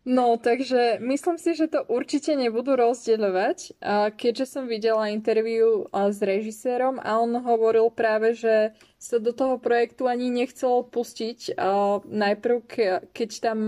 No, 0.00 0.40
takže 0.40 0.96
myslím 1.04 1.36
si, 1.36 1.52
že 1.52 1.68
to 1.68 1.84
určite 1.84 2.32
nebudú 2.32 2.72
rozdeľovať, 2.72 3.84
keďže 4.16 4.48
som 4.48 4.64
videla 4.64 5.12
interviu 5.12 5.92
s 5.92 6.16
režisérom 6.24 6.96
a 7.04 7.20
on 7.20 7.36
hovoril 7.36 7.92
práve, 7.92 8.32
že 8.32 8.72
sa 8.96 9.20
do 9.20 9.36
toho 9.36 9.60
projektu 9.60 10.08
ani 10.08 10.32
nechcel 10.32 10.88
pustiť. 10.88 11.52
Najprv, 12.08 12.56
keď 13.12 13.30
tam 13.44 13.58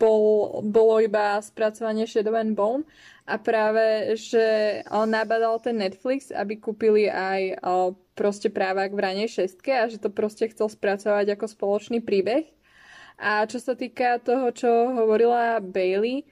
bol, 0.00 0.64
bolo 0.64 0.96
iba 0.96 1.36
spracovanie 1.44 2.08
Shadow 2.08 2.40
and 2.40 2.56
Bone 2.56 2.88
a 3.28 3.36
práve, 3.36 4.16
že 4.16 4.80
nabadal 4.88 5.60
ten 5.60 5.76
Netflix, 5.76 6.32
aby 6.32 6.56
kúpili 6.56 7.12
aj 7.12 7.60
proste 8.16 8.48
práva 8.48 8.88
k 8.88 8.96
Vranej 8.96 9.28
šestke 9.28 9.76
a 9.76 9.92
že 9.92 10.00
to 10.00 10.08
proste 10.08 10.56
chcel 10.56 10.72
spracovať 10.72 11.36
ako 11.36 11.52
spoločný 11.52 12.00
príbeh. 12.00 12.48
A 13.22 13.46
čo 13.46 13.62
sa 13.62 13.78
týka 13.78 14.18
toho, 14.18 14.50
čo 14.50 14.66
hovorila 14.98 15.62
Bailey, 15.62 16.26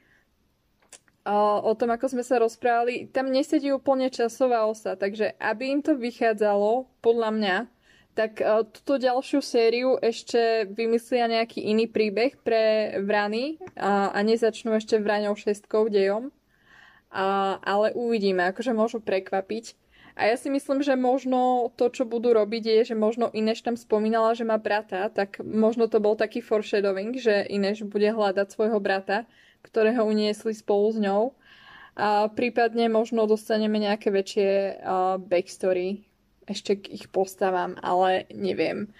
o, 1.23 1.71
tom, 1.79 1.95
ako 1.95 2.19
sme 2.19 2.27
sa 2.27 2.43
rozprávali, 2.43 3.07
tam 3.15 3.31
nesedí 3.31 3.71
úplne 3.71 4.11
časová 4.11 4.67
osa, 4.67 4.99
takže 4.99 5.39
aby 5.39 5.71
im 5.71 5.81
to 5.87 5.95
vychádzalo, 5.95 6.91
podľa 6.99 7.31
mňa, 7.31 7.57
tak 8.19 8.43
túto 8.75 8.99
ďalšiu 8.99 9.39
sériu 9.39 9.95
ešte 10.03 10.67
vymyslia 10.67 11.31
nejaký 11.31 11.63
iný 11.63 11.87
príbeh 11.87 12.35
pre 12.43 12.99
Vrany 13.07 13.63
a, 13.79 14.11
a 14.11 14.19
nezačnú 14.27 14.75
ešte 14.75 14.99
Vraňou 14.99 15.39
šestkou 15.39 15.87
dejom. 15.87 16.35
A, 17.15 17.59
ale 17.63 17.95
uvidíme, 17.95 18.51
akože 18.51 18.75
môžu 18.75 18.99
prekvapiť. 18.99 19.79
A 20.19 20.31
ja 20.31 20.37
si 20.37 20.51
myslím, 20.51 20.83
že 20.83 20.99
možno 20.99 21.71
to, 21.79 21.91
čo 21.91 22.07
budú 22.07 22.35
robiť, 22.35 22.63
je, 22.67 22.81
že 22.93 22.97
možno 22.99 23.31
Ineš 23.31 23.63
tam 23.67 23.77
spomínala, 23.79 24.35
že 24.35 24.47
má 24.47 24.59
brata, 24.59 25.11
tak 25.11 25.39
možno 25.43 25.87
to 25.87 26.03
bol 26.03 26.19
taký 26.19 26.43
foreshadowing, 26.43 27.15
že 27.19 27.47
Ineš 27.47 27.87
bude 27.87 28.11
hľadať 28.11 28.47
svojho 28.51 28.79
brata, 28.83 29.25
ktorého 29.63 30.07
uniesli 30.07 30.55
spolu 30.57 30.91
s 30.95 30.99
ňou. 30.99 31.23
A 31.95 32.31
prípadne 32.33 32.89
možno 32.89 33.27
dostaneme 33.29 33.77
nejaké 33.77 34.09
väčšie 34.09 34.81
backstory 35.27 36.07
ešte 36.49 36.83
k 36.83 36.97
ich 36.97 37.07
postavám, 37.13 37.79
ale 37.79 38.27
neviem. 38.35 38.91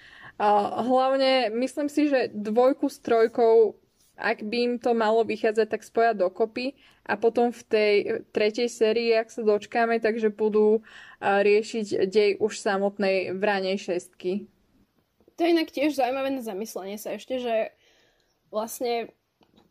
Uh, 0.41 0.81
hlavne 0.87 1.53
myslím 1.53 1.93
si, 1.93 2.09
že 2.09 2.33
dvojku 2.33 2.89
s 2.89 2.97
trojkou 3.03 3.77
ak 4.21 4.45
by 4.45 4.57
im 4.61 4.75
to 4.77 4.93
malo 4.93 5.25
vychádzať, 5.25 5.67
tak 5.67 5.83
spoja 5.83 6.13
dokopy 6.13 6.77
a 7.11 7.19
potom 7.19 7.51
v 7.51 7.63
tej 7.67 7.95
tretej 8.31 8.71
sérii, 8.71 9.11
ak 9.19 9.35
sa 9.35 9.43
dočkáme, 9.43 9.99
takže 9.99 10.31
budú 10.31 10.87
riešiť 11.19 12.07
dej 12.07 12.39
už 12.39 12.55
samotnej 12.55 13.35
vranej 13.35 13.83
šestky. 13.83 14.47
To 15.35 15.43
je 15.43 15.51
inak 15.51 15.75
tiež 15.75 15.99
zaujímavé 15.99 16.31
na 16.31 16.47
zamyslenie 16.47 17.03
sa 17.03 17.19
ešte, 17.19 17.43
že 17.43 17.75
vlastne 18.55 19.11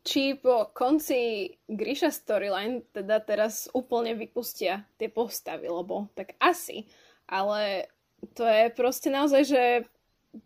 či 0.04 0.36
po 0.36 0.68
konci 0.72 1.54
Grisha 1.68 2.12
storyline 2.12 2.84
teda 2.92 3.20
teraz 3.24 3.72
úplne 3.72 4.16
vypustia 4.16 4.84
tie 5.00 5.08
postavy, 5.12 5.68
lebo 5.68 6.08
tak 6.12 6.36
asi, 6.40 6.88
ale 7.28 7.88
to 8.36 8.44
je 8.44 8.72
proste 8.72 9.08
naozaj, 9.08 9.42
že 9.48 9.62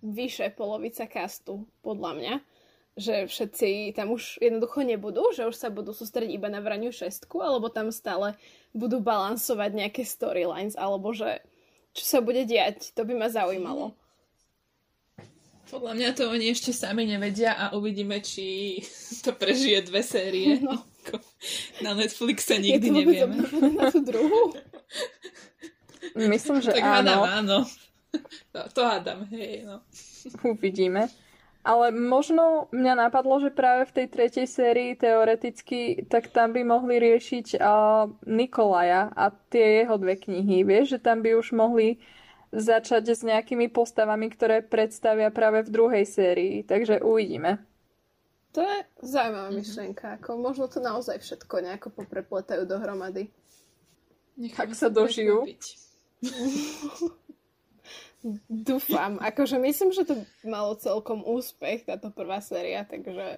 vyše 0.03 0.51
polovica 0.55 1.07
castu, 1.11 1.67
podľa 1.87 2.13
mňa 2.19 2.35
že 2.95 3.27
všetci 3.27 3.95
tam 3.99 4.15
už 4.15 4.39
jednoducho 4.39 4.87
nebudú, 4.87 5.35
že 5.35 5.51
už 5.51 5.57
sa 5.59 5.69
budú 5.71 5.91
sústrediť 5.91 6.31
iba 6.39 6.47
na 6.47 6.63
vraniu 6.63 6.95
šestku, 6.95 7.43
alebo 7.43 7.67
tam 7.67 7.91
stále 7.91 8.39
budú 8.71 9.03
balansovať 9.03 9.71
nejaké 9.75 10.03
storylines, 10.07 10.79
alebo 10.79 11.11
že 11.11 11.43
čo 11.95 12.05
sa 12.07 12.19
bude 12.23 12.47
diať, 12.47 12.95
to 12.95 13.03
by 13.07 13.15
ma 13.15 13.31
zaujímalo. 13.31 13.95
Podľa 15.71 15.93
mňa 15.97 16.09
to 16.15 16.31
oni 16.31 16.55
ešte 16.55 16.71
sami 16.71 17.03
nevedia 17.03 17.59
a 17.59 17.75
uvidíme, 17.75 18.23
či 18.23 18.79
to 19.27 19.35
prežije 19.35 19.83
dve 19.91 20.07
série. 20.07 20.63
No. 20.63 20.87
Na 21.85 21.99
Netflixe 21.99 22.63
nikdy 22.63 22.89
Je 22.89 22.93
to 22.93 22.95
nevieme. 22.95 23.37
na 23.75 23.91
tú 23.91 24.01
druhú? 24.07 24.55
Myslím, 26.15 26.63
že 26.63 26.79
tak 26.79 26.85
áno. 26.85 26.95
Hádam, 26.95 27.21
áno. 27.27 27.59
To, 28.55 28.61
to 28.77 28.81
hádam, 28.87 29.27
hej, 29.35 29.67
no. 29.67 29.83
Uvidíme. 30.47 31.11
Ale 31.65 31.97
možno 31.97 32.69
mňa 32.77 33.09
napadlo, 33.09 33.41
že 33.41 33.49
práve 33.49 33.89
v 33.89 33.95
tej 33.97 34.07
tretej 34.13 34.45
sérii 34.45 34.93
teoreticky, 35.01 36.05
tak 36.13 36.29
tam 36.29 36.53
by 36.53 36.61
mohli 36.61 37.01
riešiť 37.01 37.57
uh, 37.57 38.05
Nikolaja 38.29 39.09
a 39.09 39.33
tie 39.33 39.81
jeho 39.81 39.97
dve 39.97 40.21
knihy. 40.21 40.61
Vieš, 40.61 40.97
že 40.97 40.99
tam 41.01 41.25
by 41.25 41.33
už 41.41 41.57
mohli 41.57 42.05
začať 42.53 43.17
s 43.17 43.25
nejakými 43.25 43.73
postavami, 43.73 44.29
ktoré 44.29 44.61
predstavia 44.61 45.33
práve 45.33 45.65
v 45.65 45.73
druhej 45.73 46.05
sérii. 46.05 46.69
Takže 46.69 47.01
uvidíme. 47.01 47.65
To 48.55 48.61
je 48.61 48.77
zaujímavá 49.01 49.49
mm-hmm. 49.49 49.59
myšlienka. 49.59 50.05
Ako 50.21 50.39
možno 50.39 50.69
to 50.69 50.85
naozaj 50.85 51.17
všetko 51.17 51.65
nejako 51.65 51.89
poprepletajú 51.97 52.69
dohromady. 52.69 53.33
Nechám 54.37 54.77
sa 54.77 54.93
dožijú. 54.93 55.49
Dúfam. 58.49 59.21
Akože 59.21 59.61
myslím, 59.61 59.93
že 59.93 60.09
to 60.09 60.17
malo 60.49 60.73
celkom 60.81 61.21
úspech, 61.21 61.85
táto 61.85 62.09
prvá 62.09 62.41
séria, 62.41 62.89
takže 62.89 63.37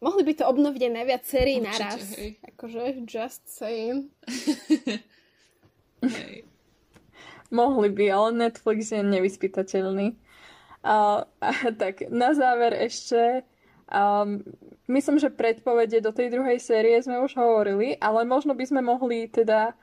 mohli 0.00 0.24
by 0.24 0.32
to 0.40 0.48
obnoviť 0.48 0.80
aj 0.88 0.92
najviac 0.96 1.22
sérií 1.28 1.60
naraz. 1.60 2.00
Hej. 2.16 2.40
Akože 2.48 3.04
just 3.04 3.44
saying. 3.44 4.08
hej. 6.16 6.48
Mohli 7.52 7.92
by, 7.92 8.04
ale 8.08 8.28
Netflix 8.48 8.88
je 8.88 9.04
nevyspytateľný. 9.04 10.16
A, 10.80 11.28
a, 11.28 11.50
tak 11.76 12.08
na 12.08 12.32
záver 12.32 12.72
ešte 12.88 13.44
um, 13.88 14.40
myslím, 14.88 15.20
že 15.20 15.28
predpovede 15.28 16.00
do 16.00 16.12
tej 16.12 16.32
druhej 16.32 16.56
série 16.56 16.96
sme 17.04 17.20
už 17.20 17.36
hovorili, 17.36 18.00
ale 18.00 18.24
možno 18.24 18.56
by 18.56 18.64
sme 18.64 18.80
mohli 18.80 19.28
teda 19.28 19.76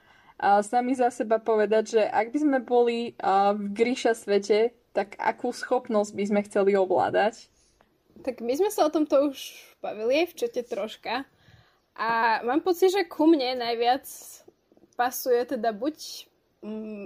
sami 0.66 0.98
za 0.98 1.14
seba 1.14 1.38
povedať, 1.38 2.00
že 2.00 2.02
ak 2.02 2.34
by 2.34 2.39
sme 2.42 2.60
boli 2.66 3.14
v 3.56 3.66
Gríša 3.72 4.18
svete, 4.18 4.74
tak 4.92 5.16
akú 5.22 5.54
schopnosť 5.54 6.12
by 6.12 6.24
sme 6.28 6.42
chceli 6.50 6.76
ovládať? 6.76 7.48
Tak 8.22 8.44
my 8.44 8.54
sme 8.54 8.70
sa 8.70 8.86
o 8.86 8.94
tomto 8.94 9.32
už 9.32 9.38
bavili 9.80 10.28
v 10.28 10.34
čete 10.36 10.62
troška. 10.66 11.26
A 11.96 12.42
mám 12.44 12.62
pocit, 12.62 12.92
že 12.92 13.08
ku 13.08 13.28
mne 13.28 13.62
najviac 13.62 14.06
pasuje 14.96 15.42
teda 15.46 15.74
buď 15.74 15.98
mm, 16.64 17.06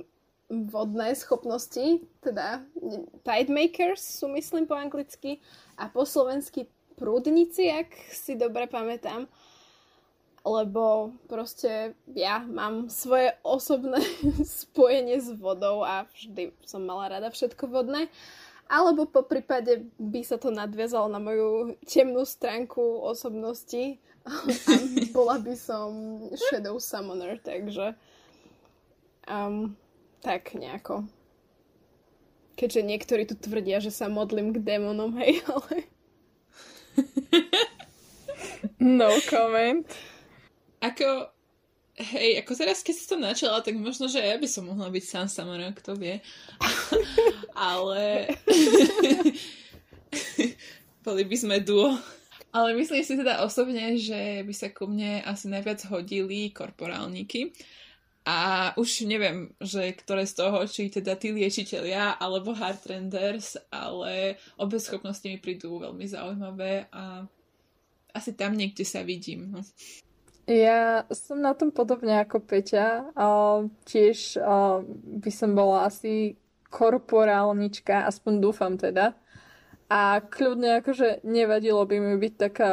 vodné 0.69 1.15
schopnosti, 1.17 2.05
teda 2.21 2.61
tide 3.25 3.49
makers 3.49 4.21
sú 4.21 4.29
myslím 4.35 4.69
po 4.69 4.77
anglicky 4.77 5.41
a 5.73 5.89
po 5.89 6.05
slovensky 6.05 6.69
prúdnici, 6.95 7.67
ak 7.71 7.89
si 8.13 8.37
dobre 8.37 8.69
pamätám 8.69 9.25
lebo 10.45 11.17
proste 11.25 11.97
ja 12.13 12.45
mám 12.45 12.85
svoje 12.85 13.33
osobné 13.41 13.97
spojenie 14.61 15.17
s 15.17 15.33
vodou 15.33 15.81
a 15.81 16.05
vždy 16.13 16.53
som 16.61 16.85
mala 16.85 17.09
rada 17.09 17.33
všetko 17.33 17.65
vodné. 17.65 18.13
Alebo 18.65 19.05
po 19.05 19.25
prípade 19.25 19.89
by 19.97 20.21
sa 20.25 20.41
to 20.41 20.49
nadviazalo 20.49 21.05
na 21.09 21.21
moju 21.21 21.77
temnú 21.85 22.25
stránku 22.25 22.81
osobnosti 23.01 23.97
a 24.29 24.33
bola 25.13 25.37
by 25.41 25.53
som 25.57 26.21
Shadow 26.33 26.77
Summoner, 26.81 27.37
takže 27.41 27.93
um, 29.29 29.77
tak 30.21 30.53
nejako. 30.57 31.05
Keďže 32.55 32.81
niektorí 32.87 33.23
tu 33.29 33.35
tvrdia, 33.37 33.83
že 33.83 33.91
sa 33.93 34.09
modlím 34.09 34.55
k 34.55 34.63
démonom, 34.63 35.13
hej, 35.21 35.43
ale... 35.51 35.73
no 38.81 39.09
comment. 39.29 39.85
Ako, 40.85 41.33
hej, 41.97 42.45
ako 42.45 42.51
teraz, 42.53 42.85
keď 42.85 42.93
si 42.93 43.09
to 43.09 43.17
načala, 43.17 43.65
tak 43.65 43.73
možno, 43.73 44.05
že 44.05 44.21
ja 44.21 44.37
by 44.37 44.45
som 44.45 44.69
mohla 44.69 44.93
byť 44.93 45.03
sám 45.03 45.25
Samara, 45.25 45.73
kto 45.73 45.97
vie. 45.97 46.21
Ale 47.57 48.29
Boli 51.05 51.23
by 51.25 51.37
sme 51.37 51.61
duo. 51.61 51.93
Ale 52.49 52.73
myslím 52.73 53.03
si 53.05 53.13
teda 53.13 53.45
osobne, 53.45 53.93
že 53.99 54.41
by 54.41 54.53
sa 54.55 54.73
ku 54.73 54.89
mne 54.89 55.21
asi 55.21 55.51
najviac 55.51 55.85
hodili 55.91 56.49
korporálniky. 56.49 57.53
A 58.25 58.73
už 58.73 59.05
neviem, 59.05 59.53
že 59.61 59.93
ktoré 59.93 60.25
z 60.25 60.33
toho, 60.33 60.65
či 60.65 60.89
teda 60.89 61.13
tí 61.13 61.29
liečiteľia 61.29 62.17
alebo 62.17 62.57
hardtrenders, 62.57 63.53
ale 63.69 64.41
obe 64.57 64.81
schopnosti 64.81 65.29
mi 65.29 65.37
prídu 65.37 65.77
veľmi 65.77 66.09
zaujímavé 66.09 66.89
a 66.89 67.29
asi 68.17 68.33
tam 68.33 68.57
niekde 68.57 68.81
sa 68.81 69.05
vidím. 69.05 69.53
No. 69.53 69.61
Ja 70.45 71.09
som 71.09 71.41
na 71.41 71.57
tom 71.57 71.73
podobne 71.73 72.21
ako 72.21 72.37
Peťa. 72.41 73.13
Tiež 73.89 74.37
by 75.25 75.31
som 75.33 75.57
bola 75.57 75.89
asi 75.89 76.37
korporálnička, 76.69 78.05
aspoň 78.05 78.33
dúfam 78.37 78.77
teda. 78.77 79.17
A 79.89 80.21
kľudne 80.21 80.81
akože 80.81 81.21
nevadilo 81.25 81.81
by 81.85 81.97
mi 82.01 82.13
byť 82.17 82.33
taká 82.37 82.71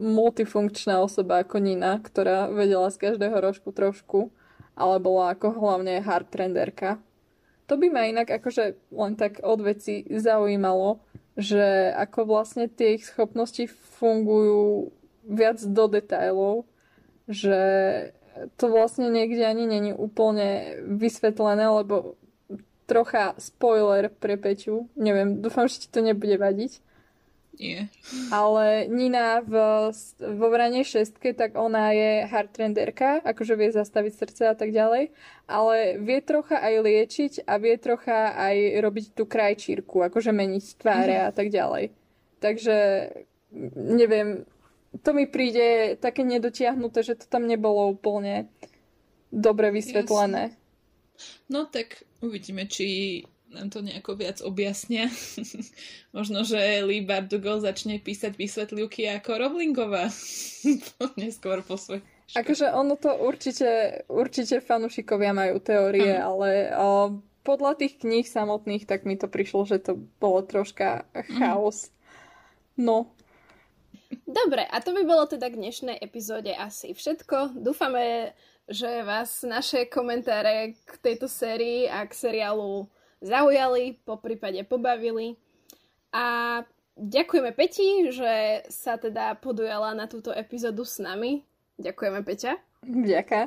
multifunkčná 0.00 1.00
osoba 1.04 1.44
ako 1.44 1.60
Nina, 1.60 2.00
ktorá 2.00 2.48
vedela 2.48 2.88
z 2.88 3.08
každého 3.08 3.36
rožku 3.40 3.72
trošku 3.72 4.32
ale 4.76 5.00
bola 5.00 5.32
ako 5.32 5.56
hlavne 5.56 6.04
hard 6.04 6.28
trenderka. 6.28 7.00
To 7.66 7.80
by 7.80 7.88
ma 7.90 8.06
inak 8.06 8.30
akože 8.30 8.78
len 8.92 9.16
tak 9.18 9.40
od 9.42 9.64
veci 9.64 10.06
zaujímalo, 10.06 11.02
že 11.34 11.90
ako 11.96 12.28
vlastne 12.28 12.70
tie 12.70 13.00
ich 13.00 13.08
schopnosti 13.08 13.66
fungujú 13.98 14.92
viac 15.26 15.58
do 15.58 15.84
detajlov, 15.90 16.68
že 17.26 17.58
to 18.56 18.68
vlastne 18.68 19.08
niekde 19.08 19.42
ani 19.42 19.64
není 19.64 19.92
úplne 19.96 20.78
vysvetlené, 20.84 21.66
lebo 21.66 22.20
trocha 22.86 23.34
spoiler 23.36 24.08
pre 24.08 24.38
Peťu. 24.38 24.86
Neviem, 24.94 25.42
dúfam, 25.42 25.66
že 25.66 25.84
ti 25.84 25.88
to 25.90 26.00
nebude 26.00 26.38
vadiť. 26.38 26.86
Nie. 27.56 27.88
Ale 28.28 28.84
Nina 28.84 29.40
v, 29.40 29.54
vo 30.20 30.48
vrane 30.52 30.84
šestke, 30.84 31.32
tak 31.32 31.56
ona 31.56 31.88
je 31.96 32.28
hardtrenderka, 32.28 33.24
akože 33.24 33.56
vie 33.56 33.72
zastaviť 33.72 34.12
srdce 34.12 34.42
a 34.52 34.54
tak 34.54 34.76
ďalej, 34.76 35.08
ale 35.48 35.96
vie 35.96 36.20
trocha 36.20 36.60
aj 36.60 36.74
liečiť 36.84 37.32
a 37.48 37.56
vie 37.56 37.80
trocha 37.80 38.36
aj 38.36 38.56
robiť 38.84 39.06
tú 39.16 39.24
krajčírku, 39.24 40.04
akože 40.04 40.36
meniť 40.36 40.64
tváre 40.76 41.16
mm-hmm. 41.16 41.28
a 41.28 41.32
tak 41.32 41.48
ďalej. 41.48 41.84
Takže 42.44 42.76
neviem, 43.72 44.44
to 45.02 45.10
mi 45.16 45.26
príde 45.26 45.98
také 45.98 46.22
nedotiahnuté, 46.22 47.02
že 47.02 47.18
to 47.18 47.26
tam 47.26 47.48
nebolo 47.48 47.92
úplne 47.92 48.48
dobre 49.34 49.74
vysvetlené. 49.74 50.54
Jasne. 50.54 50.64
No 51.48 51.64
tak 51.64 52.04
uvidíme, 52.20 52.68
či 52.68 53.22
nám 53.50 53.70
to 53.70 53.80
nejako 53.80 54.18
viac 54.18 54.38
objasnia. 54.42 55.08
Možno, 56.16 56.44
že 56.44 56.58
Lee 56.84 57.04
Bardugo 57.04 57.62
začne 57.62 58.02
písať 58.02 58.36
vysvetlivky 58.36 59.08
ako 59.08 59.30
Rowlingová. 59.38 60.12
Neskôr 61.20 61.62
po 61.64 61.78
svoj. 61.80 62.02
Akože 62.34 62.74
ono 62.74 62.98
to 62.98 63.14
určite, 63.14 64.02
určite 64.10 64.58
fanúšikovia 64.58 65.30
majú 65.30 65.62
teórie, 65.62 66.18
uh-huh. 66.18 66.26
ale 66.26 66.48
o, 66.74 66.88
podľa 67.46 67.78
tých 67.78 68.02
kníh 68.02 68.26
samotných 68.26 68.82
tak 68.82 69.06
mi 69.06 69.14
to 69.14 69.30
prišlo, 69.30 69.62
že 69.62 69.78
to 69.78 70.02
bolo 70.18 70.42
troška 70.42 71.06
chaos. 71.38 71.86
Uh-huh. 71.86 71.94
No. 72.76 72.96
Dobre, 74.26 74.66
a 74.66 74.82
to 74.82 74.90
by 74.90 75.06
bolo 75.06 75.22
teda 75.30 75.46
k 75.46 75.54
dnešnej 75.54 76.02
epizóde 76.02 76.50
asi 76.50 76.90
všetko. 76.90 77.62
Dúfame, 77.62 78.34
že 78.66 79.06
vás 79.06 79.46
naše 79.46 79.86
komentáre 79.86 80.74
k 80.82 80.92
tejto 80.98 81.30
sérii 81.30 81.86
a 81.86 82.02
k 82.02 82.10
seriálu 82.10 82.90
zaujali, 83.22 84.02
po 84.02 84.18
prípade 84.18 84.66
pobavili. 84.66 85.38
A 86.10 86.58
ďakujeme 86.98 87.54
Peti, 87.54 88.10
že 88.10 88.66
sa 88.66 88.98
teda 88.98 89.38
podujala 89.38 89.94
na 89.94 90.10
túto 90.10 90.34
epizódu 90.34 90.82
s 90.82 90.98
nami. 90.98 91.46
Ďakujeme 91.78 92.26
Peťa. 92.26 92.58
Ďaká. 92.82 93.46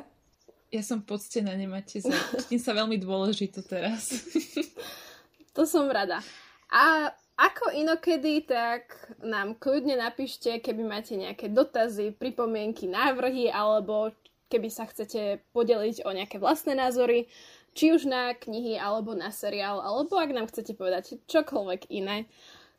Ja 0.72 0.80
som 0.80 1.04
poctená, 1.04 1.60
nemáte 1.60 2.00
za... 2.00 2.14
Cítim 2.40 2.62
sa 2.62 2.72
veľmi 2.72 2.96
dôležito 2.96 3.60
teraz. 3.68 4.16
to 5.56 5.68
som 5.68 5.84
rada. 5.92 6.24
A 6.72 7.12
ako 7.40 7.72
inokedy, 7.72 8.44
tak 8.44 8.92
nám 9.24 9.56
kľudne 9.56 9.96
napíšte, 9.96 10.60
keby 10.60 10.82
máte 10.84 11.16
nejaké 11.16 11.48
dotazy, 11.48 12.12
pripomienky, 12.12 12.84
návrhy, 12.84 13.48
alebo 13.48 14.12
keby 14.52 14.68
sa 14.68 14.84
chcete 14.84 15.40
podeliť 15.56 16.04
o 16.04 16.10
nejaké 16.12 16.36
vlastné 16.36 16.76
názory 16.76 17.32
či 17.72 17.94
už 17.94 18.04
na 18.10 18.34
knihy, 18.34 18.76
alebo 18.76 19.14
na 19.14 19.30
seriál, 19.30 19.78
alebo 19.80 20.18
ak 20.18 20.34
nám 20.34 20.50
chcete 20.50 20.74
povedať 20.74 21.22
čokoľvek 21.30 21.88
iné, 21.88 22.26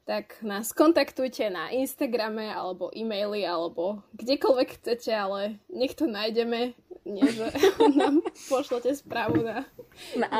tak 0.05 0.41
nás 0.41 0.73
kontaktujte 0.73 1.47
na 1.49 1.69
Instagrame, 1.69 2.49
alebo 2.49 2.89
e-maily, 2.91 3.45
alebo 3.45 4.01
kdekoľvek 4.17 4.69
chcete, 4.81 5.11
ale 5.13 5.61
nech 5.69 5.93
to 5.93 6.09
nájdeme. 6.09 6.73
Nie, 7.01 7.27
že 7.33 7.49
nám 7.99 8.21
pošlete 8.49 8.93
správu 8.93 9.41
na, 9.41 9.65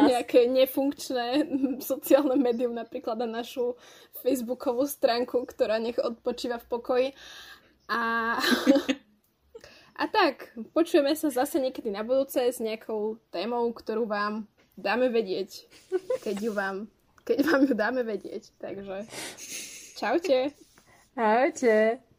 nejaké 0.06 0.46
nefunkčné 0.46 1.50
sociálne 1.82 2.38
médium, 2.38 2.78
napríklad 2.78 3.18
na 3.26 3.42
našu 3.42 3.78
facebookovú 4.22 4.86
stránku, 4.86 5.42
ktorá 5.50 5.82
nech 5.82 5.98
odpočíva 5.98 6.62
v 6.62 6.70
pokoji. 6.70 7.08
A 7.90 8.38
A 10.02 10.10
tak, 10.10 10.50
počujeme 10.74 11.14
sa 11.14 11.30
zase 11.30 11.62
niekedy 11.62 11.94
na 11.94 12.02
budúce 12.02 12.42
s 12.42 12.58
nejakou 12.58 13.22
témou, 13.30 13.70
ktorú 13.70 14.10
vám 14.10 14.50
dáme 14.74 15.14
vedieť, 15.14 15.70
keď 16.26 16.36
ju 16.42 16.52
vám, 16.58 16.90
keď 17.24 17.38
vám 17.48 17.62
ju 17.66 17.74
dáme 17.74 18.02
vedieť. 18.04 18.54
Takže 18.58 19.08
čaute. 19.98 20.52
Ahojte. 21.16 22.11